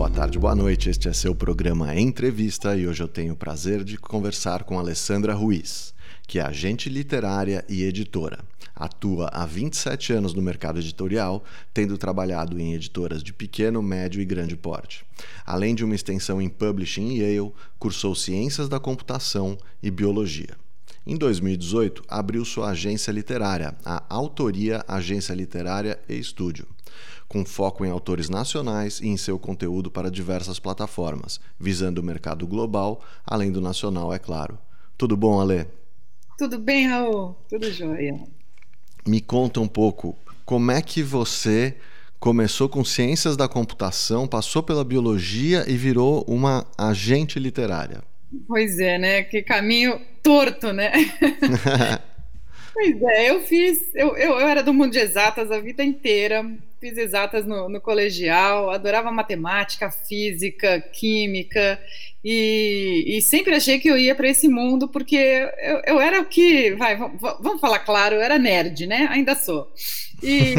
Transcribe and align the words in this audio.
boa 0.00 0.08
tarde, 0.08 0.38
boa 0.38 0.54
noite. 0.54 0.88
Este 0.88 1.10
é 1.10 1.12
seu 1.12 1.34
programa 1.34 1.94
Entrevista 1.94 2.74
e 2.74 2.86
hoje 2.86 3.02
eu 3.02 3.06
tenho 3.06 3.34
o 3.34 3.36
prazer 3.36 3.84
de 3.84 3.98
conversar 3.98 4.64
com 4.64 4.78
Alessandra 4.78 5.34
Ruiz, 5.34 5.92
que 6.26 6.38
é 6.38 6.42
agente 6.42 6.88
literária 6.88 7.62
e 7.68 7.82
editora. 7.82 8.38
Atua 8.74 9.28
há 9.30 9.44
27 9.44 10.14
anos 10.14 10.32
no 10.32 10.40
mercado 10.40 10.78
editorial, 10.78 11.44
tendo 11.74 11.98
trabalhado 11.98 12.58
em 12.58 12.72
editoras 12.72 13.22
de 13.22 13.34
pequeno, 13.34 13.82
médio 13.82 14.22
e 14.22 14.24
grande 14.24 14.56
porte. 14.56 15.04
Além 15.44 15.74
de 15.74 15.84
uma 15.84 15.94
extensão 15.94 16.40
em 16.40 16.48
publishing 16.48 17.10
em 17.10 17.18
Yale, 17.18 17.52
cursou 17.78 18.14
Ciências 18.14 18.70
da 18.70 18.80
Computação 18.80 19.58
e 19.82 19.90
Biologia. 19.90 20.56
Em 21.06 21.14
2018, 21.14 22.04
abriu 22.08 22.42
sua 22.46 22.70
agência 22.70 23.12
literária, 23.12 23.76
a 23.84 24.02
Autoria 24.08 24.82
Agência 24.88 25.34
Literária 25.34 26.00
e 26.08 26.14
Estúdio 26.14 26.66
com 27.30 27.44
foco 27.44 27.84
em 27.84 27.90
autores 27.90 28.28
nacionais 28.28 28.98
e 28.98 29.06
em 29.06 29.16
seu 29.16 29.38
conteúdo 29.38 29.88
para 29.88 30.10
diversas 30.10 30.58
plataformas, 30.58 31.40
visando 31.60 32.00
o 32.00 32.04
mercado 32.04 32.44
global, 32.44 33.04
além 33.24 33.52
do 33.52 33.60
nacional, 33.60 34.12
é 34.12 34.18
claro. 34.18 34.58
Tudo 34.98 35.16
bom, 35.16 35.40
Ale? 35.40 35.64
Tudo 36.36 36.58
bem, 36.58 36.88
Raul? 36.88 37.36
Tudo 37.48 37.70
jóia. 37.70 38.18
Me 39.06 39.20
conta 39.20 39.60
um 39.60 39.68
pouco, 39.68 40.18
como 40.44 40.72
é 40.72 40.82
que 40.82 41.04
você 41.04 41.76
começou 42.18 42.68
com 42.68 42.84
ciências 42.84 43.36
da 43.36 43.46
computação, 43.46 44.26
passou 44.26 44.60
pela 44.60 44.84
biologia 44.84 45.64
e 45.68 45.76
virou 45.76 46.24
uma 46.26 46.66
agente 46.76 47.38
literária? 47.38 48.02
Pois 48.48 48.76
é, 48.80 48.98
né? 48.98 49.22
Que 49.22 49.40
caminho 49.40 50.00
torto, 50.20 50.72
né? 50.72 50.90
pois 52.74 53.02
é, 53.02 53.30
eu 53.30 53.40
fiz. 53.42 53.94
Eu, 53.94 54.16
eu, 54.16 54.32
eu 54.40 54.48
era 54.48 54.64
do 54.64 54.74
mundo 54.74 54.90
de 54.90 54.98
exatas 54.98 55.52
a 55.52 55.60
vida 55.60 55.84
inteira 55.84 56.44
fiz 56.80 56.96
exatas 56.96 57.46
no, 57.46 57.68
no, 57.68 57.80
colegial, 57.80 58.70
adorava 58.70 59.12
matemática, 59.12 59.90
física, 59.90 60.80
química, 60.80 61.78
e, 62.24 63.04
e 63.06 63.20
sempre 63.20 63.54
achei 63.54 63.78
que 63.78 63.88
eu 63.88 63.98
ia 63.98 64.14
para 64.14 64.28
esse 64.28 64.48
mundo 64.48 64.88
porque 64.88 65.16
eu, 65.62 65.82
eu 65.86 66.00
era 66.00 66.20
o 66.20 66.24
que, 66.24 66.74
vai, 66.74 66.96
vamos 66.96 67.60
falar 67.60 67.80
claro, 67.80 68.14
eu 68.14 68.22
era 68.22 68.38
nerd, 68.38 68.86
né? 68.86 69.06
Ainda 69.10 69.34
sou. 69.34 69.70
E, 70.22 70.54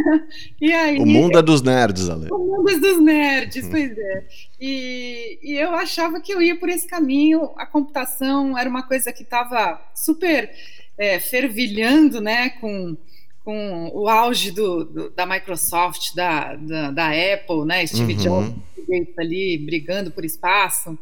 e 0.60 0.72
aí, 0.72 0.98
o 0.98 1.06
mundo 1.06 1.38
é 1.38 1.42
dos 1.42 1.62
nerds, 1.62 2.08
Ale. 2.10 2.28
O 2.30 2.38
mundo 2.38 2.70
é 2.70 2.78
dos 2.78 3.02
nerds, 3.02 3.66
pois 3.68 3.96
é. 3.96 4.24
E, 4.60 5.38
e 5.42 5.54
eu 5.54 5.74
achava 5.74 6.20
que 6.20 6.32
eu 6.32 6.42
ia 6.42 6.58
por 6.58 6.68
esse 6.68 6.86
caminho, 6.86 7.50
a 7.56 7.66
computação 7.66 8.56
era 8.56 8.68
uma 8.68 8.82
coisa 8.82 9.12
que 9.12 9.22
estava 9.22 9.80
super 9.94 10.50
é, 10.98 11.18
fervilhando, 11.18 12.20
né? 12.20 12.50
Com 12.50 12.96
com 13.44 13.90
o 13.92 14.08
auge 14.08 14.50
do, 14.50 14.84
do, 14.84 15.10
da 15.10 15.26
Microsoft, 15.26 16.14
da, 16.14 16.54
da, 16.56 16.90
da, 16.90 17.08
Apple, 17.08 17.66
né? 17.66 17.86
Steve 17.86 18.14
uhum. 18.14 18.18
Jobs 18.18 19.18
ali 19.18 19.58
brigando 19.58 20.10
por 20.10 20.24
espaço. 20.24 20.98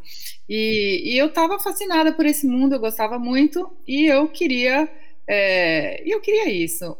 E, 0.47 1.13
e 1.13 1.17
eu 1.17 1.27
estava 1.27 1.57
fascinada 1.59 2.11
por 2.11 2.25
esse 2.25 2.45
mundo, 2.45 2.75
eu 2.75 2.79
gostava 2.79 3.17
muito 3.17 3.71
e 3.87 4.05
eu 4.05 4.27
queria, 4.27 4.89
é, 5.27 6.03
eu 6.05 6.19
queria 6.19 6.49
isso. 6.49 6.97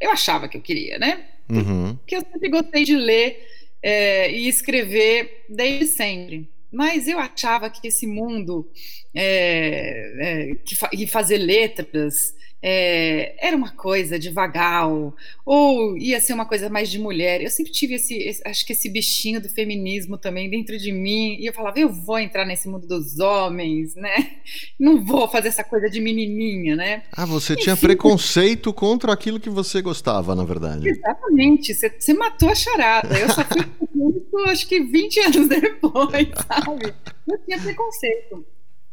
Eu 0.00 0.10
achava 0.10 0.48
que 0.48 0.56
eu 0.56 0.62
queria, 0.62 0.98
né? 0.98 1.24
Uhum. 1.48 1.94
Porque 1.96 2.16
eu 2.16 2.20
sempre 2.20 2.48
gostei 2.48 2.84
de 2.84 2.96
ler 2.96 3.46
é, 3.80 4.30
e 4.32 4.48
escrever 4.48 5.44
desde 5.48 5.86
sempre. 5.86 6.48
Mas 6.72 7.06
eu 7.06 7.20
achava 7.20 7.70
que 7.70 7.86
esse 7.86 8.06
mundo 8.06 8.68
é, 9.14 10.12
é, 10.18 10.54
que, 10.56 10.74
fa 10.74 10.90
e 10.92 11.06
fazer 11.06 11.38
letras 11.38 12.34
é, 12.66 13.34
era 13.46 13.54
uma 13.54 13.70
coisa 13.72 14.18
de 14.18 14.30
vagal, 14.30 15.14
ou 15.44 15.98
ia 15.98 16.18
ser 16.18 16.32
uma 16.32 16.46
coisa 16.46 16.70
mais 16.70 16.90
de 16.90 16.98
mulher. 16.98 17.42
Eu 17.42 17.50
sempre 17.50 17.70
tive 17.70 17.96
esse, 17.96 18.16
esse, 18.16 18.40
acho 18.42 18.64
que 18.64 18.72
esse 18.72 18.88
bichinho 18.88 19.38
do 19.38 19.50
feminismo 19.50 20.16
também 20.16 20.48
dentro 20.48 20.78
de 20.78 20.90
mim, 20.90 21.36
e 21.38 21.44
eu 21.44 21.52
falava, 21.52 21.78
eu 21.78 21.90
vou 21.90 22.18
entrar 22.18 22.46
nesse 22.46 22.66
mundo 22.66 22.86
dos 22.86 23.20
homens, 23.20 23.94
né? 23.94 24.38
Não 24.80 25.04
vou 25.04 25.28
fazer 25.28 25.48
essa 25.48 25.62
coisa 25.62 25.90
de 25.90 26.00
menininha, 26.00 26.74
né? 26.74 27.02
Ah, 27.12 27.26
você 27.26 27.52
Enfim, 27.52 27.64
tinha 27.64 27.76
preconceito 27.76 28.72
contra 28.72 29.12
aquilo 29.12 29.38
que 29.38 29.50
você 29.50 29.82
gostava, 29.82 30.34
na 30.34 30.44
verdade. 30.44 30.88
Exatamente, 30.88 31.74
você, 31.74 31.90
você 31.90 32.14
matou 32.14 32.48
a 32.48 32.54
charada. 32.54 33.14
Eu 33.18 33.28
só 33.28 33.44
fui 33.44 33.60
isso, 33.60 34.38
acho 34.46 34.66
que 34.66 34.80
20 34.80 35.20
anos 35.20 35.48
depois, 35.48 36.28
sabe? 36.48 36.94
Eu 37.28 37.38
tinha 37.44 37.60
preconceito. 37.60 38.46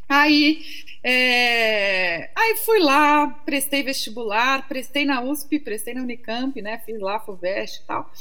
Aí, 0.09 0.59
é... 1.01 2.00
aí 2.51 2.57
fui 2.57 2.79
lá, 2.79 3.28
prestei 3.45 3.84
vestibular, 3.84 4.67
prestei 4.67 5.06
na 5.06 5.22
USP, 5.22 5.59
prestei 5.59 5.94
na 5.94 6.01
Unicamp, 6.01 6.62
né? 6.62 6.81
Fiz 6.85 7.00
lá 7.00 7.19
FUVEST 7.19 7.81
e 7.81 7.88
tal. 7.88 8.12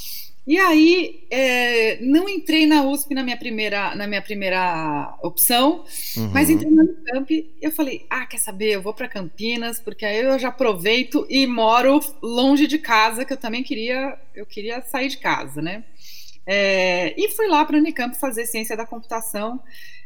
E 0.46 0.58
aí 0.58 1.26
é... 1.30 2.00
não 2.00 2.28
entrei 2.28 2.66
na 2.66 2.82
USP 2.82 3.14
na 3.14 3.22
minha 3.22 3.36
primeira, 3.36 3.94
na 3.94 4.06
minha 4.06 4.22
primeira 4.22 5.16
opção, 5.22 5.84
uhum. 6.16 6.30
mas 6.32 6.48
entrei 6.48 6.70
na 6.70 6.82
Unicamp. 6.82 7.50
Eu 7.60 7.70
falei, 7.70 8.06
ah, 8.08 8.26
quer 8.26 8.38
saber? 8.38 8.74
Eu 8.74 8.82
vou 8.82 8.94
para 8.94 9.08
Campinas 9.08 9.78
porque 9.80 10.04
aí 10.04 10.18
eu 10.18 10.38
já 10.38 10.48
aproveito 10.48 11.26
e 11.28 11.46
moro 11.46 12.00
longe 12.22 12.66
de 12.66 12.78
casa, 12.78 13.24
que 13.24 13.32
eu 13.32 13.36
também 13.36 13.62
queria, 13.62 14.18
eu 14.34 14.46
queria 14.46 14.80
sair 14.82 15.08
de 15.08 15.18
casa, 15.18 15.60
né? 15.60 15.84
É... 16.46 17.14
e 17.20 17.28
fui 17.30 17.46
lá 17.46 17.64
para 17.64 17.76
a 17.76 17.80
Unicamp 17.80 18.16
fazer 18.16 18.46
ciência 18.46 18.76
da 18.76 18.86
computação. 18.86 19.60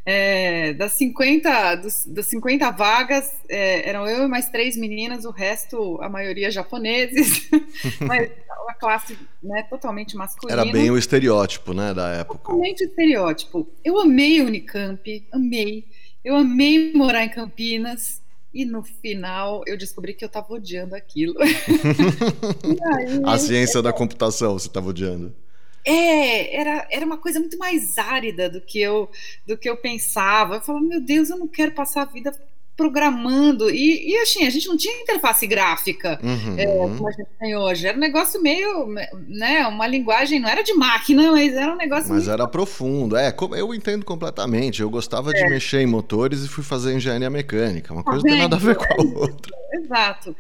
É, 0.07 0.75
das, 0.75 0.93
50, 0.93 1.77
dos, 1.77 2.05
das 2.07 2.27
50 2.27 2.71
vagas, 2.73 3.33
é, 3.49 3.89
eram 3.89 4.07
eu 4.07 4.25
e 4.25 4.29
mais 4.29 4.49
três 4.51 4.77
meninas, 4.77 5.25
o 5.25 5.31
resto, 5.31 5.99
a 6.03 6.11
maioria 6.11 6.51
japoneses, 6.51 7.49
mas 8.07 8.31
uma 8.65 8.75
classe 8.75 9.19
né, 9.43 9.63
totalmente 9.65 10.17
masculina. 10.17 10.63
Era 10.63 10.73
bem 10.73 10.91
o 10.91 10.99
estereótipo 10.99 11.73
né, 11.73 11.95
da 11.95 12.09
época. 12.09 12.39
Totalmente 12.39 12.85
o 12.85 12.87
estereótipo. 12.87 13.69
Eu 13.85 14.01
amei 14.01 14.41
Unicamp, 14.41 15.27
amei. 15.33 15.85
Eu 16.25 16.37
amei 16.37 16.93
morar 16.95 17.25
em 17.25 17.29
Campinas. 17.29 18.23
E 18.53 18.65
no 18.65 18.85
final 18.85 19.65
eu 19.67 19.77
descobri 19.77 20.15
que 20.15 20.25
eu 20.25 20.29
estava 20.29 20.47
odiando 20.55 20.95
aquilo. 20.95 21.35
aí, 21.43 23.21
a 23.27 23.37
ciência 23.37 23.83
da 23.83 23.93
computação 23.93 24.53
você 24.53 24.69
estava 24.69 24.91
odiando. 24.91 25.35
É, 25.85 26.57
era, 26.57 26.87
era 26.91 27.05
uma 27.05 27.19
coisa 27.19 27.39
muito 27.39 27.59
mais 27.59 27.99
árida 27.99 28.49
do 28.49 28.61
que 28.61 28.81
eu 28.81 29.11
do 29.47 29.57
que 29.57 29.69
eu 29.69 29.77
pensava. 29.77 30.57
Eu 30.57 30.61
falava, 30.61 30.85
meu 30.85 31.01
Deus, 31.01 31.29
eu 31.29 31.37
não 31.37 31.47
quero 31.47 31.73
passar 31.73 32.03
a 32.03 32.07
vida 32.07 32.33
programando. 32.77 33.71
E, 33.71 34.11
e 34.11 34.17
assim, 34.19 34.47
a 34.47 34.51
gente 34.51 34.67
não 34.67 34.77
tinha 34.77 35.03
interface 35.03 35.47
gráfica 35.47 36.19
uhum. 36.23 36.59
é, 36.59 36.67
como 36.67 37.09
a 37.09 37.13
gente 37.13 37.29
tem 37.39 37.57
hoje. 37.57 37.87
Era 37.87 37.97
um 37.97 38.01
negócio 38.01 38.43
meio, 38.43 38.87
né, 39.29 39.67
uma 39.67 39.87
linguagem, 39.87 40.41
não 40.41 40.49
era 40.49 40.63
de 40.63 40.75
máquina, 40.75 41.31
mas 41.33 41.55
era 41.55 41.73
um 41.73 41.77
negócio. 41.77 42.13
Mas 42.13 42.29
era 42.29 42.47
profundo. 42.47 43.17
É, 43.17 43.35
eu 43.57 43.75
entendo 43.75 44.05
completamente. 44.05 44.83
Eu 44.83 44.91
gostava 44.91 45.31
é. 45.31 45.35
de 45.35 45.49
mexer 45.49 45.81
em 45.81 45.87
motores 45.87 46.45
e 46.45 46.49
fui 46.49 46.65
fazer 46.65 46.95
engenharia 46.95 47.31
mecânica. 47.31 47.93
Uma 47.93 48.03
coisa 48.03 48.23
não 48.23 48.31
tem 48.31 48.39
nada 48.41 48.57
a 48.57 48.59
ver 48.59 48.77
com 48.77 48.85
a 48.85 49.05
outra. 49.21 49.53
Exato. 49.73 50.37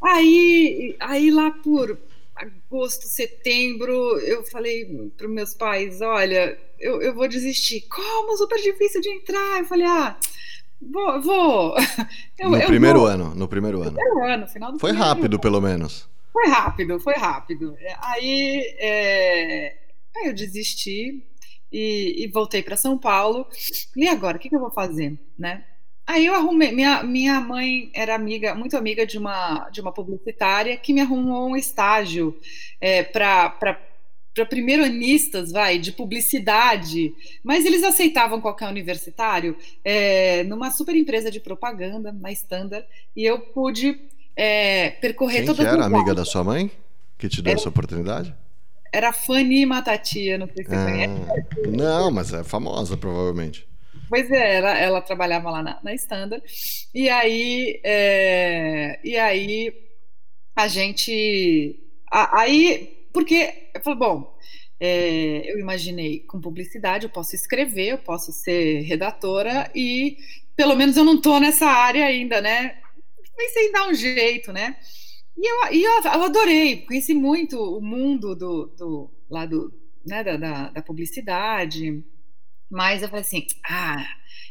Aí, 0.00 0.96
aí 1.00 1.30
lá 1.30 1.50
por 1.50 1.98
agosto, 2.38 3.06
setembro, 3.06 4.18
eu 4.20 4.44
falei 4.44 5.10
para 5.16 5.28
meus 5.28 5.54
pais: 5.54 6.00
olha, 6.00 6.58
eu, 6.78 7.02
eu 7.02 7.14
vou 7.14 7.28
desistir. 7.28 7.82
Como? 7.88 8.36
Super 8.36 8.60
difícil 8.60 9.00
de 9.00 9.10
entrar. 9.10 9.60
Eu 9.60 9.66
falei: 9.66 9.86
ah. 9.86 10.18
Vou. 10.80 11.20
vou. 11.20 11.74
Eu, 12.38 12.50
no 12.50 12.56
eu 12.56 12.66
primeiro 12.68 13.00
vou. 13.00 13.08
ano, 13.08 13.34
no 13.34 13.48
primeiro 13.48 13.82
ano. 13.82 13.94
Primeiro 13.94 14.24
ano, 14.24 14.46
final 14.46 14.70
do 14.70 14.78
Foi 14.78 14.92
rápido, 14.92 15.34
ano. 15.34 15.40
pelo 15.40 15.60
menos. 15.60 16.08
Foi 16.32 16.46
rápido, 16.46 17.00
foi 17.00 17.14
rápido. 17.14 17.76
Aí, 18.00 18.76
é... 18.78 19.76
aí 20.16 20.28
eu 20.28 20.32
desisti 20.32 21.26
e, 21.72 22.24
e 22.24 22.28
voltei 22.28 22.62
para 22.62 22.76
São 22.76 22.96
Paulo. 22.96 23.44
E 23.96 24.06
agora, 24.06 24.36
o 24.36 24.40
que, 24.40 24.48
que 24.48 24.54
eu 24.54 24.60
vou 24.60 24.70
fazer, 24.70 25.18
né? 25.36 25.64
Aí 26.08 26.24
eu 26.24 26.34
arrumei, 26.34 26.72
minha, 26.72 27.02
minha 27.02 27.38
mãe 27.38 27.90
era 27.92 28.14
amiga, 28.14 28.54
muito 28.54 28.74
amiga 28.78 29.06
de 29.06 29.18
uma, 29.18 29.68
de 29.68 29.82
uma 29.82 29.92
publicitária 29.92 30.74
que 30.74 30.94
me 30.94 31.02
arrumou 31.02 31.50
um 31.50 31.56
estágio 31.56 32.34
é, 32.80 33.02
para 33.02 33.78
para 34.34 34.46
primeiro-anistas, 34.46 35.50
vai, 35.50 35.80
de 35.80 35.90
publicidade, 35.90 37.12
mas 37.42 37.66
eles 37.66 37.82
aceitavam 37.82 38.40
qualquer 38.40 38.68
universitário 38.68 39.56
é, 39.84 40.44
numa 40.44 40.70
super 40.70 40.94
empresa 40.94 41.28
de 41.28 41.40
propaganda, 41.40 42.12
na 42.12 42.30
Standard, 42.30 42.86
e 43.16 43.24
eu 43.24 43.40
pude 43.40 44.00
é, 44.36 44.90
percorrer 44.90 45.38
Quem 45.38 45.46
todas 45.46 45.66
que 45.66 45.74
era 45.74 45.84
amiga 45.84 46.14
da 46.14 46.24
sua 46.24 46.44
mãe 46.44 46.70
que 47.18 47.28
te 47.28 47.42
deu 47.42 47.50
era, 47.50 47.60
essa 47.60 47.68
oportunidade? 47.68 48.32
Era 48.92 49.12
Fanny 49.12 49.66
Matatia, 49.66 50.38
não 50.38 50.46
sei 50.46 50.62
se 50.62 50.70
você 50.70 50.76
ah, 50.76 50.84
conhece. 50.84 51.76
Não, 51.76 52.10
mas 52.12 52.32
é 52.32 52.44
famosa, 52.44 52.96
provavelmente. 52.96 53.67
Pois 54.08 54.30
é, 54.30 54.56
ela, 54.56 54.78
ela 54.78 55.00
trabalhava 55.00 55.50
lá 55.50 55.62
na, 55.62 55.80
na 55.82 55.94
Standard, 55.94 56.42
e 56.94 57.08
aí, 57.08 57.80
é, 57.84 58.98
e 59.04 59.16
aí 59.16 59.72
a 60.56 60.66
gente. 60.68 61.78
A, 62.10 62.40
aí, 62.40 63.06
porque 63.12 63.70
eu 63.74 63.82
falei, 63.82 63.98
bom, 63.98 64.38
é, 64.80 65.52
eu 65.52 65.58
imaginei 65.58 66.20
com 66.20 66.40
publicidade, 66.40 67.04
eu 67.04 67.10
posso 67.10 67.34
escrever, 67.34 67.88
eu 67.88 67.98
posso 67.98 68.32
ser 68.32 68.80
redatora, 68.82 69.70
e 69.74 70.16
pelo 70.56 70.74
menos 70.76 70.96
eu 70.96 71.04
não 71.04 71.16
estou 71.16 71.38
nessa 71.40 71.66
área 71.66 72.06
ainda, 72.06 72.40
né? 72.40 72.80
Pensei 73.36 73.68
em 73.68 73.72
dar 73.72 73.88
um 73.88 73.94
jeito, 73.94 74.52
né? 74.52 74.76
E 75.36 75.46
eu, 75.46 75.72
e 75.72 75.84
eu, 75.84 76.02
eu 76.02 76.24
adorei, 76.24 76.78
conheci 76.82 77.14
muito 77.14 77.56
o 77.56 77.80
mundo 77.80 78.34
do, 78.34 78.66
do 78.76 79.10
lá 79.30 79.46
do, 79.46 79.72
né, 80.04 80.24
da, 80.24 80.36
da, 80.36 80.70
da 80.70 80.82
publicidade, 80.82 82.02
mas 82.70 83.02
eu 83.02 83.08
falei 83.08 83.22
assim, 83.22 83.46
ah, 83.68 84.04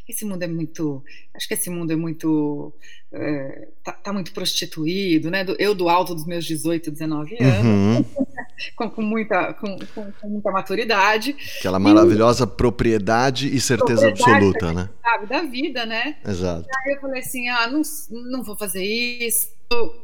esse 0.08 0.24
mundo 0.24 0.42
é 0.42 0.46
muito, 0.46 1.04
acho 1.34 1.46
que 1.46 1.54
esse 1.54 1.68
mundo 1.68 1.92
é 1.92 1.96
muito, 1.96 2.72
é, 3.12 3.68
tá, 3.84 3.92
tá, 3.92 4.12
muito 4.12 4.32
prostituído, 4.32 5.30
né? 5.30 5.44
Eu 5.58 5.74
do 5.74 5.88
alto 5.88 6.14
dos 6.14 6.26
meus 6.26 6.46
18, 6.46 6.90
19 6.90 7.36
anos, 7.38 7.64
uhum. 7.64 8.04
com, 8.74 8.90
com, 8.90 9.02
muita, 9.02 9.52
com, 9.52 9.76
com, 9.94 10.28
muita 10.28 10.50
maturidade. 10.50 11.36
Aquela 11.58 11.78
maravilhosa 11.78 12.44
e, 12.44 12.46
propriedade 12.46 13.54
e 13.54 13.60
certeza 13.60 14.06
propriedade 14.06 14.46
absoluta, 14.46 14.72
né? 14.72 14.88
Sabe, 15.02 15.26
da 15.26 15.42
vida, 15.42 15.84
né? 15.84 16.16
Exato. 16.26 16.66
E 16.66 16.88
aí 16.88 16.94
eu 16.96 17.00
falei 17.02 17.20
assim, 17.20 17.48
ah, 17.48 17.68
não, 17.68 17.82
não 18.30 18.42
vou 18.42 18.56
fazer 18.56 18.82
isso. 18.82 19.52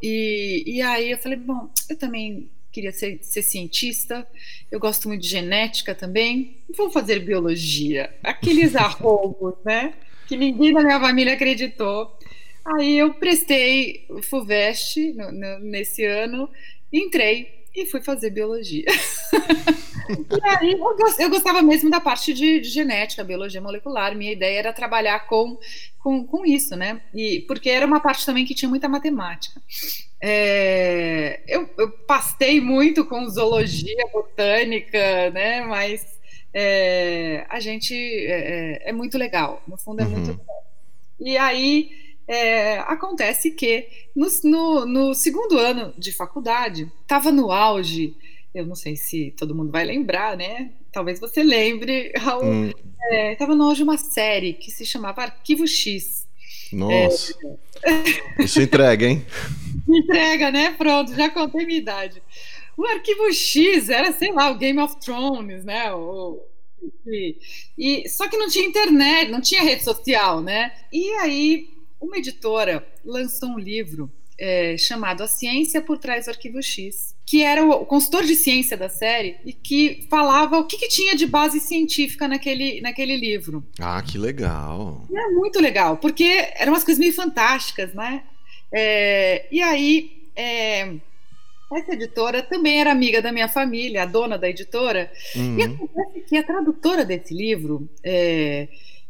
E, 0.02 0.64
e 0.66 0.82
aí 0.82 1.12
eu 1.12 1.19
falei, 1.19 1.38
bom, 1.38 1.70
eu 1.88 1.99
também 1.99 2.50
queria 2.75 2.93
ser, 2.93 3.21
ser, 3.23 3.43
cientista, 3.43 4.26
eu 4.71 4.81
gosto 4.81 5.06
muito 5.06 5.23
de 5.23 5.29
genética 5.29 5.94
também, 5.94 6.59
vou 6.76 6.91
fazer 6.91 7.21
biologia. 7.21 8.12
Aqueles 8.21 8.75
arroubos, 8.76 9.55
né? 9.65 9.94
Que 10.26 10.37
ninguém 10.37 10.73
da 10.73 10.82
minha 10.82 10.99
família 10.99 11.35
acreditou. 11.35 12.19
Aí 12.65 12.99
eu 12.99 13.15
prestei 13.15 14.06
FUVEST 14.25 15.12
no, 15.12 15.31
no, 15.31 15.59
nesse 15.61 16.05
ano, 16.05 16.50
entrei 16.93 17.63
e 17.75 17.87
fui 17.87 18.00
fazer 18.00 18.31
biologia. 18.31 18.85
e 20.09 20.49
aí 20.49 20.73
eu, 21.19 21.31
gostava 21.31 21.61
mesmo 21.61 21.91
da 21.91 22.00
parte 22.00 22.32
de, 22.32 22.61
de, 22.61 22.69
genética, 22.69 23.25
biologia 23.25 23.61
molecular. 23.61 24.15
Minha 24.15 24.32
ideia 24.32 24.61
era 24.61 24.73
trabalhar 24.73 25.26
com, 25.26 25.59
com, 25.99 26.25
com 26.25 26.47
isso, 26.47 26.76
né? 26.76 27.00
E, 27.12 27.41
porque 27.49 27.69
era 27.69 27.87
uma 27.87 28.00
parte 28.00 28.25
também 28.25 28.44
que 28.44 28.55
tinha 28.55 28.69
muita 28.69 28.88
matemática. 28.88 29.61
É, 30.21 31.41
eu, 31.49 31.69
eu, 31.76 31.91
pastei 31.91 32.61
muito 32.61 33.05
com 33.05 33.29
zoologia, 33.29 34.06
botânica, 34.12 35.31
né? 35.31 35.62
Mas 35.62 36.06
é, 36.53 37.44
a 37.49 37.59
gente 37.59 37.94
é, 37.94 38.82
é, 38.85 38.91
é, 38.91 38.93
muito 38.93 39.19
legal, 39.19 39.62
no 39.67 39.76
fundo 39.76 40.00
é 40.00 40.05
uhum. 40.05 40.11
muito 40.11 40.31
legal. 40.31 40.65
E 41.21 41.37
aí 41.37 42.04
é, 42.26 42.79
acontece 42.79 43.50
que 43.50 43.88
no, 44.15 44.26
no, 44.44 44.87
no, 44.87 45.15
segundo 45.15 45.59
ano 45.59 45.93
de 45.99 46.12
faculdade 46.12 46.91
estava 47.03 47.31
no 47.31 47.50
auge. 47.50 48.17
Eu 48.55 48.67
não 48.67 48.75
sei 48.75 48.97
se 48.97 49.35
todo 49.37 49.55
mundo 49.55 49.71
vai 49.71 49.85
lembrar, 49.85 50.37
né? 50.37 50.71
Talvez 50.93 51.19
você 51.19 51.43
lembre, 51.43 52.12
Raul. 52.17 52.44
Hum. 52.44 52.71
Estava 53.11 53.53
é, 53.53 53.56
no 53.56 53.65
auge 53.65 53.82
uma 53.82 53.99
série 53.99 54.55
que 54.55 54.71
se 54.71 54.87
chamava 54.87 55.23
Arquivo 55.23 55.67
X. 55.67 56.26
Nossa. 56.73 57.35
Isso 58.38 58.61
entrega, 58.61 59.06
hein? 59.06 59.25
Entrega, 59.88 60.50
né? 60.50 60.71
Pronto, 60.79 61.15
já 61.15 61.29
contei 61.29 61.67
minha 61.67 61.79
idade. 61.79 62.23
O 62.76 62.85
arquivo 62.87 63.32
X 63.32 63.88
era, 63.88 64.12
sei 64.12 64.32
lá, 64.32 64.50
o 64.50 64.59
Game 64.59 64.81
of 64.81 64.97
Thrones, 64.99 65.65
né? 65.65 65.93
O, 65.93 66.41
e, 67.06 67.37
e, 67.79 68.09
só 68.09 68.29
que 68.29 68.37
não 68.37 68.49
tinha 68.49 68.67
internet, 68.67 69.31
não 69.31 69.41
tinha 69.41 69.62
rede 69.62 69.85
social, 69.85 70.41
né? 70.41 70.73
E 70.93 71.11
aí, 71.12 71.69
uma 72.05 72.19
editora 72.19 72.87
lançou 73.05 73.51
um 73.51 73.59
livro 73.59 74.11
é, 74.39 74.77
chamado 74.77 75.23
A 75.23 75.29
Ciência 75.29 75.81
por 75.81 75.99
Trás 75.99 76.27
do 76.27 76.31
Arquivo 76.31 76.62
X, 76.62 77.15
que 77.27 77.43
era 77.43 77.65
o 77.65 77.87
consultor 77.87 78.25
de 78.25 78.35
ciência 78.35 78.77
da 78.77 78.89
série 78.89 79.37
e 79.45 79.53
que 79.53 80.06
falava 80.11 80.59
o 80.59 80.67
que, 80.67 80.77
que 80.77 80.89
tinha 80.89 81.17
de 81.17 81.27
base 81.27 81.61
científica 81.61 82.29
naquele, 82.29 82.81
naquele 82.81 83.17
livro. 83.17 83.65
Ah, 83.79 84.03
que 84.03 84.19
legal! 84.19 85.06
é 85.12 85.29
muito 85.31 85.61
legal, 85.61 85.97
porque 85.97 86.25
eram 86.56 86.73
umas 86.73 86.85
coisas 86.85 86.99
meio 86.99 87.12
fantásticas, 87.12 87.95
né? 87.95 88.25
É, 88.73 89.47
e 89.50 89.62
aí, 89.62 90.29
é, 90.35 90.95
essa 91.73 91.93
editora 91.93 92.43
também 92.43 92.81
era 92.81 92.91
amiga 92.91 93.23
da 93.23 93.33
minha 93.33 93.49
família, 93.49 94.03
a 94.03 94.07
dona 94.07 94.37
da 94.37 94.49
editora, 94.49 95.11
uhum. 95.37 95.59
e 95.59 95.62
acontece 95.62 96.21
que 96.29 96.37
a 96.37 96.43
tradutora 96.43 97.05
desse 97.05 97.33
livro, 97.33 97.89
é, 98.03 98.69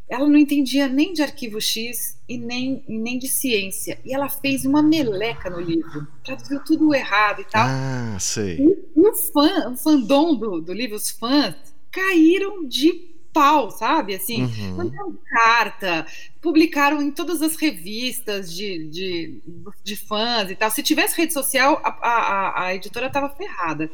ela 0.08 0.28
não 0.28 0.36
entendia 0.36 0.86
nem 0.86 1.12
de 1.12 1.22
arquivo 1.22 1.60
X 1.60 2.18
e 2.28 2.36
nem, 2.36 2.84
e 2.86 2.98
nem 2.98 3.18
de 3.18 3.28
ciência, 3.28 3.98
e 4.04 4.14
ela 4.14 4.28
fez 4.28 4.64
uma 4.64 4.82
meleca 4.82 5.48
no 5.48 5.60
livro, 5.60 6.06
traduziu 6.22 6.60
tudo 6.64 6.94
errado 6.94 7.40
e 7.40 7.44
tal. 7.44 7.66
Ah, 7.66 8.16
sei. 8.20 8.58
E, 8.58 8.84
o 8.94 9.14
fã, 9.14 9.70
o 9.70 9.76
fandom 9.76 10.34
do, 10.34 10.60
do 10.60 10.72
livro, 10.72 10.96
os 10.96 11.10
fãs, 11.10 11.54
caíram 11.90 12.66
de 12.66 13.14
pau, 13.32 13.70
sabe? 13.70 14.14
Assim, 14.14 14.44
uhum. 14.44 14.76
mandaram 14.76 15.18
carta, 15.28 16.06
publicaram 16.40 17.02
em 17.02 17.10
todas 17.10 17.42
as 17.42 17.56
revistas 17.56 18.54
de, 18.54 18.88
de, 18.88 19.42
de 19.82 19.96
fãs 19.96 20.50
e 20.50 20.54
tal. 20.54 20.70
Se 20.70 20.82
tivesse 20.82 21.16
rede 21.16 21.32
social, 21.32 21.82
a, 21.84 21.90
a, 22.08 22.64
a 22.66 22.74
editora 22.74 23.08
estava 23.08 23.28
ferrada. 23.28 23.90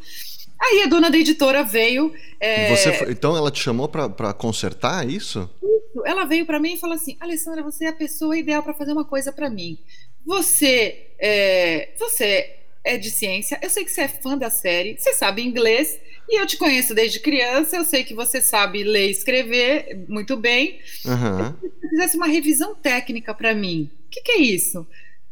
Aí 0.61 0.83
a 0.83 0.87
dona 0.87 1.11
da 1.11 1.17
editora 1.17 1.65
veio. 1.65 2.13
É... 2.39 2.77
Foi, 2.77 3.13
então 3.13 3.37
ela 3.37 3.51
te 3.51 3.63
chamou 3.63 3.89
para 3.89 4.33
consertar 4.35 5.09
isso? 5.09 5.49
Isso. 5.63 6.03
Ela 6.05 6.25
veio 6.25 6.47
para 6.47 6.61
mim 6.61 6.75
e 6.75 6.79
falou 6.79 6.97
assim: 6.97 7.17
Alessandra, 7.19 7.63
você 7.63 7.87
é 7.87 7.89
a 7.89 7.95
pessoa 7.95 8.37
ideal 8.37 8.63
para 8.63 8.75
fazer 8.75 8.93
uma 8.93 9.05
coisa 9.05 9.33
para 9.33 9.49
mim. 9.49 9.79
Você, 10.25 11.13
é, 11.19 11.91
você 11.99 12.57
é 12.85 12.97
de 12.97 13.11
ciência, 13.11 13.59
eu 13.63 13.71
sei 13.71 13.85
que 13.85 13.91
você 13.91 14.03
é 14.03 14.09
fã 14.09 14.37
da 14.37 14.51
série, 14.51 14.97
você 14.99 15.13
sabe 15.15 15.43
inglês. 15.43 15.99
E 16.29 16.41
eu 16.41 16.47
te 16.47 16.57
conheço 16.57 16.95
desde 16.95 17.19
criança, 17.19 17.77
eu 17.77 17.85
sei 17.85 18.05
que 18.05 18.15
você 18.15 18.41
sabe 18.41 18.85
ler 18.85 19.09
e 19.09 19.11
escrever 19.11 20.05
muito 20.09 20.37
bem. 20.37 20.79
Uhum. 21.05 21.53
Se 21.53 21.69
você 21.69 21.89
fizesse 21.89 22.17
uma 22.17 22.29
revisão 22.29 22.75
técnica 22.75 23.35
para 23.35 23.53
mim, 23.53 23.91
o 24.07 24.11
que, 24.11 24.23
que, 24.23 24.33
é 24.33 24.39
isso? 24.39 24.87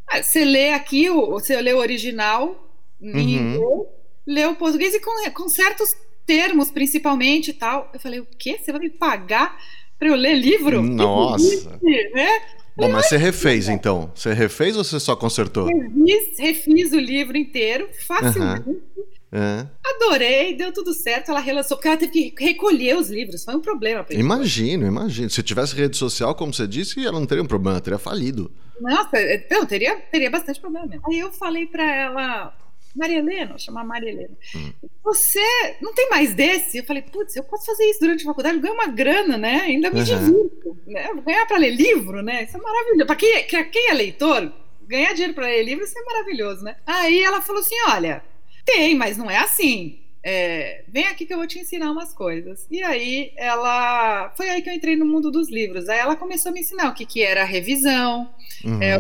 Ah, 0.09 0.21
você 0.21 0.45
lê 0.45 0.71
aqui, 0.71 1.09
você 1.09 1.61
lê 1.61 1.73
o 1.73 1.79
original 1.79 2.69
em 3.01 3.13
uhum. 3.13 3.19
inglês, 3.21 3.89
lê 4.29 4.45
o 4.45 4.55
português 4.55 4.95
e 4.95 5.01
com, 5.01 5.31
com 5.31 5.49
certos 5.49 5.97
termos, 6.27 6.71
principalmente 6.71 7.51
e 7.51 7.55
tal. 7.55 7.91
Eu 7.95 7.99
falei, 7.99 8.21
o 8.21 8.27
quê? 8.39 8.59
Você 8.63 8.71
vai 8.71 8.83
me 8.83 8.91
pagar 8.91 9.59
para 9.99 10.09
eu 10.09 10.15
ler 10.15 10.35
livro? 10.35 10.83
Nossa! 10.83 11.81
né? 11.83 12.43
Bom, 12.77 12.89
mas 12.91 13.09
você 13.09 13.17
refez 13.17 13.69
então? 13.69 14.13
Você 14.15 14.33
refez 14.33 14.77
ou 14.77 14.85
você 14.85 15.01
só 15.01 15.17
consertou? 15.17 15.67
Refiz, 15.67 16.39
refiz 16.39 16.93
o 16.93 17.01
livro 17.01 17.37
inteiro, 17.37 17.89
facilmente. 18.07 18.69
Uhum. 18.69 19.69
Adorei, 19.85 20.55
deu 20.55 20.73
tudo 20.73 20.95
certo. 20.95 21.31
Ela 21.31 21.41
relançou, 21.41 21.77
porque 21.77 21.89
ela 21.89 21.97
teve 21.97 22.13
que 22.13 22.35
recolher 22.39 22.97
os 22.97 23.11
livros. 23.11 23.45
Foi 23.45 23.57
um 23.57 23.61
problema 23.61 24.05
pra 24.05 24.15
Imagino, 24.15 24.87
imagino. 24.87 25.29
Se 25.29 25.43
tivesse 25.43 25.75
rede 25.75 25.97
social, 25.97 26.35
como 26.37 26.55
você 26.55 26.69
disse, 26.69 27.05
ela 27.05 27.19
não 27.19 27.27
teria 27.27 27.43
um 27.43 27.49
problema, 27.49 27.81
teria 27.81 27.99
falido. 27.99 28.51
Nossa, 28.81 29.21
então, 29.21 29.67
teria, 29.67 29.97
teria 30.13 30.31
bastante 30.31 30.61
problema 30.61 30.87
mesmo. 30.87 31.03
Aí 31.09 31.19
eu 31.19 31.33
falei 31.33 31.67
pra 31.67 31.83
ela, 31.83 32.55
Maria 32.95 33.19
Helena, 33.19 33.51
vou 33.51 33.59
chamar 33.59 33.85
Maria 33.85 34.11
Helena. 34.11 34.37
Hum. 34.57 34.73
Você 35.05 35.77
não 35.81 35.95
tem 35.95 36.09
mais 36.11 36.35
desse? 36.35 36.79
Eu 36.79 36.85
falei, 36.85 37.03
putz, 37.03 37.37
eu 37.37 37.45
posso 37.45 37.67
fazer 37.67 37.85
isso 37.85 38.01
durante 38.01 38.23
a 38.23 38.27
faculdade, 38.27 38.59
ganho 38.59 38.75
uma 38.75 38.89
grana, 38.89 39.37
né? 39.37 39.61
Ainda 39.63 39.91
me 39.91 39.99
uhum. 39.99 40.05
divirto. 40.05 40.79
Né? 40.87 41.09
Vou 41.15 41.23
ganhar 41.23 41.47
para 41.47 41.59
ler 41.59 41.71
livro, 41.71 42.23
né? 42.23 42.45
Isso 42.45 42.57
é 42.57 42.61
maravilhoso. 42.61 43.07
Para 43.07 43.17
quem, 43.17 43.45
quem 43.47 43.91
é 43.91 43.95
leitor, 43.95 44.53
ganhar 44.87 45.13
dinheiro 45.13 45.35
para 45.35 45.47
ler 45.47 45.63
livro, 45.63 45.85
isso 45.85 45.99
é 45.99 46.03
maravilhoso, 46.03 46.65
né? 46.65 46.77
Aí 46.87 47.23
ela 47.23 47.41
falou 47.41 47.61
assim: 47.61 47.77
olha 47.89 48.23
tem, 48.69 48.95
mas 48.95 49.17
não 49.17 49.31
é 49.31 49.39
assim. 49.39 49.99
É, 50.31 50.85
vem 50.87 51.07
aqui 51.07 51.25
que 51.25 51.33
eu 51.33 51.39
vou 51.39 51.47
te 51.47 51.59
ensinar 51.59 51.91
umas 51.91 52.13
coisas. 52.13 52.67
E 52.71 52.83
aí 52.83 53.33
ela. 53.35 54.31
Foi 54.37 54.47
aí 54.51 54.61
que 54.61 54.69
eu 54.69 54.75
entrei 54.75 54.95
no 54.95 55.07
mundo 55.07 55.31
dos 55.31 55.49
livros. 55.49 55.89
Aí 55.89 55.99
ela 55.99 56.15
começou 56.15 56.51
a 56.51 56.53
me 56.53 56.61
ensinar 56.61 56.91
o 56.91 56.95
que, 56.95 57.07
que 57.07 57.23
era 57.23 57.45
revisão, 57.45 58.29
uhum. 58.63 58.83
é, 58.83 58.99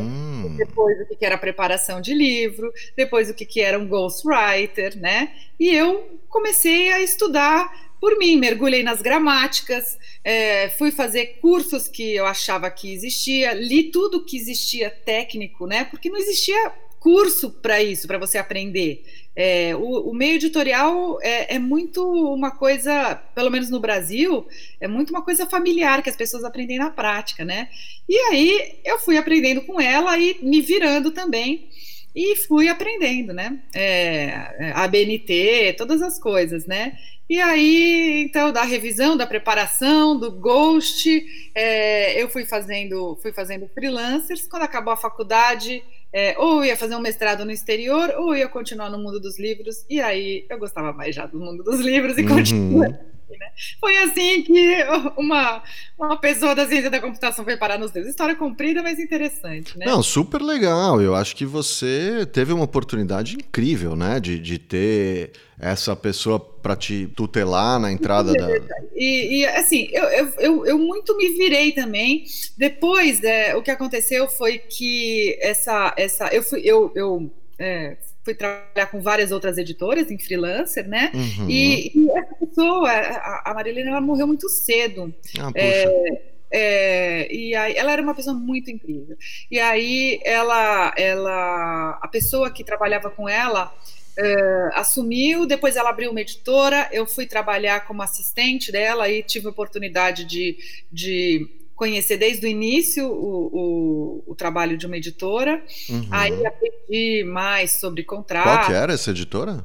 depois 0.57 0.99
o 1.03 1.05
que, 1.05 1.17
que 1.17 1.27
era 1.27 1.37
preparação 1.37 2.01
de 2.01 2.15
livro, 2.15 2.73
depois 2.97 3.29
o 3.29 3.35
que, 3.35 3.45
que 3.45 3.61
era 3.61 3.79
um 3.79 3.87
ghostwriter, 3.87 4.99
né? 4.99 5.35
E 5.61 5.69
eu 5.69 6.19
comecei 6.31 6.91
a 6.91 7.01
estudar 7.03 7.91
por 8.01 8.17
mim, 8.17 8.37
mergulhei 8.37 8.83
nas 8.83 9.03
gramáticas, 9.03 9.99
é, 10.25 10.71
fui 10.71 10.91
fazer 10.91 11.41
cursos 11.43 11.89
que 11.89 12.15
eu 12.15 12.25
achava 12.25 12.71
que 12.71 12.91
existia, 12.91 13.53
li 13.53 13.91
tudo 13.91 14.25
que 14.25 14.39
existia 14.39 14.89
técnico, 14.89 15.67
né? 15.67 15.85
Porque 15.85 16.09
não 16.09 16.17
existia 16.17 16.73
curso 17.01 17.51
para 17.51 17.83
isso, 17.83 18.07
para 18.07 18.19
você 18.19 18.39
aprender. 18.39 19.05
É, 19.35 19.75
o, 19.77 20.11
o, 20.11 20.15
meio 20.15 20.35
editorial 20.35 21.19
é, 21.23 21.55
é, 21.55 21.59
muito 21.59 22.03
uma 22.33 22.51
coisa, 22.51 23.15
pelo 23.35 23.51
menos 23.51 23.71
no 23.71 23.79
Brasil, 23.79 24.47
é 24.81 24.89
muito 24.89 25.11
uma 25.11 25.23
coisa 25.23 25.47
familiar 25.47 26.03
que 26.03 26.11
as 26.11 26.17
pessoas 26.17 26.43
aprendem 26.43 26.79
na 26.79 26.91
prática, 26.91 27.45
né? 27.45 27.69
E 28.09 28.17
aí 28.17 28.81
eu 28.85 28.99
fui 28.99 29.17
aprendendo 29.17 29.63
com 29.63 29.81
ela 29.81 30.19
e 30.19 30.39
me 30.43 30.61
virando 30.61 31.13
também 31.13 31.69
e 32.15 32.35
fui 32.35 32.69
aprendendo, 32.69 33.33
né? 33.33 33.61
É, 33.73 34.73
a 34.75 34.89
BNT, 34.89 35.75
todas 35.79 36.03
as 36.03 36.19
coisas, 36.19 36.67
né? 36.67 36.99
E 37.29 37.39
aí, 37.41 38.23
então, 38.23 38.51
da 38.51 38.63
revisão, 38.63 39.15
da 39.17 39.27
preparação, 39.27 40.19
do 40.19 40.33
ghost, 40.33 41.25
é, 41.55 42.21
eu 42.21 42.29
fui 42.31 42.47
fazendo, 42.47 43.19
fui 43.21 43.33
fazendo 43.33 43.69
freelancers. 43.69 44.49
Quando 44.49 44.63
acabou 44.63 44.95
a 44.95 44.97
faculdade, 44.97 45.83
é, 46.13 46.39
ou 46.39 46.65
ia 46.65 46.77
fazer 46.77 46.97
um 46.97 47.01
mestrado 47.01 47.45
no 47.45 47.51
exterior, 47.51 48.15
ou 48.19 48.35
ia 48.35 48.49
continuar 48.49 48.91
no 48.91 48.99
mundo 48.99 49.21
dos 49.21 49.39
livros. 49.39 49.85
E 49.89 50.01
aí 50.01 50.47
eu 50.49 50.59
gostava 50.59 50.93
mais 50.93 51.15
já 51.15 51.27
do 51.27 51.39
mundo 51.39 51.63
dos 51.63 51.81
livros 51.81 52.17
e 52.17 52.23
uhum. 52.23 52.29
continuei. 52.29 52.95
Né? 53.37 53.47
Foi 53.81 53.97
assim 53.99 54.43
que 54.43 54.77
uma, 55.17 55.63
uma 55.99 56.17
pessoa 56.17 56.55
da 56.55 56.67
ciência 56.67 56.91
da 56.91 57.01
computação 57.01 57.45
foi 57.45 57.57
parar 57.57 57.79
nos 57.79 57.91
dedos. 57.91 58.09
História 58.09 58.35
comprida, 58.35 58.83
mas 58.83 58.99
interessante, 58.99 59.77
né? 59.77 59.87
Não, 59.87 60.03
super 60.03 60.41
legal. 60.41 61.01
Eu 61.01 61.15
acho 61.15 61.35
que 61.35 61.45
você 61.45 62.27
teve 62.33 62.53
uma 62.53 62.65
oportunidade 62.65 63.35
incrível, 63.37 63.97
né? 63.97 64.21
De, 64.21 64.39
de 64.39 64.59
ter 64.59 65.33
essa 65.61 65.97
pessoa 65.97 66.39
para 66.39 66.77
te 66.77 67.07
tutelar 67.09 67.81
na 67.81 67.91
entrada 67.91 68.33
da. 68.33 68.49
E, 68.95 69.41
e 69.41 69.47
assim, 69.47 69.89
eu, 69.91 70.05
eu, 70.05 70.33
eu, 70.39 70.67
eu, 70.67 70.79
muito 70.79 71.17
me 71.17 71.31
virei 71.31 71.73
também. 71.73 72.25
Depois, 72.57 73.23
é, 73.25 73.57
o 73.57 73.63
que 73.63 73.71
aconteceu 73.71 74.29
foi 74.29 74.59
que 74.59 75.37
essa. 75.41 75.95
essa 75.97 76.29
eu 76.29 76.43
fui. 76.43 76.61
Eu, 76.65 76.93
eu, 76.95 77.31
é, 77.59 77.97
fui 78.29 78.35
trabalhar 78.35 78.87
com 78.91 79.01
várias 79.01 79.33
outras 79.33 79.57
editoras 79.57 80.11
em 80.11 80.19
freelancer, 80.19 80.87
né? 80.87 81.11
Uhum. 81.15 81.49
E, 81.49 81.93
e, 81.95 82.11
essa 82.11 82.35
pessoa, 82.35 82.91
a, 82.91 83.51
a 83.51 83.55
Marilena, 83.55 83.91
ela 83.91 84.01
morreu 84.03 84.27
muito 84.27 84.51
cedo. 84.51 85.15
Ah, 85.39 85.51
é, 85.55 86.23
é, 86.51 87.35
e 87.35 87.55
aí, 87.55 87.75
ela 87.75 87.91
era 87.91 88.03
uma 88.03 88.15
pessoa 88.15 88.37
muito 88.37 88.71
incrível. 88.71 89.17
E 89.51 89.59
aí, 89.59 90.21
ela, 90.25 90.93
ela, 90.99 91.99
a 92.03 92.09
pessoa 92.09 92.51
que 92.51 92.63
trabalhava 92.63 93.09
com 93.09 93.27
ela 93.27 93.75
é, 94.19 94.71
assumiu, 94.75 95.47
depois 95.47 95.77
ela 95.77 95.89
abriu 95.89 96.11
uma 96.11 96.21
editora. 96.21 96.87
Eu 96.93 97.07
fui 97.07 97.25
trabalhar 97.25 97.87
como 97.87 98.03
assistente 98.03 98.71
dela 98.71 99.09
e 99.09 99.23
tive 99.23 99.47
a 99.47 99.51
oportunidade 99.51 100.27
de, 100.27 100.59
de 100.93 101.49
conhecer 101.79 102.17
desde 102.17 102.45
o 102.45 102.49
início 102.49 103.09
o, 103.09 104.25
o, 104.27 104.33
o 104.33 104.35
trabalho 104.35 104.77
de 104.77 104.85
uma 104.85 104.97
editora. 104.97 105.63
Uhum. 105.89 106.09
Aí 106.11 106.45
aprendi 106.45 107.25
mais 107.25 107.73
sobre 107.73 108.03
contrato. 108.03 108.45
Qual 108.45 108.67
que 108.67 108.73
era 108.73 108.93
essa 108.93 109.13
editora? 109.13 109.65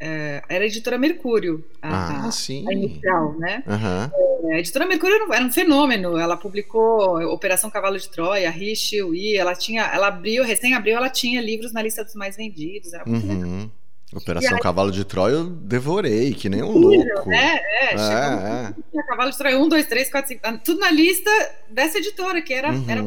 É, 0.00 0.40
era 0.48 0.62
a 0.62 0.66
editora 0.68 0.96
Mercúrio. 0.96 1.64
A, 1.82 2.28
ah, 2.28 2.30
sim. 2.30 2.64
A 2.68 2.72
inicial, 2.72 3.36
né? 3.36 3.64
Uhum. 3.66 4.50
É, 4.50 4.54
a 4.54 4.58
editora 4.60 4.86
Mercúrio 4.86 5.16
era 5.32 5.44
um 5.44 5.50
fenômeno. 5.50 6.16
Ela 6.16 6.36
publicou 6.36 7.20
Operação 7.32 7.68
Cavalo 7.68 7.98
de 7.98 8.08
Troia, 8.08 8.48
Richel, 8.48 9.12
e 9.12 9.36
ela 9.36 9.56
tinha, 9.56 9.82
ela 9.92 10.06
abriu, 10.06 10.44
recém 10.44 10.74
abriu, 10.74 10.96
ela 10.96 11.10
tinha 11.10 11.40
livros 11.40 11.72
na 11.72 11.82
lista 11.82 12.04
dos 12.04 12.14
mais 12.14 12.36
vendidos. 12.36 12.92
Era 12.92 13.04
muito 13.04 13.26
uhum. 13.26 13.50
legal. 13.50 13.70
Operação 14.14 14.54
aí, 14.54 14.60
Cavalo 14.62 14.90
de 14.90 15.04
Troia 15.04 15.34
eu 15.34 15.44
devorei, 15.44 16.32
que 16.32 16.48
nem 16.48 16.62
um 16.62 16.72
louco. 16.72 17.30
É, 17.30 17.36
é, 17.36 17.94
é, 17.94 18.72
é. 18.96 19.02
Cavalo 19.02 19.30
de 19.30 19.36
Troia 19.36 19.58
1, 19.58 19.68
2, 19.68 19.86
3, 19.86 20.10
4, 20.10 20.28
5, 20.28 20.58
tudo 20.64 20.80
na 20.80 20.90
lista 20.90 21.30
dessa 21.68 21.98
editora, 21.98 22.40
que 22.40 22.54
era, 22.54 22.70
uhum. 22.70 22.84
era, 22.88 23.04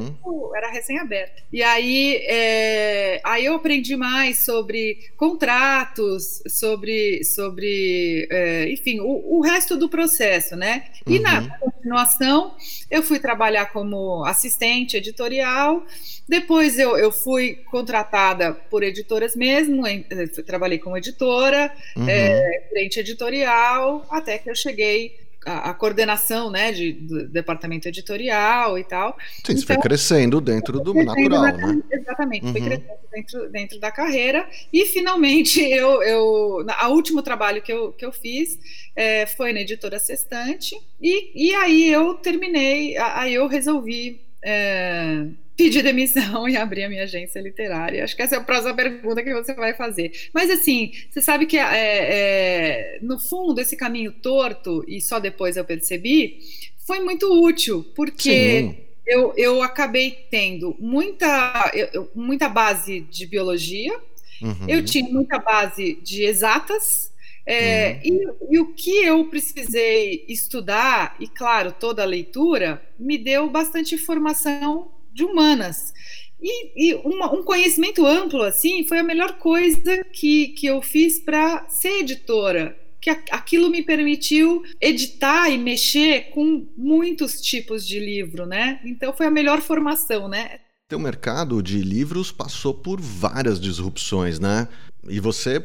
era 0.56 0.72
recém-aberta. 0.72 1.42
E 1.52 1.64
aí, 1.64 2.18
é, 2.28 3.20
aí 3.24 3.46
eu 3.46 3.56
aprendi 3.56 3.96
mais 3.96 4.46
sobre 4.46 5.00
contratos, 5.18 6.44
sobre, 6.48 7.24
sobre 7.24 8.28
é, 8.30 8.72
enfim, 8.72 9.00
o, 9.00 9.38
o, 9.38 9.42
resto 9.42 9.76
do 9.76 9.90
processo, 9.90 10.56
né? 10.56 10.86
E 11.08 11.18
uhum. 11.18 11.24
na 11.24 11.60
continuação, 11.60 12.56
eu 12.90 13.02
fui 13.02 13.20
trabalhar 13.20 13.68
como 13.68 14.24
assistente 14.26 14.98
editorial, 14.98 15.84
depois 16.32 16.80
eu, 16.80 16.98
eu 16.98 17.12
fui 17.12 17.56
contratada 17.70 18.54
por 18.54 18.84
editoras 18.84 19.36
mesmo, 19.36 19.86
em, 19.86 20.06
eh, 20.10 20.28
trabalhei 20.46 20.80
como 20.92 20.98
editora, 20.98 21.74
uhum. 21.96 22.10
é, 22.10 22.68
frente 22.70 23.00
editorial, 23.00 24.06
até 24.10 24.38
que 24.38 24.50
eu 24.50 24.56
cheguei 24.56 25.18
à, 25.46 25.74
coordenação 25.74 26.52
né, 26.52 26.72
de, 26.72 26.92
do 26.92 27.28
departamento 27.30 27.88
editorial 27.88 28.78
e 28.78 28.84
tal. 28.84 29.18
Sim, 29.46 29.54
então, 29.54 29.64
foi 29.64 29.78
crescendo 29.78 30.42
dentro 30.42 30.80
do 30.82 30.94
natural, 30.94 31.42
na, 31.42 31.52
né? 31.54 31.82
Exatamente, 31.92 32.46
uhum. 32.46 32.52
foi 32.52 32.62
crescendo 32.62 33.00
dentro, 33.12 33.50
dentro 33.50 33.80
da 33.80 33.92
carreira. 33.92 34.48
E 34.72 34.86
finalmente 34.86 35.62
eu, 35.64 36.04
eu 36.04 36.66
o 36.66 36.88
último 36.90 37.22
trabalho 37.22 37.62
que 37.62 37.72
eu, 37.72 37.94
que 37.94 38.06
eu 38.06 38.12
fiz 38.12 38.60
é, 38.96 39.26
foi 39.26 39.54
na 39.54 39.62
editora 39.62 39.98
Sextante, 39.98 40.76
e, 41.02 41.32
e 41.50 41.56
aí 41.56 41.90
eu 41.90 42.16
terminei, 42.16 42.98
aí 42.98 43.34
eu 43.34 43.48
resolvi. 43.48 44.22
É, 44.44 45.28
pedir 45.64 45.84
demissão 45.84 46.48
e 46.50 46.58
abrir 46.58 46.84
a 46.84 46.90
minha 46.90 47.04
agência 47.04 47.40
literária. 47.40 48.04
Acho 48.04 48.16
que 48.16 48.22
essa 48.22 48.36
é 48.36 48.38
a 48.38 48.44
próxima 48.44 48.74
pergunta 48.74 49.24
que 49.24 49.34
você 49.34 49.54
vai 49.54 49.74
fazer. 49.74 50.12
Mas 50.34 50.50
assim, 50.50 50.92
você 51.10 51.22
sabe 51.22 51.46
que 51.46 51.58
é, 51.58 51.64
é, 51.64 53.00
no 53.02 53.20
fundo 53.20 53.62
esse 53.62 53.76
caminho 53.76 54.12
torto 54.12 54.84
e 54.88 55.00
só 55.00 55.20
depois 55.20 55.58
eu 55.58 55.66
percebi 55.66 56.40
foi 56.86 57.00
muito 57.00 57.32
útil 57.44 57.86
porque 57.96 58.76
eu, 59.06 59.34
eu 59.38 59.62
acabei 59.62 60.26
tendo 60.30 60.76
muita 60.80 61.72
eu, 61.74 62.10
muita 62.16 62.50
base 62.50 63.02
de 63.02 63.26
biologia. 63.26 63.98
Uhum. 64.42 64.66
Eu 64.68 64.84
tinha 64.84 65.08
muita 65.08 65.38
base 65.38 66.00
de 66.02 66.24
exatas, 66.24 67.12
é, 67.46 68.00
uhum. 68.04 68.36
e, 68.50 68.56
e, 68.56 68.60
o 68.60 68.74
que 68.74 69.04
eu 69.04 69.26
precisei 69.26 70.26
estudar, 70.28 71.16
e 71.20 71.28
claro, 71.28 71.72
toda 71.72 72.02
a 72.02 72.06
leitura, 72.06 72.82
me 72.98 73.20
deu 73.20 73.50
bastante 73.52 73.94
informação 73.94 74.92
de 75.14 75.24
humanas. 75.24 75.94
E, 76.42 76.92
e 76.92 76.96
uma, 77.06 77.32
um 77.34 77.44
conhecimento 77.44 78.06
amplo, 78.06 78.42
assim, 78.42 78.84
foi 78.88 78.98
a 79.00 79.04
melhor 79.04 79.38
coisa 79.38 80.04
que, 80.12 80.50
que 80.50 80.66
eu 80.66 80.82
fiz 80.82 81.20
para 81.20 81.68
ser 81.70 82.00
editora. 82.00 82.76
Que 83.00 83.10
aquilo 83.10 83.70
me 83.70 83.82
permitiu 83.82 84.64
editar 84.80 85.50
e 85.50 85.58
mexer 85.58 86.30
com 86.32 86.68
muitos 86.78 87.42
tipos 87.42 87.86
de 87.86 88.00
livro, 88.00 88.46
né? 88.46 88.80
Então 88.86 89.12
foi 89.12 89.26
a 89.26 89.32
melhor 89.32 89.60
formação, 89.60 90.28
né? 90.28 90.60
Teu 90.88 91.00
mercado 91.00 91.64
de 91.64 91.82
livros 91.82 92.32
passou 92.32 92.74
por 92.74 93.02
várias 93.02 93.60
disrupções, 93.60 94.40
né? 94.40 94.68
E 95.08 95.20
você, 95.20 95.60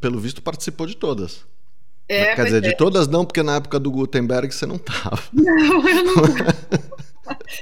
pelo 0.00 0.18
visto, 0.18 0.40
participou 0.40 0.86
de 0.86 0.96
todas. 0.96 1.44
É, 2.08 2.34
Quer 2.34 2.44
dizer, 2.46 2.64
é. 2.64 2.68
de 2.70 2.76
todas 2.76 3.06
não, 3.06 3.24
porque 3.24 3.40
na 3.40 3.56
época 3.56 3.78
do 3.78 3.88
Gutenberg 3.90 4.52
você 4.52 4.66
não 4.66 4.76
estava. 4.76 5.22
Não, 5.32 5.88
eu 5.88 6.04
não 6.04 6.14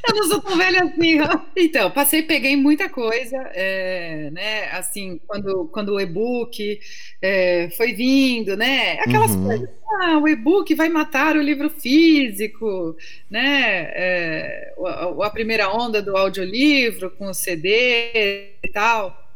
eu 0.09 0.15
não 0.15 0.25
sou 0.25 0.41
tão 0.41 0.57
velha 0.57 0.85
assim. 0.85 1.19
Então, 1.57 1.91
passei, 1.91 2.23
peguei 2.23 2.57
muita 2.57 2.89
coisa, 2.89 3.37
é, 3.53 4.31
né? 4.31 4.71
Assim, 4.71 5.21
quando, 5.27 5.69
quando 5.69 5.95
o 5.95 6.01
e-book 6.01 6.81
é, 7.21 7.69
foi 7.77 7.93
vindo, 7.93 8.57
né? 8.57 8.99
Aquelas 9.01 9.33
uhum. 9.33 9.45
coisas. 9.45 9.69
Ah, 10.01 10.19
o 10.19 10.29
e-book 10.29 10.75
vai 10.75 10.89
matar 10.89 11.37
o 11.37 11.43
livro 11.43 11.71
físico, 11.71 12.97
né? 13.31 13.91
É, 13.95 14.75
a, 14.85 15.27
a 15.27 15.31
primeira 15.31 15.73
onda 15.73 16.03
do 16.03 16.17
audiolivro 16.17 17.11
com 17.11 17.29
o 17.29 17.35
CD 17.35 18.53
e 18.63 18.69
tal 18.73 19.29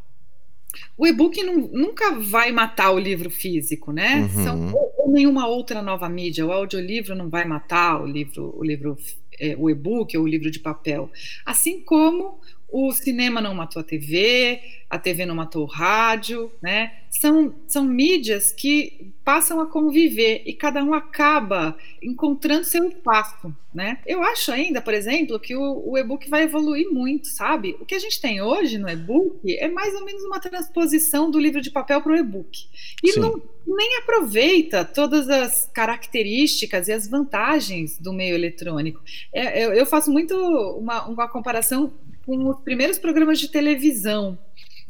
o 0.96 1.06
e-book 1.06 1.42
nunca 1.42 2.12
vai 2.12 2.52
matar 2.52 2.90
o 2.92 2.98
livro 2.98 3.30
físico, 3.30 3.92
né? 3.92 4.20
Uhum. 4.20 4.44
São, 4.44 4.72
ou, 4.72 4.94
ou, 4.98 5.10
nenhuma 5.10 5.46
outra 5.46 5.82
nova 5.82 6.08
mídia. 6.08 6.46
O 6.46 6.52
audiolivro 6.52 7.14
não 7.14 7.28
vai 7.28 7.44
matar 7.44 8.00
o 8.00 8.06
livro, 8.06 8.54
o 8.56 8.64
livro 8.64 8.96
é, 9.42 9.56
o 9.58 9.68
e-book 9.68 10.16
ou 10.16 10.25
o 10.25 10.28
livro 10.28 10.50
de 10.50 10.61
papel. 10.61 11.11
Assim 11.44 11.80
como 11.80 12.40
o 12.73 12.91
cinema 12.91 13.41
não 13.41 13.55
matou 13.55 13.81
a 13.81 13.85
TV, 13.85 14.61
a 14.88 14.99
TV 14.99 15.26
não 15.26 15.35
matou 15.35 15.62
o 15.62 15.67
rádio, 15.67 16.50
né? 16.62 16.93
São, 17.11 17.55
são 17.69 17.85
mídias 17.85 18.50
que 18.50 19.12
passam 19.25 19.61
a 19.61 19.67
conviver 19.67 20.43
e 20.47 20.55
cada 20.55 20.83
um 20.83 20.95
acaba 20.95 21.76
encontrando 22.02 22.64
seu 22.64 22.88
espaço, 22.88 23.55
né? 23.75 23.99
Eu 24.07 24.23
acho 24.23 24.50
ainda, 24.50 24.81
por 24.81 24.95
exemplo, 24.95 25.38
que 25.38 25.55
o, 25.55 25.83
o 25.87 25.99
e-book 25.99 26.29
vai 26.29 26.45
evoluir 26.45 26.91
muito, 26.91 27.29
sabe? 27.29 27.76
O 27.79 27.85
que 27.85 27.95
a 27.95 27.99
gente 27.99 28.21
tem 28.21 28.41
hoje 28.41 28.79
no 28.79 28.88
e-book 28.88 29.41
é 29.59 29.69
mais 29.69 29.95
ou 29.95 30.05
menos 30.05 30.25
uma 30.25 30.41
transposição 30.41 31.31
do 31.31 31.38
livro 31.38 31.61
de 31.61 31.71
papel 31.71 32.00
para 32.00 32.12
o 32.12 32.17
e-book. 32.17 32.67
E 33.02 33.19
não, 33.19 33.41
nem 33.67 33.99
aproveita 33.99 34.85
todas 34.85 35.29
as 35.29 35.71
características 35.73 36.88
e 36.88 36.93
as 36.93 37.07
vantagens 37.07 37.99
do 37.99 38.12
meio 38.12 38.35
eletrônico. 38.35 39.00
É, 39.33 39.64
eu, 39.64 39.73
eu 39.73 39.87
faço 39.87 40.11
muito 40.11 40.35
uma, 40.35 41.07
uma 41.07 41.29
comparação 41.29 41.93
com 42.25 42.49
os 42.49 42.61
primeiros 42.61 42.99
programas 42.99 43.38
de 43.38 43.49
televisão, 43.49 44.38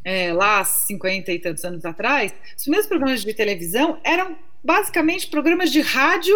é, 0.03 0.33
lá 0.33 0.63
50 0.63 1.31
e 1.31 1.39
tantos 1.39 1.63
anos 1.63 1.85
atrás, 1.85 2.33
os 2.57 2.63
primeiros 2.63 2.87
programas 2.87 3.21
de 3.21 3.33
televisão 3.33 3.97
eram 4.03 4.35
basicamente 4.63 5.27
programas 5.27 5.71
de 5.71 5.81
rádio 5.81 6.35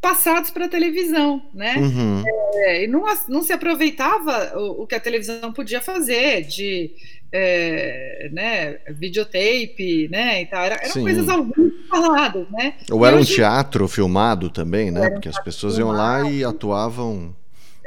passados 0.00 0.50
para 0.50 0.66
a 0.66 0.68
televisão, 0.68 1.42
né? 1.52 1.76
Uhum. 1.76 2.24
É, 2.54 2.84
e 2.84 2.86
não, 2.86 3.04
não 3.28 3.42
se 3.42 3.52
aproveitava 3.52 4.56
o, 4.56 4.82
o, 4.82 4.86
que 4.86 4.94
a 4.94 5.00
televisão 5.00 5.52
podia 5.52 5.80
fazer 5.80 6.42
de 6.42 6.92
é, 7.32 8.30
né, 8.32 8.78
videotape, 8.90 10.08
né, 10.08 10.42
e 10.42 10.46
tal. 10.46 10.64
Era, 10.64 10.76
eram 10.76 10.92
Sim. 10.92 11.02
coisas 11.02 11.28
ao 11.28 11.46
faladas, 11.88 12.48
né? 12.50 12.74
Ou 12.90 13.04
era 13.04 13.16
um 13.16 13.24
teatro 13.24 13.88
filmado 13.88 14.50
também, 14.50 14.90
né? 14.90 15.10
Porque 15.10 15.28
as 15.28 15.42
pessoas 15.42 15.76
iam 15.78 15.90
lá 15.90 16.30
e 16.30 16.44
atuavam 16.44 17.34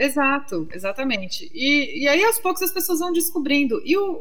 Exato, 0.02 0.68
exatamente. 0.74 1.52
E, 1.54 2.04
e 2.04 2.08
aí, 2.08 2.24
aos 2.24 2.40
poucos, 2.40 2.64
as 2.64 2.72
pessoas 2.72 3.00
vão 3.00 3.14
descobrindo. 3.14 3.80
E 3.86 3.96
o, 3.96 4.20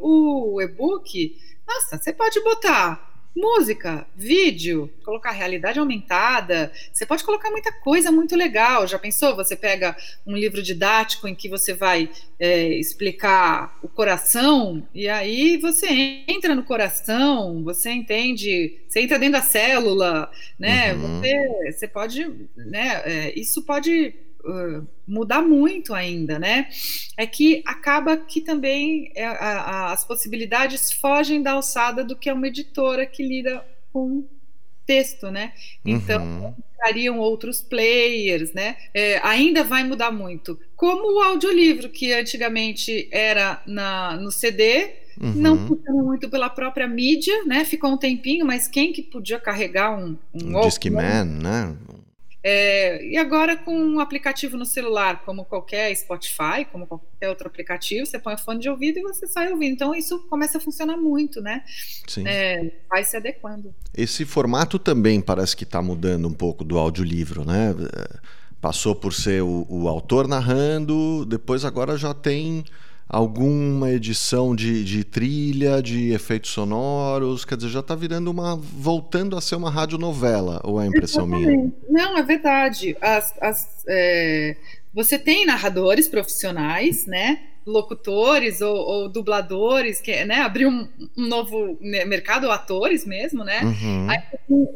o 0.55 0.61
e-book, 0.61 1.35
nossa, 1.67 1.97
você 1.97 2.13
pode 2.13 2.39
botar 2.45 3.09
música, 3.35 4.07
vídeo, 4.15 4.93
colocar 5.03 5.31
realidade 5.31 5.79
aumentada. 5.79 6.71
Você 6.93 7.07
pode 7.07 7.25
colocar 7.25 7.51
muita 7.51 7.73
coisa 7.73 8.13
muito 8.13 8.37
legal. 8.37 8.87
Já 8.87 8.99
pensou? 8.99 9.35
Você 9.37 9.57
pega 9.57 9.97
um 10.27 10.37
livro 10.37 10.63
didático 10.63 11.27
em 11.27 11.35
que 11.35 11.49
você 11.49 11.73
vai 11.73 12.11
é, 12.39 12.69
explicar 12.75 13.79
o 13.83 13.89
coração 13.89 14.87
e 14.95 15.09
aí 15.09 15.57
você 15.57 15.89
entra 16.29 16.55
no 16.55 16.63
coração, 16.65 17.65
você 17.65 17.91
entende, 17.91 18.81
você 18.87 19.01
entra 19.01 19.19
dentro 19.19 19.41
da 19.41 19.43
célula, 19.43 20.31
né? 20.59 20.93
Uhum. 20.93 21.21
Você, 21.21 21.73
você 21.73 21.89
pode, 21.89 22.49
né? 22.55 23.01
É, 23.07 23.39
isso 23.39 23.63
pode 23.63 24.15
Uh, 24.45 24.87
mudar 25.07 25.43
muito 25.43 25.93
ainda, 25.93 26.39
né? 26.39 26.69
É 27.17 27.27
que 27.27 27.63
acaba 27.67 28.17
que 28.17 28.41
também 28.41 29.11
é, 29.15 29.25
a, 29.25 29.33
a, 29.33 29.93
as 29.93 30.05
possibilidades 30.05 30.93
fogem 30.93 31.43
da 31.43 31.53
alçada 31.53 32.03
do 32.03 32.17
que 32.17 32.29
é 32.29 32.33
uma 32.33 32.49
editora 32.49 33.05
que 33.05 33.23
lida 33.23 33.65
com 33.93 34.25
texto, 34.87 35.31
né? 35.31 35.53
Então 35.85 36.23
uhum. 36.23 36.55
entrariam 36.75 37.19
outros 37.19 37.61
players, 37.61 38.53
né? 38.53 38.77
É, 38.95 39.21
ainda 39.23 39.63
vai 39.63 39.85
mudar 39.85 40.11
muito. 40.11 40.59
Como 40.75 41.19
o 41.19 41.23
audiolivro, 41.23 41.89
que 41.89 42.13
antigamente 42.13 43.09
era 43.13 43.63
na, 43.67 44.17
no 44.17 44.31
CD, 44.31 45.01
Uhum. 45.21 45.35
Não 45.35 45.69
funciona 45.69 46.03
muito 46.03 46.31
pela 46.31 46.49
própria 46.49 46.89
mídia, 46.89 47.45
né? 47.45 47.63
Ficou 47.63 47.93
um 47.93 47.97
tempinho, 47.99 48.47
mas 48.47 48.67
quem 48.67 48.91
que 48.91 49.03
podia 49.03 49.39
carregar 49.39 49.95
um 49.95 50.17
um, 50.33 50.59
um 50.59 50.61
Discman, 50.63 51.25
né? 51.25 51.77
É, 52.43 53.05
e 53.05 53.17
agora 53.19 53.57
com 53.57 53.77
um 53.77 54.01
aplicativo 54.01 54.57
no 54.57 54.65
celular, 54.65 55.23
como 55.25 55.45
qualquer 55.45 55.95
Spotify, 55.95 56.65
como 56.71 56.87
qualquer 56.87 57.29
outro 57.29 57.47
aplicativo, 57.47 58.07
você 58.07 58.19
põe 58.19 58.35
o 58.35 58.39
fone 58.39 58.61
de 58.61 58.69
ouvido 58.71 58.99
e 58.99 59.03
você 59.03 59.27
sai 59.27 59.53
ouvindo. 59.53 59.75
Então 59.75 59.95
isso 59.95 60.19
começa 60.21 60.59
a 60.59 60.61
funcionar 60.61 60.97
muito, 60.97 61.41
né? 61.41 61.63
Sim. 62.07 62.27
É, 62.27 62.73
vai 62.89 63.05
se 63.05 63.17
adequando. 63.17 63.75
Esse 63.95 64.25
formato 64.25 64.79
também 64.79 65.21
parece 65.21 65.55
que 65.55 65.65
está 65.65 65.83
mudando 65.83 66.27
um 66.27 66.33
pouco 66.33 66.65
do 66.65 66.79
audiolivro, 66.79 67.45
né? 67.45 67.75
É, 67.95 68.19
passou 68.61 68.95
por 68.95 69.13
ser 69.13 69.43
o, 69.43 69.67
o 69.69 69.89
autor 69.89 70.27
narrando, 70.27 71.25
depois 71.27 71.65
agora 71.65 71.97
já 71.97 72.15
tem 72.15 72.65
alguma 73.11 73.91
edição 73.91 74.55
de, 74.55 74.85
de 74.85 75.03
trilha, 75.03 75.83
de 75.83 76.13
efeitos 76.13 76.51
sonoros, 76.51 77.45
quer 77.45 77.57
dizer, 77.57 77.69
já 77.71 77.81
está 77.81 77.97
virando 77.97 78.31
uma. 78.31 78.55
voltando 78.57 79.37
a 79.37 79.41
ser 79.41 79.57
uma 79.57 79.69
radionovela, 79.69 80.61
ou 80.63 80.81
é 80.81 80.87
impressão 80.87 81.27
Exatamente. 81.27 81.57
minha? 81.57 81.73
Não, 81.89 82.17
é 82.17 82.23
verdade. 82.23 82.97
As, 83.01 83.35
as, 83.41 83.85
é, 83.89 84.57
você 84.95 85.19
tem 85.19 85.45
narradores 85.45 86.07
profissionais, 86.07 87.05
né? 87.05 87.41
Locutores 87.71 88.61
ou, 88.61 88.77
ou, 88.77 89.09
dubladores, 89.09 90.01
que 90.01 90.25
né, 90.25 90.37
abrir 90.37 90.67
um, 90.67 90.89
um, 91.17 91.27
novo 91.27 91.79
mercado, 91.81 92.51
atores 92.51 93.07
mesmo, 93.07 93.45
né? 93.45 93.63
Uhum. 93.63 94.11
Aí 94.11 94.21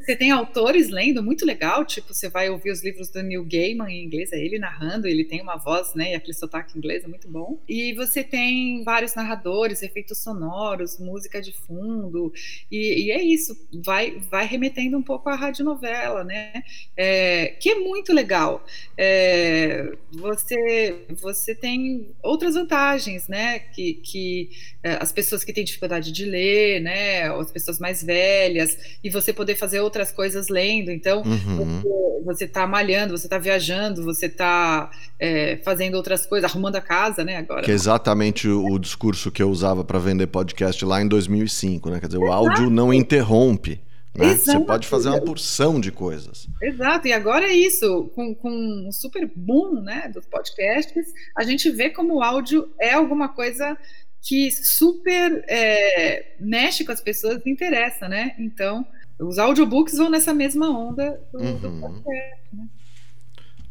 você 0.00 0.14
tem 0.16 0.30
autores 0.30 0.88
lendo, 0.88 1.22
muito 1.22 1.44
legal, 1.44 1.84
tipo, 1.84 2.12
você 2.12 2.28
vai 2.28 2.48
ouvir 2.48 2.70
os 2.70 2.82
livros 2.82 3.08
do 3.10 3.22
Neil 3.22 3.44
Gaiman 3.44 3.90
em 3.90 4.04
inglês, 4.04 4.32
é 4.32 4.38
ele 4.38 4.58
narrando, 4.58 5.06
ele 5.06 5.24
tem 5.24 5.40
uma 5.40 5.56
voz, 5.56 5.94
né, 5.94 6.12
e 6.12 6.14
aquele 6.14 6.34
sotaque 6.34 6.76
inglês 6.76 7.04
é 7.04 7.08
muito 7.08 7.28
bom. 7.28 7.58
E 7.68 7.92
você 7.94 8.22
tem 8.22 8.82
vários 8.84 9.14
narradores, 9.14 9.82
efeitos 9.82 10.18
sonoros, 10.18 10.98
música 10.98 11.40
de 11.40 11.52
fundo, 11.52 12.32
e, 12.70 13.06
e 13.06 13.10
é 13.10 13.22
isso, 13.22 13.56
vai, 13.84 14.18
vai 14.30 14.46
remetendo 14.46 14.96
um 14.96 15.02
pouco 15.02 15.28
à 15.28 15.34
radionovela, 15.34 16.22
né? 16.22 16.52
É, 16.96 17.56
que 17.60 17.70
é 17.70 17.74
muito 17.78 18.12
legal. 18.12 18.64
É, 18.96 19.92
você, 20.12 21.06
você 21.20 21.54
tem 21.54 22.08
outras 22.22 22.54
vantagens 22.54 22.83
vantagens, 22.84 23.28
né? 23.28 23.58
Que, 23.58 23.94
que 23.94 24.50
é, 24.82 24.98
as 25.00 25.10
pessoas 25.10 25.42
que 25.42 25.52
têm 25.52 25.64
dificuldade 25.64 26.12
de 26.12 26.24
ler, 26.24 26.80
né? 26.80 27.30
As 27.30 27.50
pessoas 27.50 27.78
mais 27.78 28.02
velhas, 28.02 28.76
e 29.02 29.10
você 29.10 29.32
poder 29.32 29.56
fazer 29.56 29.80
outras 29.80 30.12
coisas 30.12 30.48
lendo. 30.48 30.90
Então, 30.90 31.22
uhum. 31.22 32.22
você 32.24 32.44
está 32.44 32.66
malhando, 32.66 33.16
você 33.16 33.26
está 33.26 33.38
viajando, 33.38 34.04
você 34.04 34.26
está 34.26 34.90
é, 35.18 35.58
fazendo 35.64 35.94
outras 35.94 36.26
coisas, 36.26 36.50
arrumando 36.50 36.76
a 36.76 36.80
casa, 36.80 37.24
né? 37.24 37.36
Agora. 37.36 37.62
Que 37.62 37.70
é 37.70 37.74
exatamente 37.74 38.48
o, 38.48 38.64
o 38.66 38.78
discurso 38.78 39.30
que 39.30 39.42
eu 39.42 39.50
usava 39.50 39.84
para 39.84 39.98
vender 39.98 40.26
podcast 40.26 40.84
lá 40.84 41.00
em 41.00 41.08
2005, 41.08 41.90
né? 41.90 42.00
Quer 42.00 42.06
dizer, 42.06 42.18
o 42.18 42.30
áudio 42.30 42.70
não 42.70 42.92
interrompe. 42.92 43.80
Né? 44.16 44.36
Você 44.36 44.60
pode 44.60 44.86
fazer 44.86 45.08
uma 45.08 45.20
porção 45.20 45.80
de 45.80 45.90
coisas. 45.90 46.48
Exato, 46.62 47.08
e 47.08 47.12
agora 47.12 47.46
é 47.46 47.52
isso, 47.52 48.10
com, 48.14 48.34
com 48.34 48.50
um 48.50 48.92
super 48.92 49.28
boom 49.34 49.80
né, 49.80 50.08
dos 50.08 50.24
podcasts, 50.26 51.12
a 51.36 51.42
gente 51.42 51.68
vê 51.70 51.90
como 51.90 52.16
o 52.16 52.22
áudio 52.22 52.72
é 52.80 52.92
alguma 52.92 53.28
coisa 53.28 53.76
que 54.22 54.50
super 54.50 55.44
é, 55.48 56.34
mexe 56.40 56.84
com 56.84 56.92
as 56.92 57.00
pessoas 57.00 57.44
e 57.44 57.50
interessa, 57.50 58.08
né? 58.08 58.34
Então, 58.38 58.86
os 59.18 59.38
audiobooks 59.38 59.98
vão 59.98 60.08
nessa 60.08 60.32
mesma 60.32 60.70
onda 60.70 61.20
do, 61.30 61.38
uhum. 61.38 61.58
do 61.58 61.80
podcast, 61.80 62.40
né? 62.52 62.68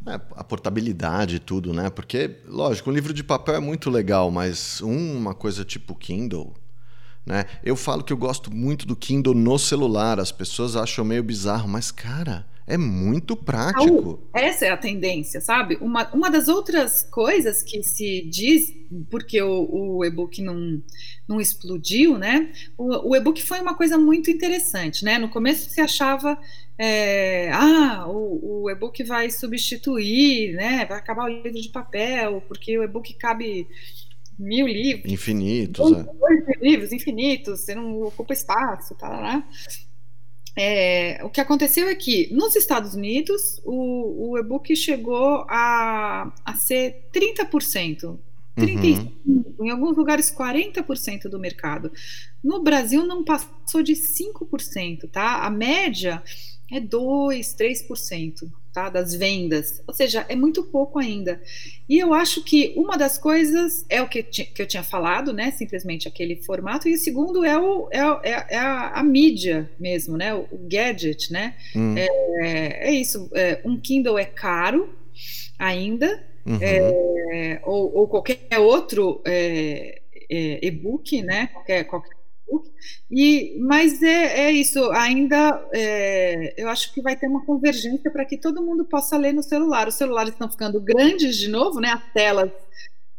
É, 0.06 0.20
a 0.36 0.44
portabilidade 0.44 1.38
e 1.38 1.40
tudo, 1.40 1.74
né? 1.74 1.90
Porque, 1.90 2.38
lógico, 2.46 2.90
um 2.90 2.94
livro 2.94 3.14
de 3.14 3.24
papel 3.24 3.56
é 3.56 3.60
muito 3.60 3.90
legal, 3.90 4.30
mas 4.30 4.82
uma 4.82 5.34
coisa 5.34 5.64
tipo 5.64 5.96
Kindle, 5.96 6.54
né? 7.26 7.46
Eu 7.64 7.76
falo 7.76 8.04
que 8.04 8.12
eu 8.12 8.18
gosto 8.18 8.54
muito 8.54 8.86
do 8.86 8.96
Kindle 8.96 9.34
no 9.34 9.58
celular. 9.58 10.20
As 10.20 10.32
pessoas 10.32 10.76
acham 10.76 11.06
meio 11.06 11.24
bizarro, 11.24 11.68
mas, 11.68 11.92
cara, 11.92 12.46
é 12.66 12.78
muito 12.78 13.36
prático. 13.36 14.22
Essa 14.34 14.66
é 14.66 14.70
a 14.70 14.78
tendência, 14.78 15.42
sabe? 15.42 15.78
Uma, 15.82 16.10
uma 16.14 16.30
das 16.30 16.48
outras 16.48 17.04
coisas 17.04 17.62
que 17.62 17.84
se 17.84 18.22
diz, 18.22 18.74
porque 19.10 19.42
o, 19.42 19.98
o 19.98 20.06
e-book 20.06 20.42
não, 20.42 20.82
não 21.28 21.42
explodiu, 21.42 22.18
né? 22.18 22.52
O, 22.78 23.10
o 23.10 23.16
e-book 23.16 23.44
foi 23.44 23.60
uma 23.60 23.76
coisa 23.76 23.98
muito 23.98 24.32
interessante, 24.32 25.04
né? 25.04 25.18
No 25.18 25.30
começo 25.30 25.70
se 25.70 25.82
achava. 25.82 26.38
É, 26.78 27.52
ah, 27.52 28.06
o, 28.08 28.64
o 28.64 28.70
e-book 28.70 29.04
vai 29.04 29.30
substituir, 29.30 30.54
né? 30.56 30.86
Vai 30.86 30.98
acabar 30.98 31.26
o 31.26 31.28
livro 31.28 31.62
de 31.62 31.70
papel, 31.70 32.42
porque 32.48 32.78
o 32.78 32.84
e-book 32.84 33.14
cabe 33.16 33.68
mil 34.38 34.68
livros. 34.68 35.12
Infinitos, 35.12 35.92
dois, 35.92 36.08
é. 36.08 36.14
Dois 36.14 36.62
livros 36.62 36.92
infinitos, 36.92 37.60
você 37.62 37.76
não 37.76 38.04
ocupa 38.04 38.34
espaço, 38.34 38.96
tá 38.96 39.10
lá. 39.10 39.48
É, 40.56 41.20
o 41.24 41.30
que 41.30 41.42
aconteceu 41.42 41.88
é 41.88 41.96
que 41.96 42.32
nos 42.32 42.56
Estados 42.56 42.94
Unidos 42.94 43.60
o, 43.66 44.32
o 44.32 44.38
e-book 44.38 44.76
chegou 44.76 45.46
a, 45.50 46.32
a 46.46 46.56
ser 46.56 47.08
30%. 47.14 48.18
35%, 48.58 49.12
uhum. 49.26 49.54
em 49.62 49.70
alguns 49.70 49.98
lugares 49.98 50.32
40% 50.32 51.24
do 51.24 51.40
mercado. 51.40 51.92
No 52.44 52.62
Brasil 52.62 53.06
não 53.06 53.24
passou 53.24 53.82
de 53.82 53.94
5%, 53.94 55.10
tá? 55.10 55.46
A 55.46 55.50
média 55.50 56.22
é 56.72 56.80
2, 56.80 57.56
3% 57.56 58.50
tá, 58.74 58.90
das 58.90 59.14
vendas, 59.14 59.84
ou 59.86 59.94
seja, 59.94 60.26
é 60.28 60.36
muito 60.36 60.64
pouco 60.64 60.98
ainda. 60.98 61.40
E 61.88 62.00
eu 62.00 62.12
acho 62.12 62.44
que 62.44 62.74
uma 62.76 62.98
das 62.98 63.20
coisas 63.20 63.86
é 63.88 64.02
o 64.02 64.10
que, 64.10 64.24
que 64.24 64.62
eu 64.62 64.66
tinha 64.66 64.82
falado, 64.82 65.32
né, 65.32 65.52
simplesmente 65.52 66.08
aquele 66.08 66.38
formato, 66.38 66.90
e 66.90 66.96
o 66.96 66.98
segundo 66.98 67.46
é, 67.46 67.56
o, 67.58 67.88
é, 67.92 68.00
é, 68.00 68.46
é 68.50 68.58
a, 68.58 68.90
a, 69.00 69.04
mídia 69.04 69.70
mesmo, 69.80 70.18
né, 70.18 70.34
o, 70.34 70.48
o 70.52 70.68
gadget, 70.68 71.32
né, 71.32 71.56
hum. 71.76 71.94
é, 71.96 72.90
é, 72.90 72.92
isso, 72.92 73.30
é, 73.34 73.62
um 73.64 73.80
Kindle 73.80 74.18
é 74.18 74.26
caro 74.26 74.90
ainda, 75.60 76.24
uhum. 76.46 76.60
É, 76.62 77.62
ou, 77.64 77.96
ou, 77.98 78.08
qualquer 78.08 78.60
outro 78.60 79.22
é, 79.26 80.02
e-book, 80.62 81.22
né, 81.22 81.48
qualquer, 81.48 81.84
qualquer 81.86 82.24
e, 83.10 83.58
mas 83.60 84.02
é, 84.02 84.48
é 84.48 84.52
isso, 84.52 84.92
ainda 84.92 85.66
é, 85.72 86.54
eu 86.58 86.68
acho 86.70 86.94
que 86.94 87.02
vai 87.02 87.16
ter 87.16 87.28
uma 87.28 87.46
convergência 87.46 88.10
para 88.12 88.26
que 88.26 88.38
todo 88.38 88.62
mundo 88.62 88.86
possa 88.86 89.18
ler 89.18 89.34
no 89.34 89.44
celular. 89.44 89.88
Os 89.88 89.96
celulares 89.96 90.34
estão 90.34 90.50
ficando 90.50 90.80
grandes 90.80 91.38
de 91.38 91.48
novo, 91.48 91.80
né? 91.80 91.90
As 91.90 92.14
telas 92.14 92.52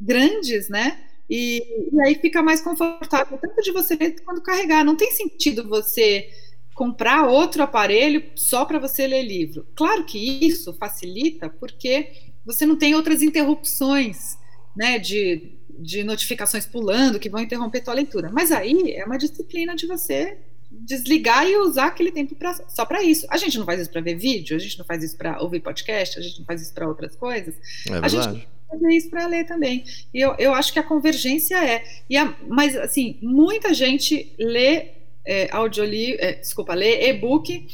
grandes, 0.00 0.68
né? 0.68 1.00
E, 1.30 1.90
e 1.92 2.00
aí 2.02 2.16
fica 2.16 2.42
mais 2.42 2.60
confortável, 2.60 3.38
tanto 3.38 3.62
de 3.62 3.72
você 3.72 3.94
ler 3.94 4.20
quanto 4.24 4.42
carregar. 4.42 4.84
Não 4.84 4.96
tem 4.96 5.10
sentido 5.12 5.68
você 5.68 6.28
comprar 6.74 7.28
outro 7.28 7.62
aparelho 7.62 8.24
só 8.34 8.64
para 8.64 8.80
você 8.80 9.06
ler 9.06 9.22
livro. 9.22 9.66
Claro 9.76 10.04
que 10.04 10.44
isso 10.44 10.74
facilita 10.74 11.48
porque 11.48 12.33
você 12.44 12.66
não 12.66 12.76
tem 12.76 12.94
outras 12.94 13.22
interrupções, 13.22 14.38
né? 14.76 14.98
De 14.98 15.54
de 15.78 16.04
notificações 16.04 16.66
pulando 16.66 17.18
que 17.18 17.28
vão 17.28 17.40
interromper 17.40 17.80
tua 17.80 17.94
leitura. 17.94 18.30
Mas 18.32 18.52
aí 18.52 18.92
é 18.92 19.04
uma 19.04 19.18
disciplina 19.18 19.74
de 19.74 19.86
você 19.86 20.38
desligar 20.70 21.46
e 21.46 21.56
usar 21.56 21.86
aquele 21.86 22.10
tempo 22.10 22.34
pra, 22.34 22.54
só 22.68 22.84
para 22.84 23.02
isso. 23.02 23.26
A 23.30 23.36
gente 23.36 23.58
não 23.58 23.64
faz 23.64 23.80
isso 23.80 23.90
para 23.90 24.00
ver 24.00 24.16
vídeo, 24.16 24.56
a 24.56 24.58
gente 24.58 24.78
não 24.78 24.84
faz 24.84 25.02
isso 25.02 25.16
para 25.16 25.40
ouvir 25.40 25.60
podcast, 25.60 26.18
a 26.18 26.22
gente 26.22 26.38
não 26.38 26.46
faz 26.46 26.62
isso 26.62 26.74
para 26.74 26.88
outras 26.88 27.14
coisas. 27.16 27.54
É 27.88 27.98
a 27.98 28.08
gente 28.08 28.46
fazer 28.68 28.94
isso 28.94 29.10
para 29.10 29.26
ler 29.26 29.44
também. 29.44 29.84
E 30.12 30.20
eu, 30.20 30.34
eu 30.38 30.52
acho 30.54 30.72
que 30.72 30.78
a 30.78 30.82
convergência 30.82 31.56
é. 31.64 31.84
E 32.10 32.16
a, 32.16 32.34
mas, 32.48 32.76
assim, 32.76 33.18
muita 33.22 33.72
gente 33.72 34.34
lê 34.38 34.88
é, 35.24 35.48
audiolivro, 35.52 36.20
é, 36.20 36.32
desculpa, 36.34 36.74
lê 36.74 37.08
e-book 37.08 37.66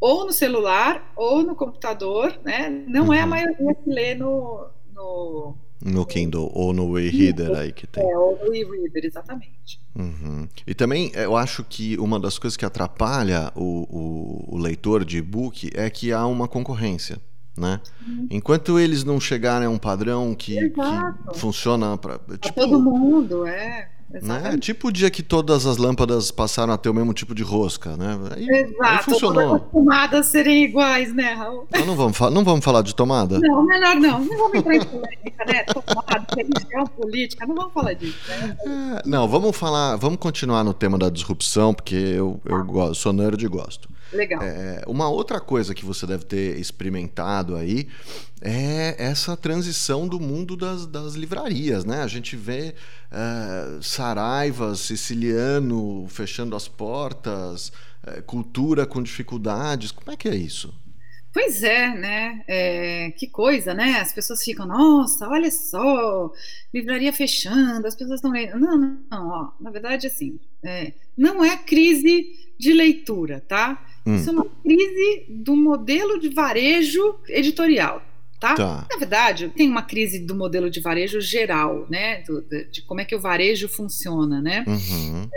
ou 0.00 0.26
no 0.26 0.32
celular 0.32 1.12
ou 1.16 1.42
no 1.42 1.54
computador, 1.54 2.38
né? 2.44 2.68
Não 2.86 3.06
uhum. 3.06 3.12
é 3.12 3.20
a 3.20 3.24
uhum. 3.24 3.30
maioria 3.30 3.74
que 3.74 3.90
lê 3.90 4.14
no, 4.14 4.66
no 4.94 5.54
No 5.82 6.06
Kindle 6.06 6.50
ou 6.54 6.72
no 6.72 6.98
e-reader 6.98 7.56
aí 7.56 7.72
que 7.72 7.86
tem. 7.86 8.02
É, 8.02 8.16
ou 8.16 8.38
no 8.44 8.54
e-reader, 8.54 9.04
exatamente. 9.04 9.80
Uhum. 9.96 10.48
E 10.66 10.74
também 10.74 11.10
eu 11.14 11.36
acho 11.36 11.64
que 11.64 11.98
uma 11.98 12.20
das 12.20 12.38
coisas 12.38 12.56
que 12.56 12.64
atrapalha 12.64 13.52
o, 13.56 14.46
o, 14.50 14.56
o 14.56 14.58
leitor 14.58 15.04
de 15.04 15.18
e-book 15.18 15.70
é 15.74 15.90
que 15.90 16.12
há 16.12 16.26
uma 16.26 16.46
concorrência. 16.46 17.20
Né? 17.56 17.80
Uhum. 18.06 18.28
Enquanto 18.30 18.78
eles 18.78 19.02
não 19.02 19.18
chegarem 19.18 19.66
a 19.66 19.70
um 19.70 19.78
padrão 19.78 20.32
que, 20.32 20.70
que 20.70 21.34
funciona 21.34 21.98
para 21.98 22.20
tipo, 22.40 22.60
todo 22.60 22.80
mundo, 22.80 23.44
é. 23.44 23.90
Né? 24.10 24.56
Tipo 24.58 24.88
o 24.88 24.92
dia 24.92 25.10
que 25.10 25.22
todas 25.22 25.66
as 25.66 25.76
lâmpadas 25.76 26.30
passaram 26.30 26.72
a 26.72 26.78
ter 26.78 26.88
o 26.88 26.94
mesmo 26.94 27.12
tipo 27.12 27.34
de 27.34 27.42
rosca, 27.42 27.94
né? 27.94 28.18
Aí, 28.34 28.48
Exato, 28.48 28.82
aí 28.82 28.98
funcionou. 29.02 29.54
as 29.56 29.62
tomadas 29.70 30.26
serem 30.26 30.64
iguais, 30.64 31.14
né, 31.14 31.34
Raul? 31.34 31.66
Não, 31.70 31.86
não, 31.86 31.94
vamos, 31.94 32.18
não 32.18 32.42
vamos 32.42 32.64
falar 32.64 32.80
de 32.82 32.94
tomada? 32.94 33.38
Não, 33.38 33.62
melhor 33.66 33.96
não. 33.96 34.20
Não 34.20 34.38
vamos 34.38 34.54
entrar 34.54 34.76
em 34.76 34.84
polêmica, 34.84 35.44
né? 35.46 35.62
Tomada, 35.64 36.26
religião, 36.34 36.86
política, 36.86 37.46
não 37.46 37.54
vamos 37.54 37.72
falar 37.74 37.92
disso, 37.92 38.18
né? 38.28 38.56
É, 38.66 39.08
não, 39.08 39.28
vamos 39.28 39.54
falar, 39.54 39.96
vamos 39.96 40.18
continuar 40.18 40.64
no 40.64 40.72
tema 40.72 40.96
da 40.96 41.10
disrupção, 41.10 41.74
porque 41.74 41.94
eu, 41.94 42.40
eu 42.46 42.64
gosto, 42.64 42.94
sou 42.94 43.12
nerd 43.12 43.44
e 43.44 43.48
gosto. 43.48 43.90
Legal. 44.12 44.42
É, 44.42 44.82
uma 44.86 45.08
outra 45.08 45.40
coisa 45.40 45.74
que 45.74 45.84
você 45.84 46.06
deve 46.06 46.24
ter 46.24 46.58
experimentado 46.58 47.56
aí 47.56 47.88
é 48.40 48.94
essa 48.98 49.36
transição 49.36 50.08
do 50.08 50.18
mundo 50.18 50.56
das, 50.56 50.86
das 50.86 51.14
livrarias, 51.14 51.84
né? 51.84 52.02
A 52.02 52.06
gente 52.06 52.36
vê 52.36 52.74
é, 53.10 53.78
Saraiva, 53.82 54.74
Siciliano 54.74 56.06
fechando 56.08 56.56
as 56.56 56.68
portas, 56.68 57.72
é, 58.06 58.22
cultura 58.22 58.86
com 58.86 59.02
dificuldades. 59.02 59.90
Como 59.90 60.10
é 60.10 60.16
que 60.16 60.28
é 60.28 60.34
isso? 60.34 60.72
Pois 61.32 61.62
é, 61.62 61.94
né? 61.94 62.42
É, 62.48 63.10
que 63.12 63.26
coisa, 63.26 63.74
né? 63.74 64.00
As 64.00 64.12
pessoas 64.12 64.42
ficam, 64.42 64.66
nossa, 64.66 65.28
olha 65.28 65.50
só, 65.50 66.32
livraria 66.72 67.12
fechando, 67.12 67.86
as 67.86 67.94
pessoas 67.94 68.18
estão 68.18 68.30
lendo. 68.30 68.58
Não, 68.58 68.78
não, 68.78 68.98
não, 69.10 69.28
ó, 69.28 69.52
na 69.60 69.70
verdade, 69.70 70.06
assim, 70.06 70.40
é, 70.64 70.94
não 71.16 71.44
é 71.44 71.56
crise 71.56 72.26
de 72.58 72.72
leitura, 72.72 73.44
tá? 73.46 73.84
Hum. 74.06 74.16
Isso 74.16 74.30
é 74.30 74.32
uma 74.32 74.46
crise 74.62 75.26
do 75.28 75.56
modelo 75.56 76.18
de 76.18 76.28
varejo 76.28 77.16
editorial. 77.28 78.02
Tá? 78.40 78.54
tá? 78.54 78.86
Na 78.88 78.96
verdade, 78.96 79.48
tem 79.48 79.68
uma 79.68 79.82
crise 79.82 80.20
do 80.20 80.32
modelo 80.32 80.70
de 80.70 80.80
varejo 80.80 81.20
geral, 81.20 81.86
né? 81.90 82.22
Do, 82.22 82.40
de, 82.40 82.64
de, 82.70 82.82
como 82.82 83.00
é 83.00 83.04
que 83.04 83.14
o 83.14 83.20
varejo 83.20 83.68
funciona, 83.68 84.40
né? 84.40 84.64
Uhum. 84.66 85.28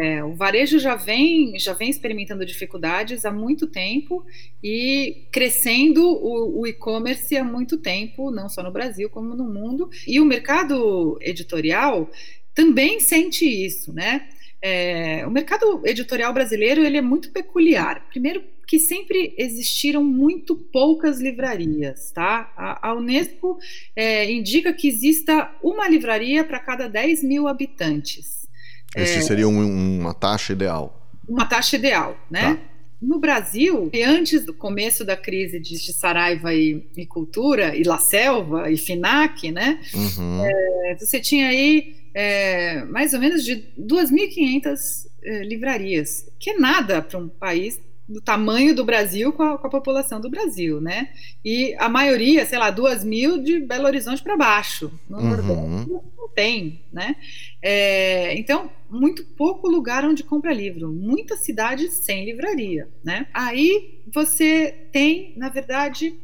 É, 0.00 0.24
o 0.24 0.34
varejo 0.34 0.78
já 0.78 0.94
vem, 0.94 1.58
já 1.58 1.74
vem 1.74 1.90
experimentando 1.90 2.46
dificuldades 2.46 3.26
há 3.26 3.30
muito 3.30 3.66
tempo 3.66 4.24
e 4.64 5.26
crescendo 5.30 6.02
o, 6.02 6.60
o 6.60 6.66
e-commerce 6.66 7.36
há 7.36 7.44
muito 7.44 7.76
tempo, 7.76 8.30
não 8.30 8.48
só 8.48 8.62
no 8.62 8.72
Brasil 8.72 9.10
como 9.10 9.34
no 9.34 9.44
mundo. 9.44 9.90
E 10.06 10.18
o 10.18 10.24
mercado 10.24 11.18
editorial 11.20 12.10
também 12.54 13.00
sente 13.00 13.44
isso, 13.44 13.92
né? 13.92 14.28
É, 14.62 15.24
o 15.26 15.30
mercado 15.30 15.82
editorial 15.84 16.32
brasileiro 16.32 16.84
ele 16.84 16.96
é 16.96 17.02
muito 17.02 17.30
peculiar. 17.30 18.06
Primeiro, 18.08 18.42
que 18.66 18.78
sempre 18.78 19.34
existiram 19.38 20.02
muito 20.02 20.56
poucas 20.56 21.20
livrarias, 21.20 22.10
tá? 22.10 22.52
A, 22.56 22.88
a 22.88 22.94
Unesco 22.94 23.58
é, 23.94 24.30
indica 24.30 24.72
que 24.72 24.88
exista 24.88 25.50
uma 25.62 25.88
livraria 25.88 26.42
para 26.42 26.58
cada 26.58 26.88
10 26.88 27.22
mil 27.22 27.46
habitantes. 27.46 28.46
Esse 28.94 29.18
é, 29.18 29.20
seria 29.20 29.48
um, 29.48 30.00
uma 30.00 30.14
taxa 30.14 30.52
ideal. 30.52 31.08
Uma 31.28 31.44
taxa 31.44 31.76
ideal, 31.76 32.18
né? 32.30 32.54
Tá. 32.54 32.76
No 33.00 33.18
Brasil, 33.18 33.90
antes 34.06 34.44
do 34.44 34.54
começo 34.54 35.04
da 35.04 35.16
crise 35.16 35.60
de, 35.60 35.76
de 35.76 35.92
Saraiva 35.92 36.54
e, 36.54 36.88
e, 36.96 37.04
Cultura, 37.04 37.76
e 37.76 37.82
La 37.82 37.98
Selva, 37.98 38.70
e 38.70 38.76
FINAC, 38.78 39.52
né? 39.52 39.78
Uhum. 39.94 40.44
É, 40.44 40.96
você 40.98 41.20
tinha 41.20 41.48
aí 41.48 41.94
é, 42.16 42.82
mais 42.86 43.12
ou 43.12 43.20
menos 43.20 43.44
de 43.44 43.62
2.500 43.78 45.06
é, 45.22 45.44
livrarias, 45.44 46.26
que 46.38 46.48
é 46.48 46.58
nada 46.58 47.02
para 47.02 47.18
um 47.18 47.28
país 47.28 47.78
do 48.08 48.22
tamanho 48.22 48.74
do 48.74 48.86
Brasil 48.86 49.34
com 49.34 49.42
a, 49.42 49.58
com 49.58 49.66
a, 49.66 49.70
população 49.70 50.18
do 50.18 50.30
Brasil, 50.30 50.80
né? 50.80 51.10
E 51.44 51.74
a 51.78 51.90
maioria, 51.90 52.46
sei 52.46 52.58
lá, 52.58 52.70
duas 52.70 53.04
mil 53.04 53.36
de 53.36 53.60
Belo 53.60 53.84
Horizonte 53.84 54.22
para 54.22 54.34
baixo. 54.34 54.90
No 55.10 55.18
uhum. 55.18 55.28
Nordeste 55.28 55.90
não 56.16 56.28
tem, 56.34 56.80
né? 56.90 57.16
É, 57.60 58.38
então, 58.38 58.70
muito 58.88 59.22
pouco 59.36 59.68
lugar 59.68 60.02
onde 60.04 60.22
compra 60.22 60.54
livro, 60.54 60.90
muitas 60.90 61.40
cidades 61.40 61.92
sem 61.94 62.24
livraria, 62.24 62.88
né? 63.04 63.26
Aí 63.34 64.00
você 64.10 64.88
tem, 64.90 65.34
na 65.36 65.50
verdade, 65.50 66.14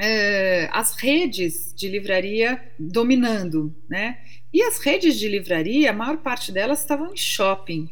é, 0.00 0.68
as 0.72 0.96
redes 0.96 1.72
de 1.76 1.88
livraria 1.88 2.60
dominando, 2.78 3.74
né? 3.88 4.18
E 4.52 4.62
as 4.62 4.78
redes 4.78 5.18
de 5.18 5.28
livraria, 5.28 5.90
a 5.90 5.94
maior 5.94 6.18
parte 6.18 6.52
delas 6.52 6.80
estavam 6.80 7.12
em 7.12 7.16
shopping, 7.16 7.88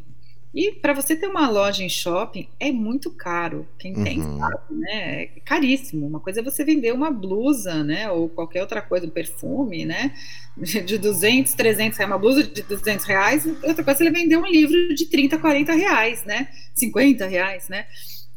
e 0.52 0.72
para 0.72 0.92
você 0.92 1.14
ter 1.14 1.28
uma 1.28 1.48
loja 1.48 1.84
em 1.84 1.88
shopping 1.88 2.48
é 2.58 2.72
muito 2.72 3.10
caro. 3.12 3.68
Quem 3.78 3.94
uhum. 3.96 4.02
tem 4.02 4.20
sabe, 4.20 4.58
né? 4.70 5.22
É 5.22 5.26
caríssimo. 5.44 6.06
Uma 6.06 6.18
coisa 6.18 6.40
é 6.40 6.42
você 6.42 6.64
vender 6.64 6.92
uma 6.92 7.10
blusa, 7.10 7.84
né? 7.84 8.10
Ou 8.10 8.28
qualquer 8.28 8.60
outra 8.60 8.82
coisa, 8.82 9.06
um 9.06 9.10
perfume, 9.10 9.84
né? 9.84 10.12
De 10.84 10.98
200, 10.98 11.54
300 11.54 11.98
reais, 11.98 12.10
uma 12.10 12.18
blusa 12.18 12.42
de 12.42 12.62
200 12.62 13.06
reais. 13.06 13.46
Outra 13.62 13.84
coisa 13.84 14.02
é 14.02 14.06
você 14.06 14.10
vender 14.10 14.36
um 14.36 14.46
livro 14.46 14.92
de 14.92 15.06
30, 15.06 15.38
40 15.38 15.72
reais, 15.72 16.24
né? 16.24 16.48
50 16.74 17.26
reais, 17.26 17.68
né? 17.68 17.86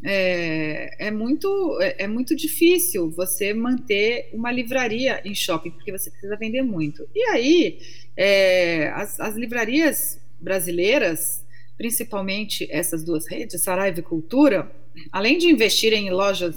É, 0.05 1.07
é, 1.07 1.11
muito, 1.11 1.79
é, 1.81 2.03
é 2.03 2.07
muito 2.07 2.35
difícil 2.35 3.09
você 3.09 3.53
manter 3.53 4.29
uma 4.33 4.51
livraria 4.51 5.21
em 5.23 5.33
shopping, 5.33 5.71
porque 5.71 5.91
você 5.91 6.11
precisa 6.11 6.35
vender 6.35 6.61
muito. 6.61 7.07
E 7.15 7.23
aí, 7.29 7.79
é, 8.17 8.89
as, 8.89 9.19
as 9.19 9.35
livrarias 9.35 10.19
brasileiras 10.41 11.43
principalmente 11.77 12.67
essas 12.71 13.03
duas 13.03 13.27
redes, 13.27 13.61
Saraiva 13.61 13.99
e 13.99 14.03
Cultura, 14.03 14.71
além 15.11 15.37
de 15.37 15.47
investirem 15.47 16.07
em 16.07 16.11
lojas 16.11 16.55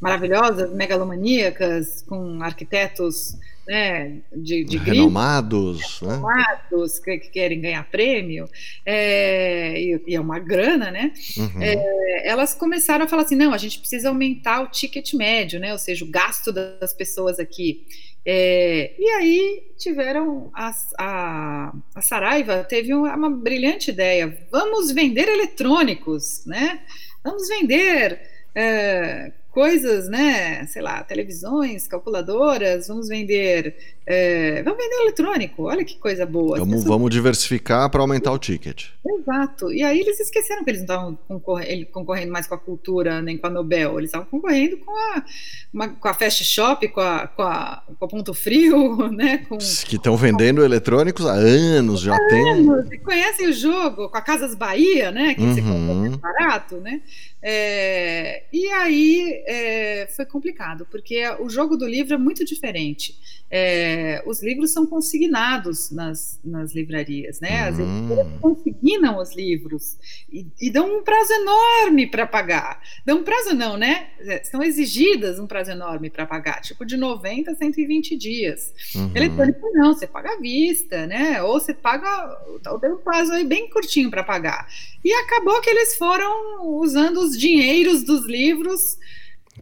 maravilhosas, 0.00 0.72
megalomaníacas, 0.72 2.02
com 2.02 2.42
arquitetos 2.42 3.36
né, 3.68 4.22
de, 4.34 4.64
de 4.64 4.78
renomados, 4.78 6.00
né? 6.00 6.14
renomados 6.14 6.98
que, 6.98 7.18
que, 7.18 7.28
querem 7.28 7.60
ganhar 7.60 7.84
prêmio, 7.90 8.48
é, 8.86 9.78
e, 9.78 10.02
e, 10.06 10.14
é 10.14 10.20
uma 10.20 10.38
grana, 10.38 10.90
né? 10.90 11.12
Uhum. 11.36 11.62
É, 11.62 12.26
elas 12.26 12.54
começaram 12.54 13.04
a 13.04 13.08
falar 13.08 13.24
assim: 13.24 13.36
não, 13.36 13.52
a 13.52 13.58
gente 13.58 13.78
precisa 13.78 14.08
aumentar 14.08 14.62
o 14.62 14.68
ticket 14.68 15.12
médio, 15.12 15.60
né? 15.60 15.70
Ou 15.72 15.78
seja, 15.78 16.02
o 16.02 16.10
gasto 16.10 16.50
das 16.50 16.94
pessoas 16.94 17.38
aqui. 17.38 17.84
É, 18.24 18.94
e 18.98 19.04
aí 19.10 19.62
tiveram 19.76 20.50
a, 20.54 20.70
a, 20.98 21.72
a 21.94 22.02
Saraiva 22.02 22.64
teve 22.64 22.94
uma, 22.94 23.14
uma, 23.14 23.30
brilhante 23.30 23.90
ideia. 23.90 24.46
Vamos 24.50 24.90
vender 24.92 25.28
eletrônicos, 25.28 26.42
né? 26.46 26.80
Vamos 27.22 27.46
vender 27.48 28.18
é, 28.54 29.30
coisas, 29.50 30.08
né? 30.08 30.66
Sei 30.66 30.80
lá, 30.82 31.02
televisões, 31.02 31.86
calculadoras, 31.86 32.88
vamos 32.88 33.08
vender. 33.08 33.76
É, 34.06 34.62
vamos 34.62 34.78
vender 34.82 35.02
eletrônico, 35.02 35.64
olha 35.64 35.84
que 35.84 35.98
coisa 35.98 36.24
boa. 36.24 36.58
Vamos, 36.58 36.76
pessoas... 36.76 36.88
vamos 36.88 37.10
diversificar 37.10 37.90
para 37.90 38.00
aumentar 38.00 38.32
o 38.32 38.38
ticket. 38.38 38.86
Exato. 39.06 39.70
E 39.70 39.82
aí 39.82 40.00
eles 40.00 40.18
esqueceram 40.18 40.64
que 40.64 40.70
eles 40.70 40.80
não 40.80 40.86
estavam 40.86 41.18
concorrendo, 41.28 41.86
concorrendo 41.86 42.32
mais 42.32 42.46
com 42.46 42.54
a 42.54 42.58
cultura 42.58 43.20
nem 43.20 43.36
com 43.36 43.46
a 43.46 43.50
Nobel, 43.50 43.98
eles 43.98 44.08
estavam 44.08 44.26
concorrendo 44.26 44.78
com 44.78 44.90
a, 44.90 45.24
uma, 45.72 45.88
com 45.88 46.08
a 46.08 46.14
Fast 46.14 46.44
Shop, 46.44 46.88
com 46.88 47.00
a, 47.00 47.26
com 47.26 47.42
a, 47.42 47.82
com 47.98 48.04
a 48.04 48.08
Ponto 48.08 48.32
Frio, 48.32 49.08
né? 49.12 49.38
Com, 49.48 49.58
que 49.58 49.96
estão 49.96 50.16
vendendo 50.16 50.64
eletrônicos 50.64 51.26
há 51.26 51.34
anos, 51.34 52.00
já 52.00 52.14
há 52.14 52.28
tem. 52.28 52.50
Anos, 52.50 52.86
conhecem 53.04 53.48
o 53.48 53.52
jogo, 53.52 54.08
com 54.08 54.16
a 54.16 54.22
Casas 54.22 54.54
Bahia, 54.54 55.10
né? 55.10 55.34
Que 55.34 55.42
uhum. 55.42 55.54
você 55.54 55.62
compra 55.62 56.18
barato, 56.18 56.76
né? 56.78 57.02
É, 57.42 58.42
e 58.52 58.66
aí 58.68 59.44
é, 59.50 60.06
foi 60.14 60.26
complicado, 60.26 60.86
porque 60.90 61.26
o 61.40 61.48
jogo 61.48 61.74
do 61.74 61.86
livro 61.86 62.12
é 62.12 62.18
muito 62.18 62.44
diferente. 62.44 63.18
É, 63.50 64.22
os 64.26 64.42
livros 64.42 64.72
são 64.72 64.86
consignados 64.86 65.90
nas, 65.90 66.38
nas 66.44 66.74
livrarias, 66.74 67.40
né? 67.40 67.66
As 67.66 67.78
uhum. 67.78 67.98
editoras 67.98 68.40
consignam 68.42 69.18
os 69.18 69.34
livros 69.34 69.96
e, 70.30 70.46
e, 70.60 70.70
dão 70.70 70.98
um 70.98 71.02
prazo 71.02 71.32
enorme 71.32 72.06
para 72.06 72.26
pagar. 72.26 72.82
Dão 73.06 73.20
um 73.20 73.24
prazo 73.24 73.54
não, 73.54 73.78
né? 73.78 74.10
É, 74.20 74.44
são 74.44 74.62
exigidas 74.62 75.38
um 75.38 75.46
prazo 75.46 75.70
enorme 75.70 76.10
para 76.10 76.26
pagar, 76.26 76.60
tipo 76.60 76.84
de 76.84 76.98
90 76.98 77.50
a 77.50 77.54
120 77.54 78.18
dias. 78.18 78.74
Uhum. 78.94 79.12
Eletrônico 79.14 79.70
não, 79.72 79.94
você 79.94 80.06
paga 80.06 80.34
à 80.34 80.36
vista, 80.36 81.06
né? 81.06 81.42
Ou 81.42 81.58
você 81.58 81.72
paga, 81.72 82.38
ou 82.66 82.78
tem 82.78 82.92
um 82.92 82.98
prazo 82.98 83.32
aí 83.32 83.44
bem 83.44 83.70
curtinho 83.70 84.10
para 84.10 84.22
pagar. 84.22 84.68
E 85.02 85.10
acabou 85.10 85.58
que 85.62 85.70
eles 85.70 85.96
foram 85.96 86.66
usando 86.80 87.16
os 87.20 87.38
dinheiros 87.38 88.02
dos 88.02 88.26
livros 88.26 88.98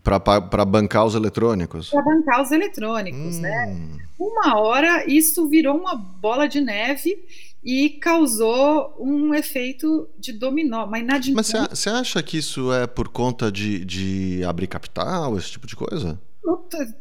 para 0.06 0.64
bancar 0.64 1.04
os 1.04 1.14
eletrônicos. 1.16 1.90
Para 1.90 2.02
bancar 2.02 2.42
os 2.42 2.52
eletrônicos, 2.52 3.38
né? 3.38 3.66
hum. 3.68 3.96
né? 3.96 4.06
Uma 4.18 4.58
hora 4.58 5.04
isso 5.10 5.48
virou 5.48 5.76
uma 5.76 5.96
bola 5.96 6.46
de 6.46 6.60
neve 6.60 7.18
e 7.62 7.90
causou 7.90 8.94
um 9.00 9.34
efeito 9.34 10.08
de 10.16 10.32
dominó, 10.32 10.86
uma 10.86 11.00
inadimplência. 11.00 11.66
Mas 11.68 11.78
você 11.80 11.90
acha 11.90 12.22
que 12.22 12.38
isso 12.38 12.72
é 12.72 12.86
por 12.86 13.08
conta 13.08 13.50
de, 13.50 13.84
de 13.84 14.44
abrir 14.44 14.68
capital, 14.68 15.36
esse 15.36 15.50
tipo 15.50 15.66
de 15.66 15.74
coisa? 15.74 16.18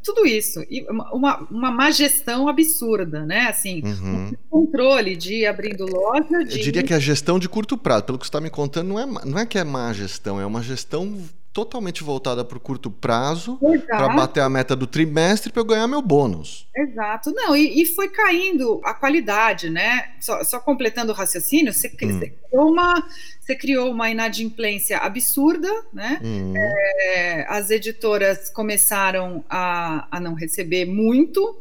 tudo 0.03 0.25
isso. 0.25 0.61
E 0.69 0.85
uma, 0.89 1.37
uma 1.51 1.71
má 1.71 1.91
gestão 1.91 2.47
absurda, 2.47 3.25
né? 3.25 3.47
Assim, 3.47 3.81
uhum. 3.83 4.27
um 4.27 4.33
controle 4.49 5.15
de 5.15 5.45
abrindo 5.45 5.85
loja. 5.85 6.43
De... 6.43 6.57
Eu 6.57 6.63
diria 6.63 6.83
que 6.83 6.93
a 6.93 6.99
gestão 6.99 7.37
de 7.37 7.47
curto 7.47 7.77
prazo, 7.77 8.03
pelo 8.03 8.17
que 8.17 8.25
você 8.25 8.29
está 8.29 8.41
me 8.41 8.49
contando, 8.49 8.87
não 8.87 8.99
é, 8.99 9.05
não 9.05 9.39
é 9.39 9.45
que 9.45 9.57
é 9.57 9.63
má 9.63 9.93
gestão, 9.93 10.39
é 10.39 10.45
uma 10.45 10.63
gestão 10.63 11.15
totalmente 11.55 12.03
voltada 12.03 12.43
para 12.43 12.57
o 12.57 12.59
curto 12.59 12.91
prazo, 12.91 13.57
para 13.87 14.09
bater 14.09 14.41
a 14.41 14.49
meta 14.49 14.75
do 14.75 14.85
trimestre 14.85 15.53
para 15.53 15.61
eu 15.61 15.65
ganhar 15.65 15.87
meu 15.87 16.01
bônus. 16.01 16.67
Exato. 16.75 17.31
Não, 17.31 17.55
e, 17.55 17.81
e 17.81 17.85
foi 17.85 18.09
caindo 18.09 18.81
a 18.83 18.93
qualidade, 18.93 19.69
né? 19.69 20.09
Só, 20.19 20.43
só 20.43 20.59
completando 20.59 21.13
o 21.13 21.15
raciocínio, 21.15 21.71
você, 21.71 21.87
hum. 21.87 22.19
você, 22.19 22.29
criou 22.29 22.69
uma, 22.69 23.07
você 23.39 23.55
criou 23.55 23.89
uma 23.89 24.09
inadimplência 24.09 24.97
absurda, 24.97 25.71
né? 25.93 26.19
Hum. 26.21 26.53
É, 26.57 27.45
as 27.47 27.69
editoras 27.69 28.49
começaram 28.49 29.41
a, 29.49 30.09
a 30.11 30.19
não 30.19 30.33
receber 30.33 30.83
muito 30.83 31.57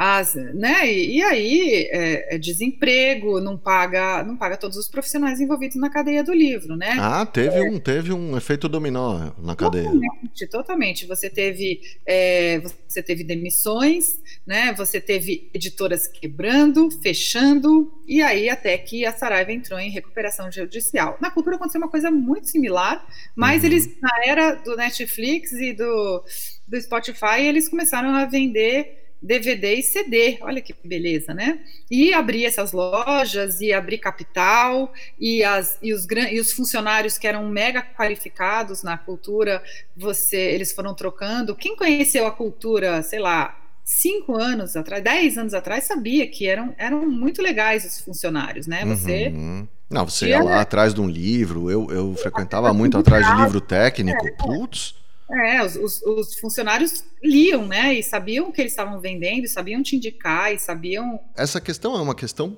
as, 0.00 0.36
né? 0.36 0.88
E, 0.88 1.16
e 1.16 1.22
aí 1.24 1.88
é, 1.90 2.36
é, 2.36 2.38
desemprego, 2.38 3.40
não 3.40 3.58
paga, 3.58 4.22
não 4.22 4.36
paga 4.36 4.56
todos 4.56 4.76
os 4.76 4.86
profissionais 4.86 5.40
envolvidos 5.40 5.76
na 5.76 5.90
cadeia 5.90 6.22
do 6.22 6.32
livro, 6.32 6.76
né? 6.76 6.96
Ah, 7.00 7.26
teve 7.26 7.56
é, 7.56 7.68
um 7.68 7.80
teve 7.80 8.12
um 8.12 8.36
efeito 8.36 8.68
dominó 8.68 9.32
na 9.36 9.56
cadeia. 9.56 9.86
Totalmente, 9.90 10.46
totalmente. 10.46 11.06
Você 11.06 11.28
teve 11.28 11.80
é, 12.06 12.60
você 12.86 13.02
teve 13.02 13.24
demissões, 13.24 14.20
né? 14.46 14.72
Você 14.74 15.00
teve 15.00 15.50
editoras 15.52 16.06
quebrando, 16.06 16.92
fechando 17.02 17.92
e 18.06 18.22
aí 18.22 18.48
até 18.48 18.78
que 18.78 19.04
a 19.04 19.10
Saraiva 19.10 19.52
entrou 19.52 19.80
em 19.80 19.90
recuperação 19.90 20.48
judicial. 20.48 21.18
Na 21.20 21.28
cultura 21.28 21.56
aconteceu 21.56 21.80
uma 21.80 21.90
coisa 21.90 22.08
muito 22.08 22.48
similar, 22.48 23.04
mas 23.34 23.62
uhum. 23.62 23.66
eles 23.66 24.00
na 24.00 24.24
era 24.24 24.54
do 24.54 24.76
Netflix 24.76 25.50
e 25.54 25.72
do 25.72 26.22
do 26.68 26.80
Spotify 26.80 27.40
eles 27.40 27.68
começaram 27.68 28.10
a 28.14 28.26
vender 28.26 29.07
DVD 29.20 29.74
e 29.74 29.82
CD, 29.82 30.38
olha 30.40 30.60
que 30.60 30.74
beleza, 30.84 31.34
né? 31.34 31.60
E 31.90 32.12
abrir 32.12 32.44
essas 32.44 32.72
lojas, 32.72 33.60
e 33.60 33.72
abrir 33.72 33.98
capital, 33.98 34.92
e, 35.18 35.42
as, 35.42 35.78
e, 35.82 35.92
os, 35.92 36.06
e 36.30 36.40
os 36.40 36.52
funcionários 36.52 37.18
que 37.18 37.26
eram 37.26 37.48
mega 37.48 37.82
qualificados 37.82 38.82
na 38.82 38.96
cultura, 38.96 39.62
você, 39.96 40.36
eles 40.36 40.72
foram 40.72 40.94
trocando. 40.94 41.56
Quem 41.56 41.74
conheceu 41.74 42.26
a 42.26 42.30
cultura, 42.30 43.02
sei 43.02 43.18
lá, 43.18 43.58
cinco 43.84 44.36
anos 44.36 44.76
atrás, 44.76 45.02
dez 45.02 45.36
anos 45.36 45.54
atrás, 45.54 45.84
sabia 45.84 46.26
que 46.26 46.46
eram, 46.46 46.74
eram 46.78 47.08
muito 47.08 47.42
legais 47.42 47.84
os 47.84 48.00
funcionários, 48.00 48.66
né? 48.66 48.84
Você. 48.84 49.28
Uhum. 49.28 49.66
Não, 49.90 50.06
você 50.06 50.28
ia 50.28 50.42
lá 50.42 50.60
atrás 50.60 50.92
de 50.92 51.00
um 51.00 51.08
livro, 51.08 51.70
eu, 51.70 51.90
eu 51.90 52.14
frequentava 52.14 52.74
muito 52.74 52.98
atrás 52.98 53.26
de 53.26 53.42
livro 53.42 53.58
técnico, 53.58 54.26
é, 54.26 54.32
putz. 54.32 54.97
É, 55.30 55.62
os, 55.62 55.76
os, 55.76 56.02
os, 56.02 56.38
funcionários 56.38 57.04
liam, 57.22 57.66
né? 57.66 57.94
E 57.94 58.02
sabiam 58.02 58.48
o 58.48 58.52
que 58.52 58.62
eles 58.62 58.72
estavam 58.72 58.98
vendendo, 58.98 59.46
sabiam 59.46 59.82
te 59.82 59.94
indicar 59.94 60.52
e 60.52 60.58
sabiam. 60.58 61.20
Essa 61.36 61.60
questão 61.60 61.94
é 61.96 62.00
uma 62.00 62.14
questão 62.14 62.56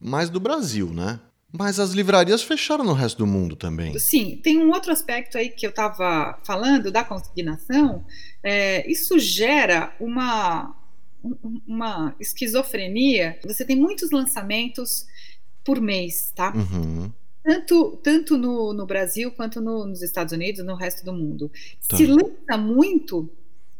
mais 0.00 0.28
do 0.28 0.40
Brasil, 0.40 0.92
né? 0.92 1.20
Mas 1.52 1.78
as 1.78 1.92
livrarias 1.92 2.42
fecharam 2.42 2.84
no 2.84 2.92
resto 2.92 3.18
do 3.18 3.26
mundo 3.26 3.56
também. 3.56 3.96
Sim, 3.98 4.38
tem 4.42 4.58
um 4.58 4.70
outro 4.70 4.92
aspecto 4.92 5.38
aí 5.38 5.48
que 5.48 5.64
eu 5.64 5.70
estava 5.70 6.38
falando 6.44 6.90
da 6.90 7.04
consignação. 7.04 8.04
É, 8.42 8.90
isso 8.90 9.18
gera 9.18 9.94
uma, 9.98 10.76
uma 11.66 12.14
esquizofrenia. 12.20 13.38
Você 13.46 13.64
tem 13.64 13.76
muitos 13.76 14.10
lançamentos 14.10 15.06
por 15.64 15.80
mês, 15.80 16.32
tá? 16.34 16.52
Uhum 16.54 17.10
tanto, 17.42 17.98
tanto 18.02 18.36
no, 18.36 18.72
no 18.72 18.86
Brasil 18.86 19.30
quanto 19.32 19.60
no, 19.60 19.86
nos 19.86 20.02
Estados 20.02 20.32
Unidos, 20.32 20.64
no 20.64 20.74
resto 20.74 21.04
do 21.04 21.12
mundo. 21.12 21.50
Tá. 21.88 21.96
Se 21.96 22.06
lança 22.06 22.56
muito 22.56 23.30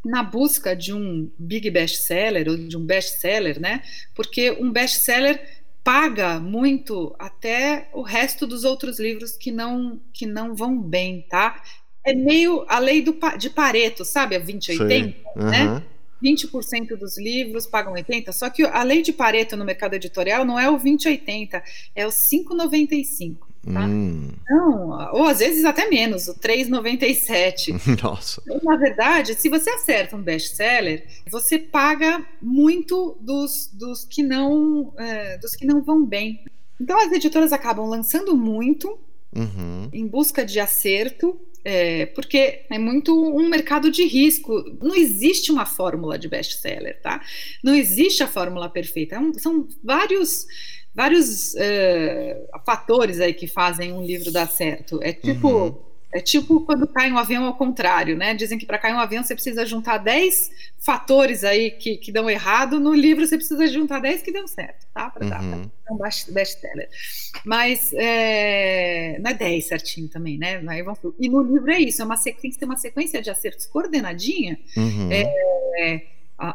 na 0.05 0.23
busca 0.23 0.75
de 0.75 0.93
um 0.93 1.31
big 1.39 1.71
best-seller 1.71 2.49
ou 2.49 2.57
de 2.57 2.77
um 2.77 2.85
best-seller, 2.85 3.61
né? 3.61 3.83
Porque 4.15 4.53
um 4.53 4.71
best-seller 4.71 5.59
paga 5.83 6.39
muito 6.39 7.15
até 7.19 7.89
o 7.93 8.03
resto 8.03 8.47
dos 8.47 8.65
outros 8.65 9.01
livros 9.01 9.33
que 9.37 9.51
não 9.51 10.01
que 10.13 10.27
não 10.27 10.55
vão 10.55 10.81
bem, 10.81 11.27
tá? 11.29 11.63
É 12.05 12.15
meio 12.15 12.65
a 12.69 12.79
lei 12.79 13.03
do, 13.03 13.17
de 13.39 13.51
Pareto, 13.51 14.05
sabe? 14.05 14.37
A 14.37 14.39
2080, 14.39 15.19
uhum. 15.37 15.51
né? 15.51 15.83
20% 16.23 16.97
dos 16.97 17.17
livros 17.17 17.67
pagam 17.67 17.95
80%, 17.95 18.33
só 18.33 18.51
que 18.51 18.65
a 18.65 18.83
lei 18.83 19.03
de 19.03 19.13
Pareto 19.13 19.57
no 19.57 19.65
mercado 19.65 19.95
editorial 19.95 20.45
não 20.45 20.59
é 20.59 20.69
o 20.69 20.79
20-80, 20.79 21.63
é 21.95 22.07
o 22.07 22.11
5,95. 22.11 23.48
Tá? 23.65 23.85
Hum. 23.87 24.33
Ou 25.13 25.25
às 25.25 25.41
vezes 25.41 25.65
até 25.65 25.89
menos, 25.89 26.29
o 26.29 26.35
3,97. 26.35 27.75
Nossa. 28.03 28.43
Então, 28.45 28.61
na 28.63 28.77
verdade, 28.77 29.35
se 29.35 29.49
você 29.49 29.71
acerta 29.71 30.17
um 30.17 30.23
best-seller, 30.23 31.07
você 31.31 31.59
paga 31.59 32.25
muito 32.41 33.17
dos, 33.21 33.71
dos, 33.73 34.05
que 34.05 34.23
não, 34.23 34.93
é, 34.97 35.39
dos 35.39 35.55
que 35.55 35.67
não 35.67 35.83
vão 35.83 36.05
bem. 36.05 36.45
Então 36.81 36.99
as 36.99 37.13
editoras 37.13 37.53
acabam 37.53 37.87
lançando 37.87 38.37
muito 38.37 38.99
uhum. 39.35 39.89
em 39.93 40.07
busca 40.07 40.45
de 40.45 40.61
acerto, 40.61 41.39
é, 41.65 42.07
porque 42.07 42.65
é 42.71 42.79
muito 42.79 43.13
um 43.13 43.49
mercado 43.49 43.91
de 43.91 44.05
risco. 44.05 44.65
Não 44.81 44.95
existe 44.95 45.51
uma 45.51 45.67
fórmula 45.67 46.19
de 46.19 46.29
best-seller, 46.29 47.01
tá? 47.03 47.21
Não 47.63 47.75
existe 47.75 48.23
a 48.23 48.29
fórmula 48.29 48.71
perfeita. 48.71 49.17
É 49.17 49.19
um, 49.19 49.35
são 49.35 49.67
vários 49.83 50.47
vários 50.99 51.55
uh, 51.55 52.61
fatores 52.67 53.21
aí 53.21 53.33
que 53.33 53.47
fazem 53.47 53.93
um 53.93 54.03
livro 54.03 54.33
dar 54.33 54.49
certo. 54.49 54.99
É 55.01 55.13
tipo. 55.13 55.49
Uhum. 55.49 55.89
É 56.11 56.23
tipo 56.23 56.65
quando 56.65 56.87
cai 56.87 57.13
um 57.13 57.19
avião 57.19 57.45
ao 57.45 57.55
contrário, 57.55 58.17
né? 58.17 58.33
Dizem 58.33 58.57
que 58.57 58.65
para 58.65 58.79
cair 58.79 58.95
um 58.95 58.99
avião 58.99 59.23
você 59.23 59.35
precisa 59.35 59.67
juntar 59.67 59.99
10 59.99 60.51
fatores 60.79 61.45
aí 61.45 61.71
que, 61.71 61.99
que 61.99 62.11
dão 62.11 62.31
errado, 62.31 62.81
no 62.81 62.95
livro 62.95 63.27
você 63.27 63.37
precisa 63.37 63.67
juntar 63.67 64.01
10 64.01 64.23
que 64.23 64.33
dão 64.33 64.47
certo, 64.47 64.87
tá? 64.95 65.11
Para 65.11 65.25
uhum. 65.25 65.71
dar 65.87 65.93
um 65.93 65.99
best-seller. 66.33 66.89
Mas 67.45 67.93
é, 67.93 69.19
não 69.21 69.33
é 69.33 69.35
10 69.35 69.69
certinho 69.69 70.09
também, 70.09 70.39
né? 70.39 70.63
E 71.21 71.29
no 71.29 71.43
livro 71.43 71.71
é 71.71 71.79
isso, 71.79 72.01
é 72.01 72.05
uma 72.07 72.17
sequência, 72.17 72.59
tem 72.59 72.67
uma 72.67 72.79
sequência 72.79 73.21
de 73.21 73.29
acertos 73.29 73.67
coordenadinha, 73.67 74.59
uhum. 74.79 75.13
é, 75.13 75.25
é, 75.79 76.07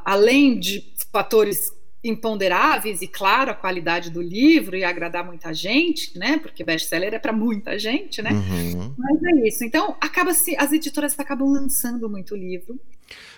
além 0.04 0.58
de 0.58 0.92
fatores 1.12 1.72
imponderáveis 2.04 3.02
e 3.02 3.08
claro 3.08 3.52
a 3.52 3.54
qualidade 3.54 4.10
do 4.10 4.22
livro 4.22 4.76
e 4.76 4.84
agradar 4.84 5.26
muita 5.26 5.54
gente, 5.54 6.18
né? 6.18 6.38
Porque 6.38 6.64
best-seller 6.64 7.14
é 7.14 7.20
para 7.20 7.32
muita 7.32 7.80
gente, 7.80 8.22
né? 8.22 8.32
Uhum. 8.32 8.94
Mas 8.98 9.24
é 9.24 9.48
isso. 9.48 9.64
Então 9.64 9.96
acaba 10.02 10.34
se 10.34 10.56
as 10.58 10.74
editoras 10.74 11.18
acabam 11.18 11.48
lançando 11.48 12.10
muito 12.10 12.36
livro. 12.36 12.78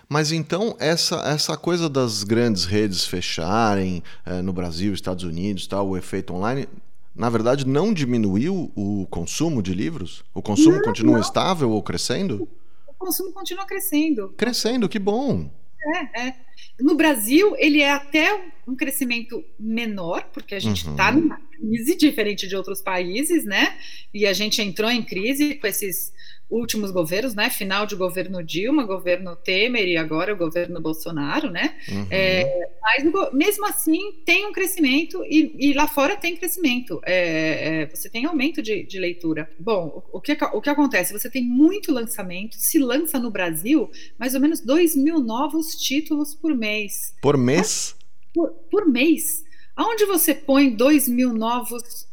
Mas 0.10 0.32
então 0.32 0.75
essa 0.80 1.17
essa 1.17 1.56
coisa 1.56 1.88
das 1.88 2.23
grandes 2.23 2.65
redes 2.65 3.06
fecharem 3.06 4.01
é, 4.25 4.41
no 4.41 4.51
Brasil, 4.51 4.93
Estados 4.93 5.23
Unidos, 5.23 5.67
tal, 5.67 5.89
o 5.89 5.97
efeito 5.97 6.34
online, 6.34 6.67
na 7.15 7.30
verdade 7.30 7.67
não 7.67 7.93
diminuiu 7.93 8.71
o 8.75 9.06
consumo 9.12 9.62
de 9.62 9.73
livros? 9.73 10.23
O 10.34 10.41
consumo 10.41 10.78
não, 10.78 10.82
continua 10.82 11.13
não. 11.15 11.21
estável 11.21 11.69
ou 11.69 11.84
crescendo? 11.84 12.47
O 12.88 12.93
consumo 12.97 13.32
continua 13.32 13.65
crescendo. 13.65 14.34
Crescendo, 14.36 14.89
que 14.89 14.97
bom. 14.97 15.49
É, 15.85 16.27
é. 16.27 16.33
No 16.79 16.95
Brasil, 16.95 17.55
ele 17.57 17.81
é 17.81 17.91
até 17.91 18.51
um 18.67 18.75
crescimento 18.75 19.43
menor, 19.59 20.29
porque 20.33 20.55
a 20.55 20.59
gente 20.59 20.87
está 20.89 21.11
uhum. 21.11 21.21
numa 21.21 21.37
crise 21.37 21.95
diferente 21.95 22.47
de 22.47 22.55
outros 22.55 22.81
países, 22.81 23.45
né? 23.45 23.77
E 24.13 24.25
a 24.25 24.33
gente 24.33 24.61
entrou 24.61 24.89
em 24.89 25.03
crise 25.03 25.55
com 25.55 25.67
esses 25.67 26.13
últimos 26.49 26.91
governos, 26.91 27.34
né? 27.34 27.49
Final 27.49 27.86
de 27.86 27.95
governo 27.95 28.43
Dilma, 28.43 28.84
governo 28.84 29.36
Temer 29.36 29.88
e 29.88 29.97
agora 29.97 30.34
o 30.34 30.38
governo 30.38 30.79
Bolsonaro, 30.79 31.49
né? 31.49 31.75
Uhum. 31.89 32.08
É, 32.10 32.69
mas 32.81 33.03
mesmo 33.34 33.65
assim 33.65 34.21
tem 34.25 34.45
um 34.45 34.51
crescimento 34.51 35.23
e, 35.25 35.55
e 35.60 35.73
lá 35.73 35.88
fora 35.88 36.15
tem 36.15 36.38
crescimento. 36.38 37.01
É, 37.05 37.81
é, 37.81 37.86
você 37.88 38.10
tem 38.10 38.25
aumento 38.25 38.62
de, 38.62 38.84
de, 38.84 38.99
leitura. 38.99 39.49
Bom, 39.60 40.03
o 40.12 40.21
que, 40.21 40.38
o 40.53 40.62
que 40.62 40.69
acontece? 40.69 41.13
Você 41.13 41.29
tem 41.29 41.43
muito 41.43 41.91
lançamento, 41.91 42.55
se 42.58 42.77
lança 42.77 43.19
no 43.19 43.31
Brasil 43.31 43.89
mais 44.17 44.36
ou 44.36 44.41
menos 44.41 44.62
2 44.62 44.95
mil 44.95 45.19
novos 45.19 45.75
títulos 45.75 46.36
por 46.36 46.55
mês. 46.55 47.15
Por 47.21 47.38
mês? 47.38 47.95
Por, 48.34 48.49
por 48.69 48.88
mês. 48.88 49.43
Aonde 49.75 50.05
você 50.05 50.34
põe 50.34 50.69
2 50.69 51.10
mil 51.10 51.34
novos 51.34 52.08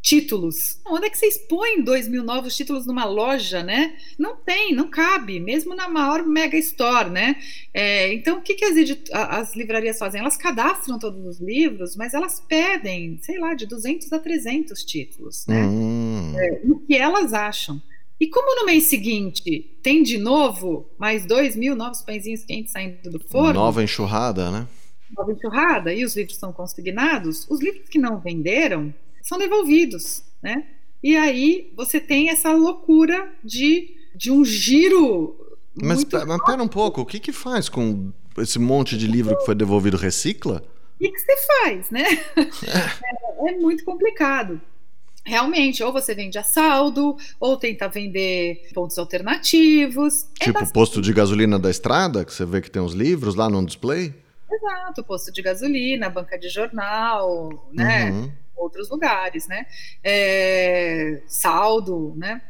títulos. 0.00 0.80
Onde 0.86 1.06
é 1.06 1.10
que 1.10 1.18
você 1.18 1.26
expõe 1.26 1.82
dois 1.82 2.08
mil 2.08 2.22
novos 2.22 2.56
títulos 2.56 2.86
numa 2.86 3.04
loja, 3.04 3.62
né? 3.62 3.96
Não 4.18 4.36
tem, 4.36 4.74
não 4.74 4.88
cabe, 4.88 5.40
mesmo 5.40 5.74
na 5.74 5.88
maior 5.88 6.24
mega 6.24 6.56
store, 6.56 7.10
né? 7.10 7.36
É, 7.74 8.12
então, 8.12 8.38
o 8.38 8.42
que, 8.42 8.54
que 8.54 8.64
as, 8.64 8.74
as, 9.12 9.54
livrarias 9.56 9.98
fazem? 9.98 10.20
Elas 10.20 10.36
cadastram 10.36 10.98
todos 10.98 11.24
os 11.26 11.40
livros, 11.40 11.96
mas 11.96 12.14
elas 12.14 12.40
pedem, 12.40 13.18
sei 13.22 13.38
lá, 13.38 13.54
de 13.54 13.66
200 13.66 14.12
a 14.12 14.18
300 14.18 14.84
títulos, 14.84 15.46
né? 15.46 15.64
Hum. 15.64 16.32
É, 16.36 16.60
o 16.64 16.78
que 16.78 16.94
elas 16.94 17.32
acham. 17.32 17.80
E 18.20 18.26
como 18.28 18.60
no 18.60 18.66
mês 18.66 18.84
seguinte 18.84 19.78
tem 19.80 20.02
de 20.02 20.18
novo 20.18 20.90
mais 20.98 21.24
dois 21.24 21.54
mil 21.54 21.76
novos 21.76 22.02
pãezinhos 22.02 22.44
quentes 22.44 22.72
saindo 22.72 23.10
do 23.10 23.20
forno... 23.20 23.54
Nova 23.54 23.82
enxurrada, 23.82 24.50
né? 24.50 24.66
Nova 25.16 25.32
enxurrada, 25.32 25.94
e 25.94 26.04
os 26.04 26.16
livros 26.16 26.36
são 26.36 26.52
consignados, 26.52 27.46
os 27.48 27.60
livros 27.60 27.88
que 27.88 27.98
não 27.98 28.20
venderam 28.20 28.92
são 29.28 29.38
devolvidos, 29.38 30.22
né? 30.42 30.64
E 31.02 31.14
aí 31.16 31.70
você 31.76 32.00
tem 32.00 32.30
essa 32.30 32.50
loucura 32.52 33.30
de, 33.44 33.94
de 34.14 34.32
um 34.32 34.44
giro 34.44 35.36
Mas, 35.74 36.04
mas 36.04 36.44
pera 36.44 36.62
um 36.62 36.68
pouco, 36.68 37.02
o 37.02 37.06
que, 37.06 37.20
que 37.20 37.30
faz 37.30 37.68
com 37.68 38.10
esse 38.38 38.58
monte 38.58 38.96
de 38.96 39.06
livro 39.06 39.36
que 39.36 39.44
foi 39.44 39.54
devolvido? 39.54 39.96
Recicla? 39.96 40.64
O 40.96 40.98
que, 40.98 41.12
que 41.12 41.18
você 41.20 41.36
faz, 41.46 41.90
né? 41.90 42.04
É, 43.44 43.50
é 43.50 43.56
muito 43.58 43.84
complicado 43.84 44.60
realmente, 45.24 45.82
ou 45.84 45.92
você 45.92 46.14
vende 46.14 46.38
a 46.38 46.42
saldo, 46.42 47.14
ou 47.38 47.56
tenta 47.58 47.86
vender 47.86 48.70
pontos 48.72 48.98
alternativos. 48.98 50.22
É 50.40 50.44
tipo 50.44 50.50
é 50.50 50.52
bastante... 50.52 50.72
posto 50.72 51.02
de 51.02 51.12
gasolina 51.12 51.58
da 51.58 51.70
estrada, 51.70 52.24
que 52.24 52.32
você 52.32 52.46
vê 52.46 52.62
que 52.62 52.70
tem 52.70 52.80
os 52.80 52.94
livros 52.94 53.34
lá 53.34 53.48
no 53.50 53.64
display? 53.64 54.14
Exato, 54.50 55.04
posto 55.04 55.30
de 55.30 55.42
gasolina, 55.42 56.08
banca 56.08 56.38
de 56.38 56.48
jornal, 56.48 57.68
né? 57.70 58.10
Uhum. 58.10 58.32
Outros 58.58 58.90
lugares, 58.90 59.46
né? 59.46 59.66
É, 60.02 61.22
saldo, 61.26 62.14
né? 62.16 62.42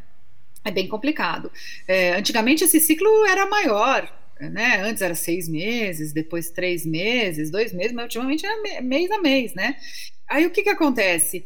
É 0.64 0.70
bem 0.70 0.88
complicado. 0.88 1.50
É, 1.86 2.14
antigamente 2.14 2.64
esse 2.64 2.80
ciclo 2.80 3.24
era 3.26 3.46
maior, 3.46 4.10
né? 4.40 4.82
Antes 4.82 5.02
era 5.02 5.14
seis 5.14 5.48
meses, 5.48 6.12
depois 6.12 6.50
três 6.50 6.84
meses, 6.84 7.50
dois 7.50 7.72
meses, 7.72 7.92
mas 7.92 8.04
ultimamente 8.04 8.46
era 8.46 8.82
mês 8.82 9.10
a 9.10 9.18
mês, 9.18 9.54
né? 9.54 9.76
Aí 10.28 10.46
o 10.46 10.50
que 10.50 10.62
que 10.62 10.68
acontece? 10.68 11.44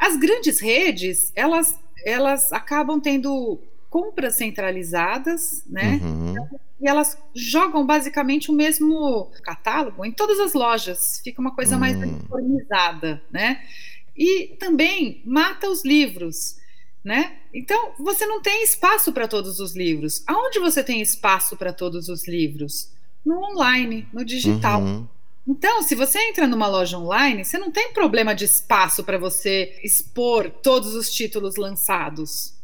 As 0.00 0.16
grandes 0.16 0.60
redes, 0.60 1.32
elas, 1.34 1.78
elas 2.04 2.52
acabam 2.52 3.00
tendo 3.00 3.60
compras 3.90 4.36
centralizadas, 4.36 5.64
né? 5.66 6.00
Uhum. 6.02 6.34
E 6.80 6.88
elas 6.88 7.16
jogam 7.34 7.86
basicamente 7.86 8.50
o 8.50 8.54
mesmo 8.54 9.30
catálogo 9.42 10.04
em 10.04 10.10
todas 10.10 10.40
as 10.40 10.54
lojas. 10.54 11.20
Fica 11.22 11.40
uma 11.40 11.54
coisa 11.54 11.74
uhum. 11.74 11.80
mais 11.80 11.96
uniformizada, 11.96 13.22
né? 13.30 13.62
E 14.16 14.56
também 14.58 15.22
mata 15.24 15.68
os 15.68 15.84
livros, 15.84 16.56
né? 17.04 17.38
Então 17.52 17.92
você 17.98 18.26
não 18.26 18.40
tem 18.40 18.62
espaço 18.62 19.12
para 19.12 19.26
todos 19.28 19.60
os 19.60 19.74
livros. 19.74 20.22
Aonde 20.26 20.58
você 20.58 20.82
tem 20.82 21.00
espaço 21.00 21.56
para 21.56 21.72
todos 21.72 22.08
os 22.08 22.26
livros? 22.26 22.90
No 23.24 23.42
online, 23.42 24.06
no 24.12 24.24
digital. 24.24 24.82
Uhum. 24.82 25.06
Então, 25.46 25.82
se 25.82 25.94
você 25.96 26.20
entra 26.28 26.46
numa 26.46 26.68
loja 26.68 26.96
online, 26.96 27.44
você 27.44 27.58
não 27.58 27.72
tem 27.72 27.92
problema 27.92 28.32
de 28.32 28.44
espaço 28.44 29.02
para 29.02 29.18
você 29.18 29.76
expor 29.82 30.48
todos 30.50 30.94
os 30.94 31.10
títulos 31.10 31.56
lançados. 31.56 32.54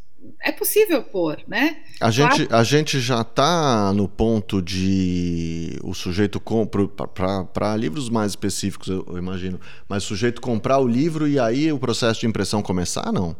É 0.41 0.51
possível 0.51 1.03
pôr, 1.03 1.39
né? 1.47 1.77
A 1.99 2.09
gente, 2.09 2.47
a 2.49 2.63
gente 2.63 2.99
já 2.99 3.21
está 3.21 3.91
no 3.93 4.07
ponto 4.07 4.61
de 4.61 5.77
o 5.83 5.93
sujeito 5.93 6.39
compra 6.39 6.87
para 6.87 7.75
livros 7.75 8.09
mais 8.09 8.31
específicos, 8.31 8.87
eu, 8.87 9.05
eu, 9.09 9.17
imagino, 9.17 9.59
mas 9.87 10.03
o 10.03 10.07
sujeito 10.07 10.41
comprar 10.41 10.79
o 10.79 10.87
livro 10.87 11.27
e 11.27 11.37
aí 11.39 11.71
o 11.71 11.79
processo 11.79 12.21
de 12.21 12.27
impressão 12.27 12.61
começar, 12.61 13.11
não? 13.11 13.35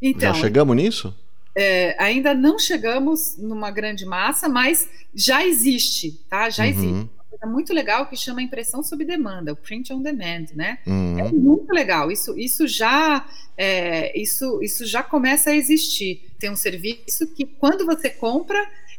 Então, 0.00 0.32
já 0.32 0.40
chegamos 0.40 0.76
nisso? 0.76 1.14
É, 1.54 1.96
ainda 2.02 2.32
não 2.32 2.58
chegamos 2.58 3.36
numa 3.36 3.70
grande 3.70 4.06
massa, 4.06 4.48
mas 4.48 4.88
já 5.14 5.44
existe, 5.44 6.12
tá? 6.28 6.48
Já 6.48 6.64
uhum. 6.64 6.70
existe 6.70 7.19
coisa 7.30 7.46
muito 7.46 7.72
legal 7.72 8.06
que 8.06 8.16
chama 8.16 8.42
impressão 8.42 8.82
sob 8.82 9.04
demanda, 9.04 9.52
o 9.52 9.56
print 9.56 9.92
on 9.92 10.02
demand, 10.02 10.46
né? 10.54 10.78
Uhum. 10.86 11.18
É 11.18 11.30
muito 11.30 11.72
legal. 11.72 12.10
Isso, 12.10 12.38
isso 12.38 12.66
já 12.66 13.24
é, 13.56 14.18
isso, 14.18 14.60
isso 14.62 14.84
já 14.84 15.02
começa 15.02 15.50
a 15.50 15.56
existir. 15.56 16.28
Tem 16.38 16.50
um 16.50 16.56
serviço 16.56 17.32
que 17.34 17.46
quando 17.46 17.86
você 17.86 18.10
compra 18.10 18.58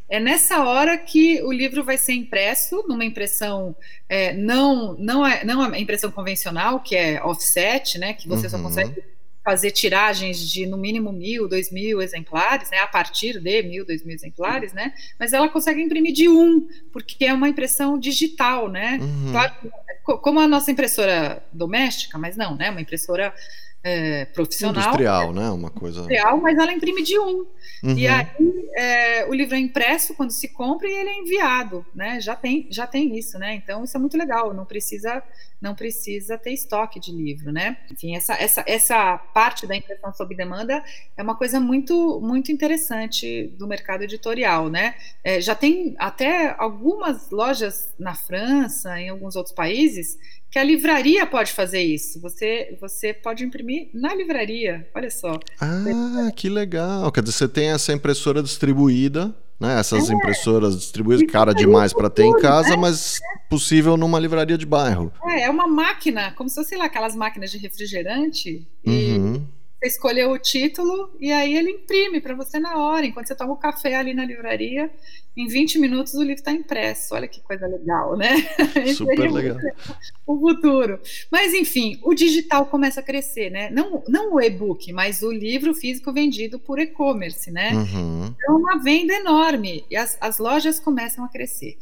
é 0.09 0.19
nessa 0.19 0.63
hora 0.63 0.97
que 0.97 1.41
o 1.41 1.51
livro 1.53 1.85
vai 1.85 1.97
ser 1.97 2.13
impresso 2.13 2.83
numa 2.85 3.05
impressão 3.05 3.73
é, 4.09 4.33
não 4.33 4.93
não 4.97 5.25
é 5.25 5.45
não 5.45 5.61
a 5.61 5.79
impressão 5.79 6.11
convencional 6.11 6.81
que 6.81 6.95
é 6.95 7.23
offset, 7.23 7.97
né? 7.97 8.13
Que 8.13 8.27
você 8.27 8.47
uhum. 8.47 8.51
só 8.51 8.61
consegue 8.61 9.03
fazer 9.43 9.71
tiragens 9.71 10.39
de 10.39 10.65
no 10.65 10.77
mínimo 10.77 11.11
mil, 11.11 11.47
dois 11.47 11.71
mil 11.71 12.01
exemplares, 12.01 12.69
né, 12.69 12.79
a 12.79 12.87
partir 12.87 13.39
de 13.39 13.63
mil, 13.63 13.85
dois 13.85 14.03
mil 14.03 14.15
exemplares, 14.15 14.71
né, 14.73 14.93
mas 15.19 15.33
ela 15.33 15.49
consegue 15.49 15.81
imprimir 15.81 16.13
de 16.13 16.29
um, 16.29 16.67
porque 16.91 17.25
é 17.25 17.33
uma 17.33 17.49
impressão 17.49 17.99
digital, 17.99 18.69
né, 18.69 18.99
uhum. 19.01 19.31
claro, 19.31 19.53
como 20.03 20.39
a 20.39 20.47
nossa 20.47 20.71
impressora 20.71 21.43
doméstica, 21.51 22.17
mas 22.17 22.37
não, 22.37 22.55
né, 22.55 22.69
uma 22.69 22.81
impressora 22.81 23.33
é, 23.83 24.25
profissional. 24.25 24.83
Industrial, 24.83 25.33
né? 25.33 25.49
Uma 25.49 25.69
coisa. 25.69 25.99
Industrial, 25.99 26.39
mas 26.39 26.57
ela 26.57 26.71
imprime 26.71 27.01
de 27.03 27.17
um. 27.17 27.45
Uhum. 27.83 27.97
E 27.97 28.07
aí 28.07 28.27
é, 28.75 29.25
o 29.27 29.33
livro 29.33 29.55
é 29.55 29.59
impresso 29.59 30.13
quando 30.13 30.31
se 30.31 30.47
compra 30.49 30.87
e 30.87 30.93
ele 30.93 31.09
é 31.09 31.17
enviado, 31.17 31.85
né? 31.93 32.19
Já 32.21 32.35
tem, 32.35 32.67
já 32.69 32.85
tem 32.85 33.17
isso, 33.17 33.37
né? 33.39 33.55
Então 33.55 33.83
isso 33.83 33.97
é 33.97 33.99
muito 33.99 34.17
legal. 34.17 34.53
Não 34.53 34.65
precisa, 34.65 35.23
não 35.59 35.73
precisa 35.73 36.37
ter 36.37 36.53
estoque 36.53 36.99
de 36.99 37.11
livro, 37.11 37.51
né? 37.51 37.77
Enfim, 37.91 38.15
essa, 38.15 38.33
essa, 38.33 38.63
essa 38.67 39.17
parte 39.17 39.65
da 39.65 39.75
impressão 39.75 40.13
sob 40.13 40.35
demanda 40.35 40.83
é 41.17 41.23
uma 41.23 41.35
coisa 41.35 41.59
muito, 41.59 42.21
muito 42.21 42.51
interessante 42.51 43.47
do 43.57 43.67
mercado 43.67 44.03
editorial, 44.03 44.69
né? 44.69 44.95
É, 45.23 45.41
já 45.41 45.55
tem 45.55 45.95
até 45.97 46.55
algumas 46.57 47.29
lojas 47.31 47.93
na 47.97 48.13
França, 48.13 48.99
em 48.99 49.09
alguns 49.09 49.35
outros 49.35 49.55
países 49.55 50.17
que 50.51 50.59
a 50.59 50.63
livraria 50.63 51.25
pode 51.25 51.53
fazer 51.53 51.81
isso. 51.81 52.19
Você, 52.19 52.77
você 52.79 53.13
pode 53.13 53.43
imprimir 53.45 53.89
na 53.93 54.13
livraria. 54.13 54.85
Olha 54.93 55.09
só. 55.09 55.39
Ah, 55.59 56.29
que 56.35 56.49
legal. 56.49 57.09
Quer 57.09 57.23
dizer, 57.23 57.37
você 57.37 57.47
tem 57.47 57.69
essa 57.69 57.93
impressora 57.93 58.43
distribuída, 58.43 59.33
né? 59.57 59.79
Essas 59.79 60.09
é, 60.09 60.13
impressoras 60.13 60.77
distribuídas, 60.77 61.31
cara 61.31 61.53
demais 61.53 61.93
para 61.93 62.09
ter 62.09 62.25
em 62.25 62.37
casa, 62.39 62.71
né? 62.71 62.75
mas 62.75 63.19
possível 63.49 63.95
numa 63.95 64.19
livraria 64.19 64.57
de 64.57 64.65
bairro. 64.65 65.11
É, 65.23 65.43
é 65.43 65.49
uma 65.49 65.67
máquina, 65.67 66.33
como 66.33 66.49
se 66.49 66.55
fosse, 66.55 66.69
sei 66.69 66.77
lá, 66.77 66.85
aquelas 66.85 67.15
máquinas 67.15 67.49
de 67.49 67.57
refrigerante. 67.57 68.67
Uhum. 68.85 69.35
E 69.35 69.60
você 69.81 69.87
escolheu 69.87 70.29
o 70.31 70.37
título 70.37 71.09
e 71.19 71.31
aí 71.31 71.57
ele 71.57 71.71
imprime 71.71 72.21
para 72.21 72.35
você 72.35 72.59
na 72.59 72.77
hora, 72.77 73.03
enquanto 73.03 73.27
você 73.27 73.35
toma 73.35 73.53
o 73.53 73.55
um 73.55 73.59
café 73.59 73.95
ali 73.95 74.13
na 74.13 74.23
livraria. 74.23 74.91
Em 75.35 75.47
20 75.47 75.79
minutos 75.79 76.13
o 76.13 76.21
livro 76.21 76.35
está 76.35 76.51
impresso. 76.51 77.15
Olha 77.15 77.27
que 77.27 77.41
coisa 77.41 77.65
legal, 77.65 78.15
né? 78.15 78.35
Super 78.95 79.31
legal. 79.31 79.57
O 80.27 80.39
futuro. 80.39 80.99
Mas, 81.29 81.53
enfim, 81.53 81.99
o 82.03 82.13
digital 82.13 82.65
começa 82.67 83.01
a 83.01 83.03
crescer, 83.03 83.49
né? 83.49 83.69
Não, 83.69 84.01
não 84.07 84.35
o 84.35 84.41
e-book, 84.41 84.93
mas 84.93 85.23
o 85.23 85.31
livro 85.31 85.73
físico 85.73 86.13
vendido 86.13 86.57
por 86.57 86.79
e-commerce, 86.79 87.51
né? 87.51 87.73
Uhum. 87.73 88.33
É 88.47 88.51
uma 88.51 88.77
venda 88.77 89.13
enorme 89.13 89.83
e 89.89 89.95
as, 89.97 90.17
as 90.21 90.37
lojas 90.37 90.79
começam 90.79 91.25
a 91.25 91.27
crescer. 91.27 91.77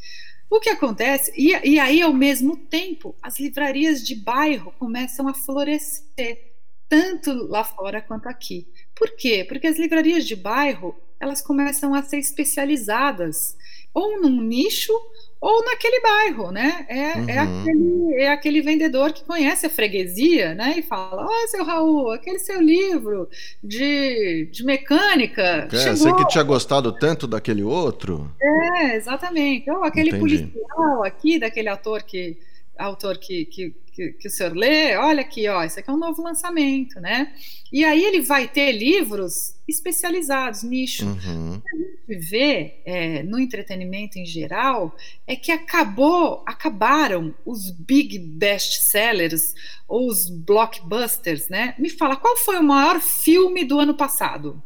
O 0.49 0.59
que 0.59 0.69
acontece, 0.69 1.31
e, 1.38 1.51
e 1.67 1.79
aí, 1.79 2.01
ao 2.01 2.13
mesmo 2.13 2.55
tempo, 2.55 3.13
as 3.21 3.39
livrarias 3.39 4.01
de 4.01 4.15
bairro 4.15 4.73
começam 4.79 5.27
a 5.27 5.33
florescer 5.33 6.48
tanto 6.89 7.32
lá 7.47 7.63
fora 7.63 8.02
quanto 8.02 8.28
aqui. 8.28 8.67
Por 8.95 9.15
quê? 9.15 9.45
Porque 9.47 9.67
as 9.67 9.78
livrarias 9.78 10.25
de 10.25 10.36
bairro 10.36 10.95
elas 11.19 11.41
começam 11.41 11.93
a 11.93 12.02
ser 12.02 12.17
especializadas 12.17 13.58
ou 13.93 14.21
num 14.21 14.41
nicho 14.41 14.93
ou 15.41 15.63
naquele 15.63 16.02
bairro, 16.02 16.52
né? 16.52 16.86
É, 16.89 16.99
é 16.99 17.15
uhum. 17.15 17.30
é, 17.30 17.38
aquele, 17.39 18.13
é 18.15 18.32
aquele 18.32 18.62
vendedor 18.62 19.13
que 19.13 19.23
conhece 19.23 19.65
a 19.65 19.69
freguesia, 19.69 20.54
né? 20.54 20.75
E 20.78 20.82
fala: 20.82 21.25
Ó, 21.25 21.28
oh, 21.28 21.47
seu 21.47 21.63
Raul, 21.63 22.12
aquele 22.12 22.39
seu 22.39 22.62
livro 22.62 23.30
de, 23.63 24.49
de 24.52 24.65
mecânica. 24.65 25.67
É, 25.71 25.78
chegou. 25.78 25.95
Você 25.95 26.13
que 26.13 26.28
tinha 26.28 26.43
gostado 26.43 26.91
tanto 26.91 27.25
daquele 27.25 27.63
outro. 27.63 28.30
É, 28.41 28.95
exatamente. 28.97 29.69
Ou 29.71 29.84
aquele 29.84 30.10
Entendi. 30.10 30.19
policial 30.19 31.04
aqui, 31.06 31.39
daquele 31.39 31.69
ator 31.69 32.04
que 32.04 32.38
autor 32.79 33.17
que, 33.17 33.45
que, 33.45 33.75
que, 33.93 34.11
que, 34.13 34.27
o 34.27 34.31
senhor 34.31 34.55
lê, 34.55 34.95
olha 34.95 35.21
aqui, 35.21 35.47
ó, 35.47 35.63
isso 35.63 35.79
aqui 35.79 35.89
é 35.89 35.93
um 35.93 35.97
novo 35.97 36.23
lançamento, 36.23 36.99
né? 36.99 37.33
E 37.71 37.83
aí 37.83 38.03
ele 38.03 38.21
vai 38.21 38.47
ter 38.47 38.71
livros 38.71 39.55
especializados, 39.67 40.63
nicho. 40.63 41.05
Uhum. 41.05 41.55
O 41.55 41.61
que 41.61 41.69
a 41.69 41.77
gente 41.77 42.29
vê 42.29 42.81
é, 42.85 43.23
no 43.23 43.37
entretenimento 43.37 44.17
em 44.17 44.25
geral 44.25 44.95
é 45.27 45.35
que 45.35 45.51
acabou, 45.51 46.43
acabaram 46.45 47.35
os 47.45 47.69
big 47.69 48.17
best 48.17 48.81
sellers 48.85 49.53
ou 49.87 50.07
os 50.07 50.29
blockbusters, 50.29 51.49
né? 51.49 51.75
Me 51.77 51.89
fala, 51.89 52.15
qual 52.15 52.37
foi 52.37 52.57
o 52.57 52.63
maior 52.63 52.99
filme 52.99 53.63
do 53.65 53.79
ano 53.79 53.93
passado? 53.93 54.61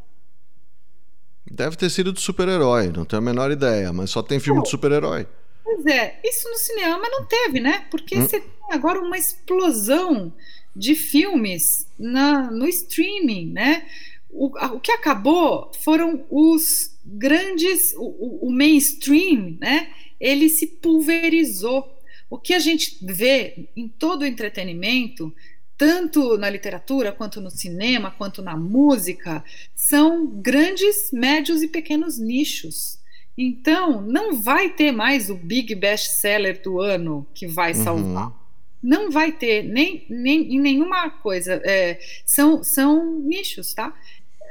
Deve 1.52 1.76
ter 1.76 1.89
sido 1.89 2.13
de 2.13 2.21
super-herói, 2.21 2.88
não 2.88 3.06
tenho 3.06 3.21
a 3.21 3.26
menor 3.26 3.52
ideia, 3.52 3.91
mas 3.91 4.10
só 4.10 4.21
tem 4.21 4.39
filme 4.39 4.62
de 4.63 4.69
super-herói. 4.69 5.28
Pois 5.63 5.86
é, 5.86 6.19
isso 6.23 6.49
no 6.49 6.58
cinema 6.58 7.08
não 7.10 7.26
teve, 7.26 7.60
né? 7.60 7.86
Porque 7.89 8.17
hum. 8.17 8.21
você 8.21 8.39
tem 8.39 8.52
agora 8.69 8.99
uma 8.99 9.17
explosão 9.17 10.34
de 10.76 10.95
filmes 10.95 11.88
na, 11.97 12.52
no 12.52 12.67
streaming, 12.67 13.52
né? 13.52 13.88
O, 14.30 14.47
o 14.47 14.80
que 14.80 14.91
acabou 14.91 15.71
foram 15.80 16.26
os 16.30 16.95
grandes, 17.06 17.93
o, 17.95 18.47
o 18.47 18.52
mainstream, 18.52 19.58
né? 19.60 19.91
Ele 20.19 20.49
se 20.49 20.67
pulverizou. 20.67 21.91
O 22.30 22.38
que 22.38 22.54
a 22.54 22.60
gente 22.60 22.97
vê 23.02 23.69
em 23.76 23.88
todo 23.88 24.23
o 24.23 24.26
entretenimento, 24.26 25.34
tanto 25.78 26.36
na 26.38 26.49
literatura, 26.49 27.12
quanto 27.12 27.39
no 27.39 27.52
cinema, 27.52 28.10
quanto 28.10 28.41
na 28.41 28.58
música, 28.58 29.43
são 29.76 30.26
grandes, 30.26 31.12
médios 31.12 31.62
e 31.62 31.67
pequenos 31.67 32.17
nichos. 32.17 32.97
Então, 33.38 34.02
não 34.02 34.42
vai 34.42 34.69
ter 34.69 34.92
mais 34.92 35.29
o 35.29 35.36
big 35.36 35.73
best 35.75 36.12
seller 36.12 36.62
do 36.62 36.79
ano 36.79 37.25
que 37.34 37.48
vai 37.48 37.73
uhum. 37.73 37.84
salvar. 37.84 38.27
Uhum. 38.27 38.34
Não 38.81 39.10
vai 39.10 39.31
ter, 39.31 39.63
nem, 39.63 40.06
nem 40.10 40.56
em 40.56 40.60
nenhuma 40.60 41.10
coisa. 41.10 41.62
É, 41.63 42.00
são, 42.25 42.63
são 42.63 43.19
nichos, 43.19 43.73
tá? 43.73 43.94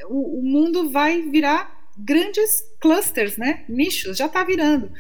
O, 0.08 0.40
o, 0.40 0.42
mundo 0.42 0.90
vai 0.90 1.22
virar 1.22 1.86
grandes 1.96 2.64
clusters, 2.80 3.36
né? 3.36 3.64
Nichos, 3.68 4.16
já 4.16 4.26
está 4.26 4.42
virando. 4.42 4.90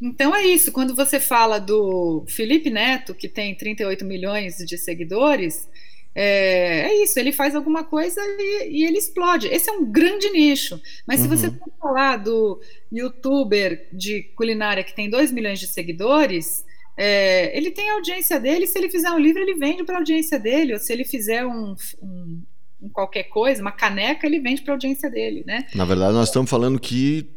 Então 0.00 0.34
é 0.34 0.44
isso. 0.46 0.72
Quando 0.72 0.94
você 0.94 1.20
fala 1.20 1.58
do 1.58 2.24
Felipe 2.28 2.70
Neto, 2.70 3.14
que 3.14 3.28
tem 3.28 3.54
38 3.54 4.04
milhões 4.04 4.56
de 4.56 4.78
seguidores, 4.78 5.68
é, 6.20 6.90
é 6.90 7.02
isso. 7.04 7.16
Ele 7.16 7.30
faz 7.30 7.54
alguma 7.54 7.84
coisa 7.84 8.20
e, 8.20 8.80
e, 8.80 8.84
ele 8.84 8.98
explode. 8.98 9.46
Esse 9.46 9.70
é 9.70 9.72
um 9.72 9.84
grande 9.84 10.28
nicho. 10.30 10.80
Mas 11.06 11.20
se 11.20 11.28
você 11.28 11.46
uhum. 11.46 11.54
for 11.54 11.72
falar 11.80 12.16
do 12.16 12.60
youtuber 12.90 13.86
de 13.92 14.24
culinária 14.34 14.82
que 14.82 14.96
tem 14.96 15.08
2 15.08 15.30
milhões 15.30 15.60
de 15.60 15.68
seguidores, 15.68 16.64
é, 16.96 17.56
ele 17.56 17.70
tem 17.70 17.90
a 17.90 17.94
audiência 17.94 18.40
dele. 18.40 18.66
Se 18.66 18.76
ele 18.76 18.90
fizer 18.90 19.12
um 19.12 19.18
livro, 19.18 19.40
ele 19.40 19.54
vende 19.54 19.84
para 19.84 19.94
a 19.94 19.98
audiência 19.98 20.40
dele. 20.40 20.72
Ou 20.72 20.80
se 20.80 20.92
ele 20.92 21.04
fizer 21.04 21.46
um, 21.46 21.76
um 22.02 22.42
qualquer 22.92 23.24
coisa, 23.24 23.62
uma 23.62 23.70
caneca, 23.70 24.26
ele 24.26 24.40
vende 24.40 24.62
para 24.62 24.72
a 24.72 24.74
audiência 24.74 25.08
dele, 25.08 25.44
né? 25.46 25.68
Na 25.72 25.84
verdade, 25.84 26.14
nós 26.14 26.30
estamos 26.30 26.50
falando 26.50 26.80
que 26.80 27.30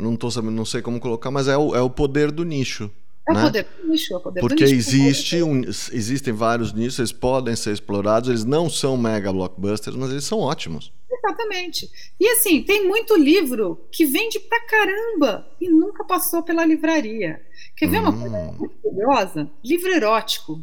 não 0.00 0.14
tô 0.14 0.30
sabendo, 0.30 0.52
não 0.52 0.64
sei 0.64 0.82
como 0.82 1.00
colocar, 1.00 1.32
mas 1.32 1.48
é 1.48 1.56
o, 1.56 1.74
é 1.74 1.80
o 1.80 1.90
poder 1.90 2.30
do 2.30 2.44
nicho. 2.44 2.88
É 3.28 3.34
né? 3.34 3.42
poder 3.42 3.64
do 3.64 3.88
nicho, 3.88 4.16
é 4.16 4.18
poder 4.18 4.40
Porque 4.40 4.64
do 4.64 4.70
nicho. 4.70 4.74
existe 4.74 5.42
um, 5.42 5.60
existem 5.60 6.32
vários 6.32 6.72
nichos, 6.72 6.98
eles 6.98 7.12
podem 7.12 7.54
ser 7.54 7.72
explorados, 7.72 8.28
eles 8.30 8.44
não 8.44 8.70
são 8.70 8.96
mega 8.96 9.32
blockbusters, 9.32 9.96
mas 9.96 10.10
eles 10.10 10.24
são 10.24 10.38
ótimos. 10.38 10.92
Exatamente. 11.10 11.90
E 12.18 12.26
assim, 12.28 12.62
tem 12.62 12.86
muito 12.86 13.16
livro 13.16 13.86
que 13.92 14.06
vende 14.06 14.40
pra 14.40 14.60
caramba 14.66 15.46
e 15.60 15.68
nunca 15.68 16.04
passou 16.04 16.42
pela 16.42 16.64
livraria. 16.64 17.40
Quer 17.76 17.88
ver 17.88 17.98
hum. 17.98 18.02
uma 18.02 18.12
coisa 18.12 18.52
muito 18.58 18.74
curiosa? 18.76 19.50
Livro 19.64 19.90
erótico. 19.90 20.62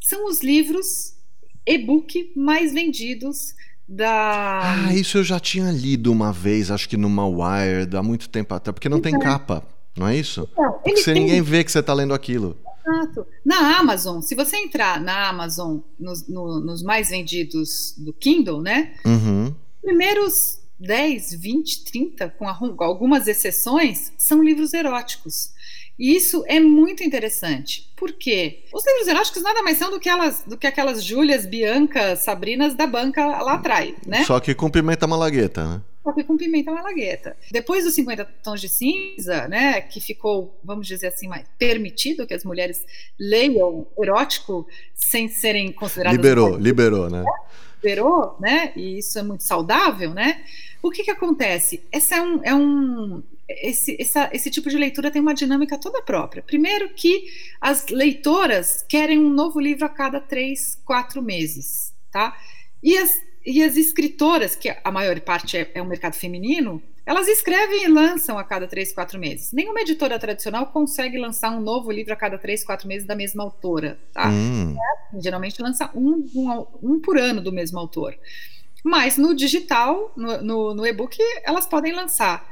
São 0.00 0.26
os 0.26 0.42
livros 0.42 1.14
e-book 1.66 2.32
mais 2.36 2.72
vendidos 2.72 3.54
da. 3.88 4.86
Ah, 4.86 4.94
isso 4.94 5.18
eu 5.18 5.24
já 5.24 5.38
tinha 5.38 5.70
lido 5.70 6.10
uma 6.10 6.32
vez, 6.32 6.70
acho 6.70 6.88
que 6.88 6.96
numa 6.96 7.26
Wired, 7.26 7.96
há 7.96 8.02
muito 8.02 8.28
tempo 8.28 8.54
atrás, 8.54 8.74
porque 8.74 8.88
não 8.88 9.00
tem 9.00 9.14
é. 9.14 9.18
capa, 9.18 9.66
não 9.96 10.08
é 10.08 10.16
isso? 10.16 10.48
Não, 10.56 10.72
porque 10.72 11.02
tem... 11.02 11.14
ninguém 11.14 11.42
vê 11.42 11.64
que 11.64 11.72
você 11.72 11.80
está 11.80 11.94
lendo 11.94 12.14
aquilo. 12.14 12.56
Exato. 12.86 13.26
Na 13.44 13.78
Amazon, 13.78 14.20
se 14.20 14.34
você 14.34 14.56
entrar 14.56 15.00
na 15.00 15.28
Amazon, 15.28 15.78
nos, 15.98 16.28
no, 16.28 16.60
nos 16.60 16.82
mais 16.82 17.08
vendidos 17.08 17.94
do 17.98 18.12
Kindle, 18.12 18.62
né? 18.62 18.94
Uhum. 19.04 19.54
Primeiros 19.82 20.60
10, 20.78 21.32
20, 21.32 21.84
30, 21.84 22.28
com 22.30 22.46
algumas 22.84 23.26
exceções, 23.26 24.12
são 24.16 24.42
livros 24.42 24.72
eróticos. 24.72 25.50
E 25.98 26.14
isso 26.14 26.44
é 26.46 26.60
muito 26.60 27.02
interessante. 27.02 27.90
Por 27.96 28.12
quê? 28.12 28.64
Os 28.72 28.86
livros 28.86 29.08
eróticos 29.08 29.42
nada 29.42 29.62
mais 29.62 29.78
são 29.78 29.90
do 29.90 29.98
que, 29.98 30.08
elas, 30.08 30.44
do 30.46 30.56
que 30.56 30.66
aquelas 30.66 31.02
Júlias, 31.02 31.46
Biancas, 31.46 32.20
Sabrinas 32.20 32.74
da 32.74 32.86
banca 32.86 33.24
lá 33.24 33.54
atrás, 33.54 33.94
né? 34.06 34.22
Só 34.24 34.38
que 34.38 34.54
com 34.54 34.70
pimenta 34.70 35.06
malagueta, 35.06 35.66
né? 35.66 35.82
Só 36.06 36.12
que 36.12 36.22
com 36.22 36.36
pimenta 36.36 36.70
malagueta. 36.70 37.36
Depois 37.50 37.82
dos 37.82 37.92
50 37.94 38.24
tons 38.40 38.60
de 38.60 38.68
cinza, 38.68 39.48
né, 39.48 39.80
que 39.80 40.00
ficou, 40.00 40.56
vamos 40.62 40.86
dizer 40.86 41.08
assim, 41.08 41.26
mais 41.26 41.44
permitido 41.58 42.24
que 42.28 42.32
as 42.32 42.44
mulheres 42.44 42.86
leiam 43.18 43.84
erótico 43.98 44.68
sem 44.94 45.26
serem 45.26 45.72
consideradas... 45.72 46.16
Liberou, 46.16 46.56
liberou, 46.56 47.10
né? 47.10 47.24
Liberou, 47.82 48.36
né? 48.38 48.72
E 48.76 48.98
isso 48.98 49.18
é 49.18 49.22
muito 49.24 49.42
saudável, 49.42 50.14
né? 50.14 50.44
O 50.80 50.92
que 50.92 51.02
que 51.02 51.10
acontece? 51.10 51.82
Esse 51.90 52.14
é 52.14 52.22
um, 52.22 52.40
é 52.44 52.54
um 52.54 53.20
esse, 53.48 53.96
essa, 54.00 54.30
esse 54.32 54.48
tipo 54.48 54.70
de 54.70 54.78
leitura 54.78 55.10
tem 55.10 55.20
uma 55.20 55.34
dinâmica 55.34 55.76
toda 55.76 56.02
própria. 56.02 56.40
Primeiro 56.40 56.90
que 56.90 57.24
as 57.60 57.88
leitoras 57.88 58.84
querem 58.88 59.18
um 59.18 59.28
novo 59.28 59.58
livro 59.58 59.84
a 59.84 59.88
cada 59.88 60.20
três, 60.20 60.80
quatro 60.84 61.20
meses, 61.20 61.92
tá? 62.12 62.36
E 62.80 62.96
as, 62.96 63.20
e 63.46 63.62
as 63.62 63.76
escritoras, 63.76 64.56
que 64.56 64.74
a 64.82 64.90
maior 64.90 65.18
parte 65.20 65.56
é, 65.56 65.70
é 65.74 65.80
um 65.80 65.86
mercado 65.86 66.14
feminino, 66.14 66.82
elas 67.06 67.28
escrevem 67.28 67.84
e 67.84 67.88
lançam 67.88 68.36
a 68.36 68.42
cada 68.42 68.66
três, 68.66 68.92
quatro 68.92 69.18
meses. 69.18 69.52
Nenhuma 69.52 69.80
editora 69.80 70.18
tradicional 70.18 70.66
consegue 70.66 71.16
lançar 71.16 71.52
um 71.52 71.60
novo 71.60 71.92
livro 71.92 72.12
a 72.12 72.16
cada 72.16 72.36
três, 72.36 72.64
quatro 72.64 72.88
meses 72.88 73.06
da 73.06 73.14
mesma 73.14 73.44
autora, 73.44 73.98
tá? 74.12 74.28
Hum. 74.28 74.74
É, 74.76 75.20
geralmente 75.20 75.62
lança 75.62 75.88
um, 75.94 76.26
um, 76.34 76.66
um 76.82 77.00
por 77.00 77.16
ano 77.16 77.40
do 77.40 77.52
mesmo 77.52 77.78
autor. 77.78 78.18
Mas 78.84 79.16
no 79.16 79.34
digital, 79.34 80.12
no, 80.16 80.42
no, 80.42 80.74
no 80.74 80.86
e-book, 80.86 81.16
elas 81.44 81.66
podem 81.66 81.92
lançar 81.92 82.48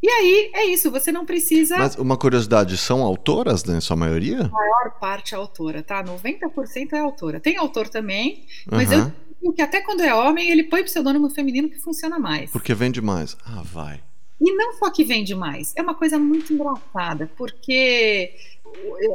e 0.00 0.08
aí 0.08 0.50
é 0.54 0.64
isso, 0.66 0.90
você 0.92 1.10
não 1.10 1.26
precisa. 1.26 1.76
Mas 1.76 1.96
uma 1.96 2.16
curiosidade, 2.16 2.76
são 2.76 3.02
autoras, 3.02 3.64
né? 3.64 3.80
Sua 3.80 3.96
maioria? 3.96 4.42
A 4.42 4.48
maior 4.48 4.90
parte 5.00 5.34
é 5.34 5.36
autora, 5.36 5.82
tá? 5.82 6.04
90% 6.04 6.92
é 6.92 7.00
autora. 7.00 7.40
Tem 7.40 7.56
autor 7.56 7.88
também, 7.88 8.46
mas 8.70 8.90
uhum. 8.90 8.98
eu 8.98 9.12
que 9.52 9.62
até 9.62 9.80
quando 9.80 10.02
é 10.02 10.14
homem, 10.14 10.50
ele 10.50 10.64
põe 10.64 10.82
pseudônimo 10.82 11.30
feminino 11.30 11.68
que 11.68 11.78
funciona 11.78 12.18
mais. 12.18 12.50
Porque 12.50 12.74
vende 12.74 13.00
mais. 13.00 13.36
Ah, 13.44 13.62
vai. 13.64 14.00
E 14.40 14.52
não 14.54 14.72
só 14.74 14.90
que 14.90 15.02
vende 15.02 15.34
mais, 15.34 15.74
é 15.76 15.82
uma 15.82 15.94
coisa 15.94 16.18
muito 16.18 16.52
engraçada, 16.52 17.28
porque 17.36 18.34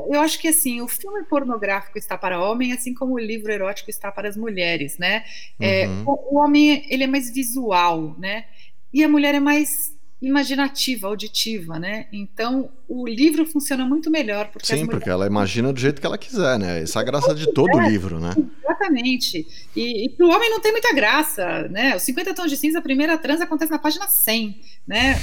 eu 0.09 0.19
acho 0.19 0.39
que 0.39 0.47
assim, 0.47 0.81
o 0.81 0.87
filme 0.87 1.23
pornográfico 1.23 1.97
está 1.97 2.17
para 2.17 2.41
homem, 2.41 2.73
assim 2.73 2.93
como 2.93 3.13
o 3.13 3.19
livro 3.19 3.51
erótico 3.51 3.89
está 3.89 4.11
para 4.11 4.27
as 4.27 4.35
mulheres, 4.35 4.97
né? 4.97 5.23
É, 5.59 5.87
uhum. 5.87 6.01
É, 6.01 6.03
o, 6.05 6.33
o 6.33 6.37
homem 6.37 6.85
ele 6.89 7.03
é 7.03 7.07
mais 7.07 7.33
visual, 7.33 8.15
né? 8.19 8.45
E 8.93 9.03
a 9.03 9.07
mulher 9.07 9.33
é 9.33 9.39
mais 9.39 9.93
imaginativa, 10.21 11.07
auditiva, 11.07 11.77
né? 11.79 12.07
Então 12.11 12.69
o 12.95 13.07
livro 13.07 13.43
funciona 13.47 13.83
muito 13.83 14.11
melhor 14.11 14.49
porque 14.49 14.67
sim, 14.67 14.85
porque 14.85 15.09
ela 15.09 15.25
imagina 15.25 15.73
do 15.73 15.79
jeito 15.79 15.99
que 15.99 16.05
ela 16.05 16.17
quiser, 16.17 16.59
né? 16.59 16.83
Essa 16.83 16.99
é 16.99 17.01
a 17.01 17.05
graça 17.05 17.33
de 17.33 17.51
todo 17.51 17.81
é, 17.81 17.89
livro, 17.89 18.19
né? 18.19 18.35
Exatamente. 18.63 19.47
E, 19.75 20.05
e 20.05 20.09
para 20.09 20.27
o 20.27 20.29
homem 20.29 20.49
não 20.51 20.59
tem 20.59 20.71
muita 20.71 20.93
graça, 20.93 21.67
né? 21.69 21.95
Os 21.95 22.03
50 22.03 22.35
tons 22.35 22.51
de 22.51 22.57
cinza, 22.57 22.77
a 22.77 22.81
primeira 22.83 23.17
trans 23.17 23.41
acontece 23.41 23.71
na 23.71 23.79
página 23.79 24.07
100, 24.07 24.61
né? 24.87 25.19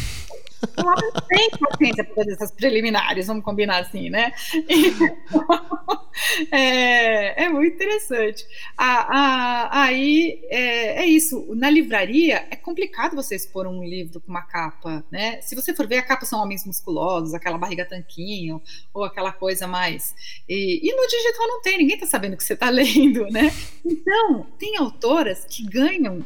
O 0.77 0.87
homem 0.87 1.11
não 1.15 1.23
tem 1.23 1.51
paciência 1.51 2.05
para 2.05 2.15
fazer 2.15 2.33
essas 2.33 2.51
preliminares, 2.51 3.27
vamos 3.27 3.45
combinar 3.45 3.79
assim, 3.79 4.11
né? 4.11 4.33
Então, 4.69 5.21
é, 6.53 7.45
é, 7.45 7.49
muito 7.49 7.75
interessante. 7.75 8.45
aí 8.77 10.41
é, 10.51 11.03
é, 11.03 11.07
isso. 11.07 11.55
Na 11.55 11.71
livraria 11.71 12.47
é 12.51 12.57
complicado 12.57 13.17
você 13.17 13.37
expor 13.37 13.67
um 13.67 13.83
livro 13.83 14.21
com 14.21 14.31
uma 14.31 14.43
capa, 14.43 15.05
né? 15.11 15.41
Se 15.41 15.55
você 15.55 15.75
for 15.75 15.87
ver, 15.87 15.99
a 15.99 16.03
capa 16.03 16.27
são 16.27 16.43
homens 16.43 16.67
musculosos, 16.67 17.33
aquela 17.33 17.59
barriga 17.61 17.85
tanquinho, 17.85 18.61
ou 18.93 19.05
aquela 19.05 19.33
coisa 19.33 19.67
mais. 19.67 20.15
E, 20.49 20.81
e 20.83 20.97
no 20.97 21.07
digital 21.07 21.47
não 21.47 21.63
tem, 21.63 21.79
ninguém 21.79 21.95
está 21.95 22.07
sabendo 22.07 22.35
o 22.35 22.37
que 22.37 22.45
você 22.45 22.55
está 22.55 22.69
lendo, 22.71 23.25
né? 23.31 23.53
Então, 23.85 24.47
tem 24.59 24.77
autoras 24.77 25.45
que 25.45 25.65
ganham 25.65 26.25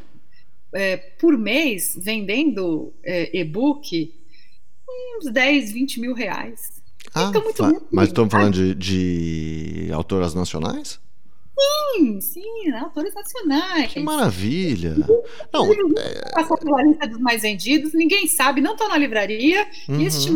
é, 0.73 0.97
por 0.97 1.37
mês 1.37 1.97
vendendo 2.01 2.93
é, 3.03 3.37
e-book 3.37 4.15
uns 5.17 5.33
10, 5.33 5.73
20 5.73 6.01
mil 6.01 6.15
reais. 6.15 6.83
Ah, 7.15 7.27
então, 7.29 7.43
muito, 7.43 7.63
muito 7.63 7.87
mas 7.93 8.09
estamos 8.09 8.31
falando 8.33 8.55
de, 8.55 8.75
de 8.75 9.93
autoras 9.93 10.35
nacionais? 10.35 11.01
Sim, 11.57 12.21
sim, 12.21 12.71
autores 12.73 13.15
nacionais. 13.15 13.93
Que 13.93 14.01
maravilha! 14.01 14.97
Não, 15.53 15.73
é... 15.73 16.31
passou 16.33 16.59
pela 16.59 16.83
lista 16.83 17.07
dos 17.07 17.21
mais 17.21 17.43
vendidos, 17.43 17.93
ninguém 17.93 18.27
sabe, 18.27 18.61
não 18.61 18.73
estão 18.73 18.89
na 18.89 18.99
livraria, 18.99 19.67
uhum. 19.89 20.01
e 20.01 20.07
este 20.07 20.31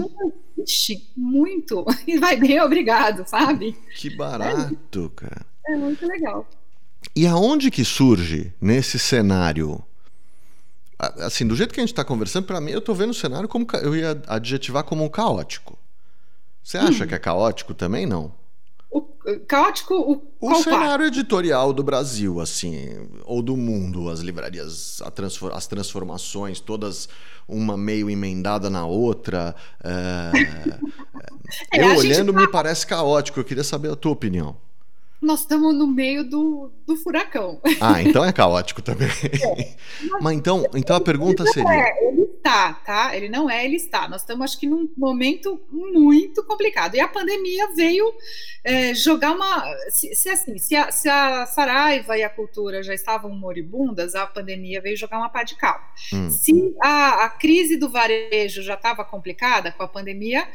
existe 0.59 1.11
muito, 1.17 1.85
e 2.07 2.19
vai 2.19 2.37
bem, 2.37 2.61
obrigado, 2.61 3.29
sabe? 3.29 3.77
Que 3.97 4.11
barato, 4.11 5.13
é, 5.17 5.21
cara. 5.21 5.47
É 5.67 5.77
muito 5.77 6.07
legal. 6.07 6.49
E 7.15 7.27
aonde 7.27 7.71
que 7.71 7.85
surge 7.85 8.53
nesse 8.61 8.99
cenário 8.99 9.85
assim, 10.99 11.47
do 11.47 11.55
jeito 11.55 11.73
que 11.73 11.81
a 11.81 11.83
gente 11.83 11.93
está 11.93 12.05
conversando, 12.05 12.47
para 12.47 12.61
mim, 12.61 12.73
eu 12.73 12.81
estou 12.81 12.95
vendo 12.95 13.11
o 13.11 13.15
cenário 13.15 13.49
como 13.49 13.67
eu 13.83 13.95
ia 13.95 14.21
adjetivar 14.27 14.83
como 14.83 15.09
caótico. 15.09 15.79
Você 16.63 16.77
acha 16.77 17.05
hum. 17.05 17.07
que 17.07 17.15
é 17.15 17.19
caótico 17.19 17.73
também? 17.73 18.05
Não. 18.05 18.33
O, 19.29 19.41
caótico, 19.41 19.95
o, 19.95 20.22
o 20.41 20.55
cenário 20.62 21.05
editorial 21.05 21.72
do 21.72 21.83
Brasil, 21.83 22.41
assim, 22.41 23.09
ou 23.24 23.43
do 23.43 23.57
mundo, 23.57 24.09
as 24.09 24.20
livrarias, 24.20 25.03
transfor 25.14 25.53
as 25.53 25.66
transformações, 25.66 26.61
todas 26.61 27.09
uma 27.47 27.76
meio 27.76 28.09
emendada 28.09 28.70
na 28.70 28.87
outra. 28.87 29.55
É, 31.70 31.81
é, 31.81 31.83
eu 31.83 31.97
olhando 31.97 32.31
tá... 32.31 32.41
me 32.41 32.47
parece 32.47 32.87
caótico. 32.87 33.41
Eu 33.41 33.45
queria 33.45 33.64
saber 33.64 33.91
a 33.91 33.97
tua 33.97 34.12
opinião 34.12 34.55
nós 35.21 35.41
estamos 35.41 35.75
no 35.75 35.87
meio 35.87 36.23
do, 36.23 36.73
do 36.87 36.97
furacão. 36.97 37.61
Ah, 37.81 38.01
então 38.01 38.25
é 38.25 38.33
caótico 38.33 38.81
também. 38.81 39.09
É. 39.09 39.77
Mas 40.21 40.37
então, 40.37 40.64
então 40.75 40.97
a 40.97 41.01
pergunta 41.01 41.43
ele 41.43 41.53
seria. 41.53 41.73
É, 41.73 42.09
ele 42.09 42.23
está, 42.23 42.75
tá? 42.75 43.16
Ele 43.16 43.29
não 43.29 43.51
é, 43.51 43.64
ele 43.64 43.77
está. 43.77 44.09
Nós 44.09 44.23
estamos, 44.23 44.45
acho 44.45 44.61
que, 44.61 44.66
num 44.66 44.89
momento 44.97 45.61
muito 45.71 46.45
complicado. 46.45 46.95
E 46.95 47.01
a 47.01 47.09
pandemia 47.09 47.69
veio 47.75 48.12
é, 48.62 48.95
jogar 48.95 49.33
uma. 49.33 49.64
Se, 49.91 50.14
se 50.14 50.29
assim, 50.29 50.57
se 50.59 50.77
a, 50.77 50.91
se 50.93 51.09
a, 51.09 51.47
Saraiva 51.47 52.16
e 52.16 52.23
a 52.23 52.31
cultura 52.31 52.83
já 52.83 52.95
estavam 52.95 53.31
moribundas, 53.31 54.14
a 54.14 54.27
pandemia 54.27 54.81
veio 54.81 54.97
jogar 54.97 55.19
uma 55.19 55.29
pá 55.29 55.43
de 55.43 55.57
cal. 55.57 55.81
Hum. 56.12 56.31
Se 56.31 56.75
a, 56.81 57.25
a 57.25 57.29
crise 57.29 57.77
do 57.77 57.91
varejo 57.91 58.62
já 58.62 58.75
estava 58.75 59.05
complicada 59.05 59.73
com 59.73 59.83
a 59.83 59.89
pandemia 59.89 60.47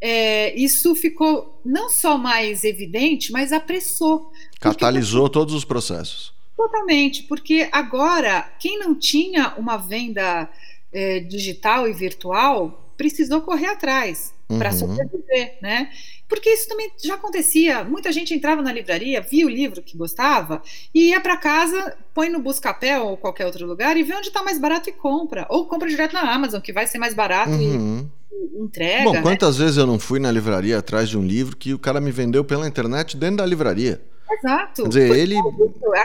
é, 0.00 0.54
isso 0.58 0.94
ficou 0.94 1.60
não 1.64 1.88
só 1.88 2.16
mais 2.16 2.64
evidente, 2.64 3.32
mas 3.32 3.52
apressou. 3.52 4.32
Catalisou 4.60 5.22
porque... 5.22 5.34
todos 5.34 5.54
os 5.54 5.64
processos. 5.64 6.32
Totalmente, 6.56 7.22
porque 7.24 7.68
agora, 7.70 8.42
quem 8.58 8.78
não 8.78 8.94
tinha 8.94 9.54
uma 9.56 9.76
venda 9.76 10.48
é, 10.92 11.20
digital 11.20 11.88
e 11.88 11.92
virtual 11.92 12.92
precisou 12.96 13.40
correr 13.40 13.66
atrás 13.66 14.34
para 14.48 14.70
uhum. 14.70 14.78
sobreviver, 14.78 15.58
né? 15.62 15.90
Porque 16.28 16.50
isso 16.50 16.68
também 16.68 16.92
já 17.02 17.14
acontecia. 17.14 17.82
Muita 17.84 18.12
gente 18.12 18.34
entrava 18.34 18.60
na 18.60 18.72
livraria, 18.72 19.20
via 19.20 19.46
o 19.46 19.48
livro 19.48 19.82
que 19.82 19.96
gostava 19.96 20.62
e 20.94 21.10
ia 21.10 21.20
para 21.20 21.36
casa, 21.36 21.96
põe 22.12 22.28
no 22.28 22.40
Buscapé 22.40 23.00
ou 23.00 23.16
qualquer 23.16 23.46
outro 23.46 23.66
lugar 23.66 23.96
e 23.96 24.02
vê 24.02 24.14
onde 24.14 24.28
está 24.28 24.42
mais 24.42 24.58
barato 24.58 24.90
e 24.90 24.92
compra. 24.92 25.46
Ou 25.48 25.66
compra 25.66 25.88
direto 25.88 26.12
na 26.12 26.32
Amazon, 26.32 26.60
que 26.60 26.72
vai 26.72 26.86
ser 26.86 26.98
mais 26.98 27.14
barato 27.14 27.52
uhum. 27.52 28.06
e, 28.30 28.58
e, 28.58 28.62
entrega. 28.62 29.04
Bom, 29.04 29.12
né? 29.14 29.22
quantas 29.22 29.56
vezes 29.56 29.78
eu 29.78 29.86
não 29.86 29.98
fui 29.98 30.20
na 30.20 30.30
livraria 30.30 30.78
atrás 30.78 31.08
de 31.08 31.16
um 31.16 31.22
livro 31.24 31.56
que 31.56 31.72
o 31.72 31.78
cara 31.78 32.00
me 32.00 32.10
vendeu 32.10 32.44
pela 32.44 32.68
internet 32.68 33.16
dentro 33.16 33.38
da 33.38 33.46
livraria? 33.46 34.02
Exato. 34.30 34.82
Quer 34.82 34.88
dizer, 34.88 35.16
ele. 35.16 35.36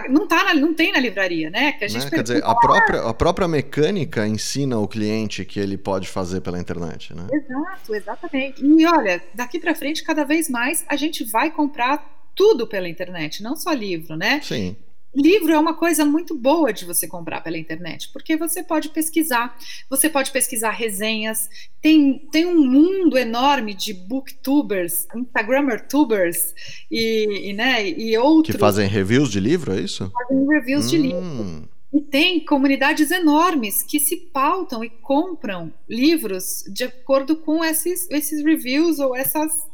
Não, 0.10 0.28
tá 0.28 0.44
na, 0.44 0.54
não 0.54 0.74
tem 0.74 0.92
na 0.92 1.00
livraria, 1.00 1.50
né? 1.50 1.74
Que 1.74 1.86
a 1.86 1.88
gente 1.88 2.06
né? 2.06 2.10
Quer 2.10 2.24
dizer, 2.24 2.44
a 2.44 2.56
própria, 2.56 3.02
a 3.02 3.14
própria 3.14 3.48
mecânica 3.48 4.28
ensina 4.28 4.78
o 4.80 4.88
cliente 4.88 5.46
que 5.46 5.60
ele 5.60 5.78
pode 5.78 6.08
fazer 6.08 6.42
pela 6.42 6.60
internet, 6.60 7.14
né? 7.14 7.28
Exato, 7.32 7.96
exatamente. 7.96 8.66
E 8.66 8.86
olha, 8.86 9.22
daqui 9.34 9.60
para 9.60 9.76
frente, 9.76 10.04
cada 10.04 10.24
vez 10.24 10.50
mais 10.50 10.86
a 10.88 10.96
gente 10.96 11.24
vai 11.24 11.52
comprar 11.52 12.04
tudo 12.36 12.68
pela 12.68 12.90
internet, 12.90 13.44
não 13.44 13.56
só 13.56 13.72
livro, 13.72 14.16
né? 14.16 14.42
Sim. 14.42 14.76
Livro 15.16 15.54
é 15.54 15.60
uma 15.60 15.76
coisa 15.76 16.04
muito 16.04 16.36
boa 16.36 16.74
de 16.74 16.86
você 16.86 17.08
comprar 17.08 17.42
pela 17.42 17.58
internet, 17.58 18.10
porque 18.12 18.36
você 18.36 18.64
pode 18.64 18.90
pesquisar, 18.90 19.56
você 19.88 20.10
pode 20.10 20.32
pesquisar 20.32 20.72
resenhas, 20.72 21.48
tem, 21.80 22.18
tem 22.32 22.48
um 22.48 22.66
mundo 22.66 23.16
enorme 23.16 23.76
de 23.76 23.94
booktubers, 23.94 25.08
instagramertubers 25.16 26.56
e, 26.90 27.50
e, 27.50 27.54
né, 27.54 27.88
e 27.88 28.18
outros. 28.18 28.56
Que 28.56 28.60
fazem 28.60 28.88
reviews 28.88 29.30
de 29.30 29.40
livro, 29.40 29.74
é 29.74 29.82
isso? 29.82 30.12
Fazem 30.12 30.48
reviews 30.48 30.86
hum. 30.86 30.90
de 30.90 30.98
livro. 30.98 31.70
E 31.94 32.02
tem 32.02 32.44
comunidades 32.44 33.12
enormes 33.12 33.84
que 33.84 34.00
se 34.00 34.18
pautam 34.18 34.84
e 34.84 34.90
compram 34.90 35.72
livros 35.88 36.64
de 36.74 36.86
acordo 36.86 37.36
com 37.36 37.64
esses, 37.64 38.10
esses 38.10 38.44
reviews 38.44 38.98
ou 38.98 39.16
essas 39.16 39.72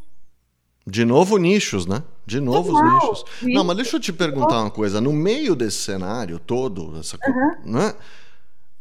de 0.90 1.06
novo 1.06 1.38
nichos, 1.38 1.86
né? 1.86 2.04
De 2.30 2.40
novo 2.40 2.72
os 2.72 2.94
nichos. 2.94 3.26
Não, 3.42 3.64
mas 3.64 3.76
deixa 3.76 3.96
eu 3.96 4.00
te 4.00 4.14
perguntar 4.14 4.62
uma 4.62 4.70
coisa. 4.70 5.02
No 5.02 5.12
meio 5.12 5.56
desse 5.56 5.78
cenário 5.78 6.38
todo, 6.38 7.00
essa, 7.00 7.18
uhum. 7.28 7.74
né? 7.74 7.96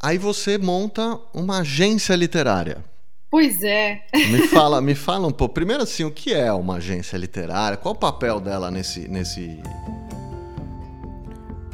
Aí 0.00 0.18
você 0.18 0.58
monta 0.58 1.18
uma 1.32 1.60
agência 1.60 2.14
literária. 2.14 2.84
Pois 3.30 3.62
é. 3.62 4.02
Me 4.30 4.46
fala, 4.48 4.82
me 4.82 4.94
fala 4.94 5.26
um 5.26 5.32
pouco. 5.32 5.54
Primeiro 5.54 5.82
assim, 5.82 6.04
o 6.04 6.10
que 6.10 6.34
é 6.34 6.52
uma 6.52 6.76
agência 6.76 7.16
literária? 7.16 7.78
Qual 7.78 7.94
o 7.94 7.98
papel 7.98 8.38
dela 8.38 8.70
nesse 8.70 9.08
nesse 9.08 9.58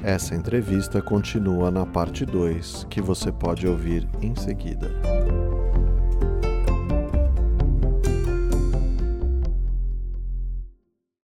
Essa 0.01 0.37
entrevista 0.37 1.03
continua 1.03 1.72
na 1.72 1.85
parte 1.85 2.25
2, 2.25 2.87
que 2.89 3.03
você 3.03 3.33
pode 3.33 3.66
ouvir 3.66 4.09
em 4.22 4.35
seguida. 4.37 4.93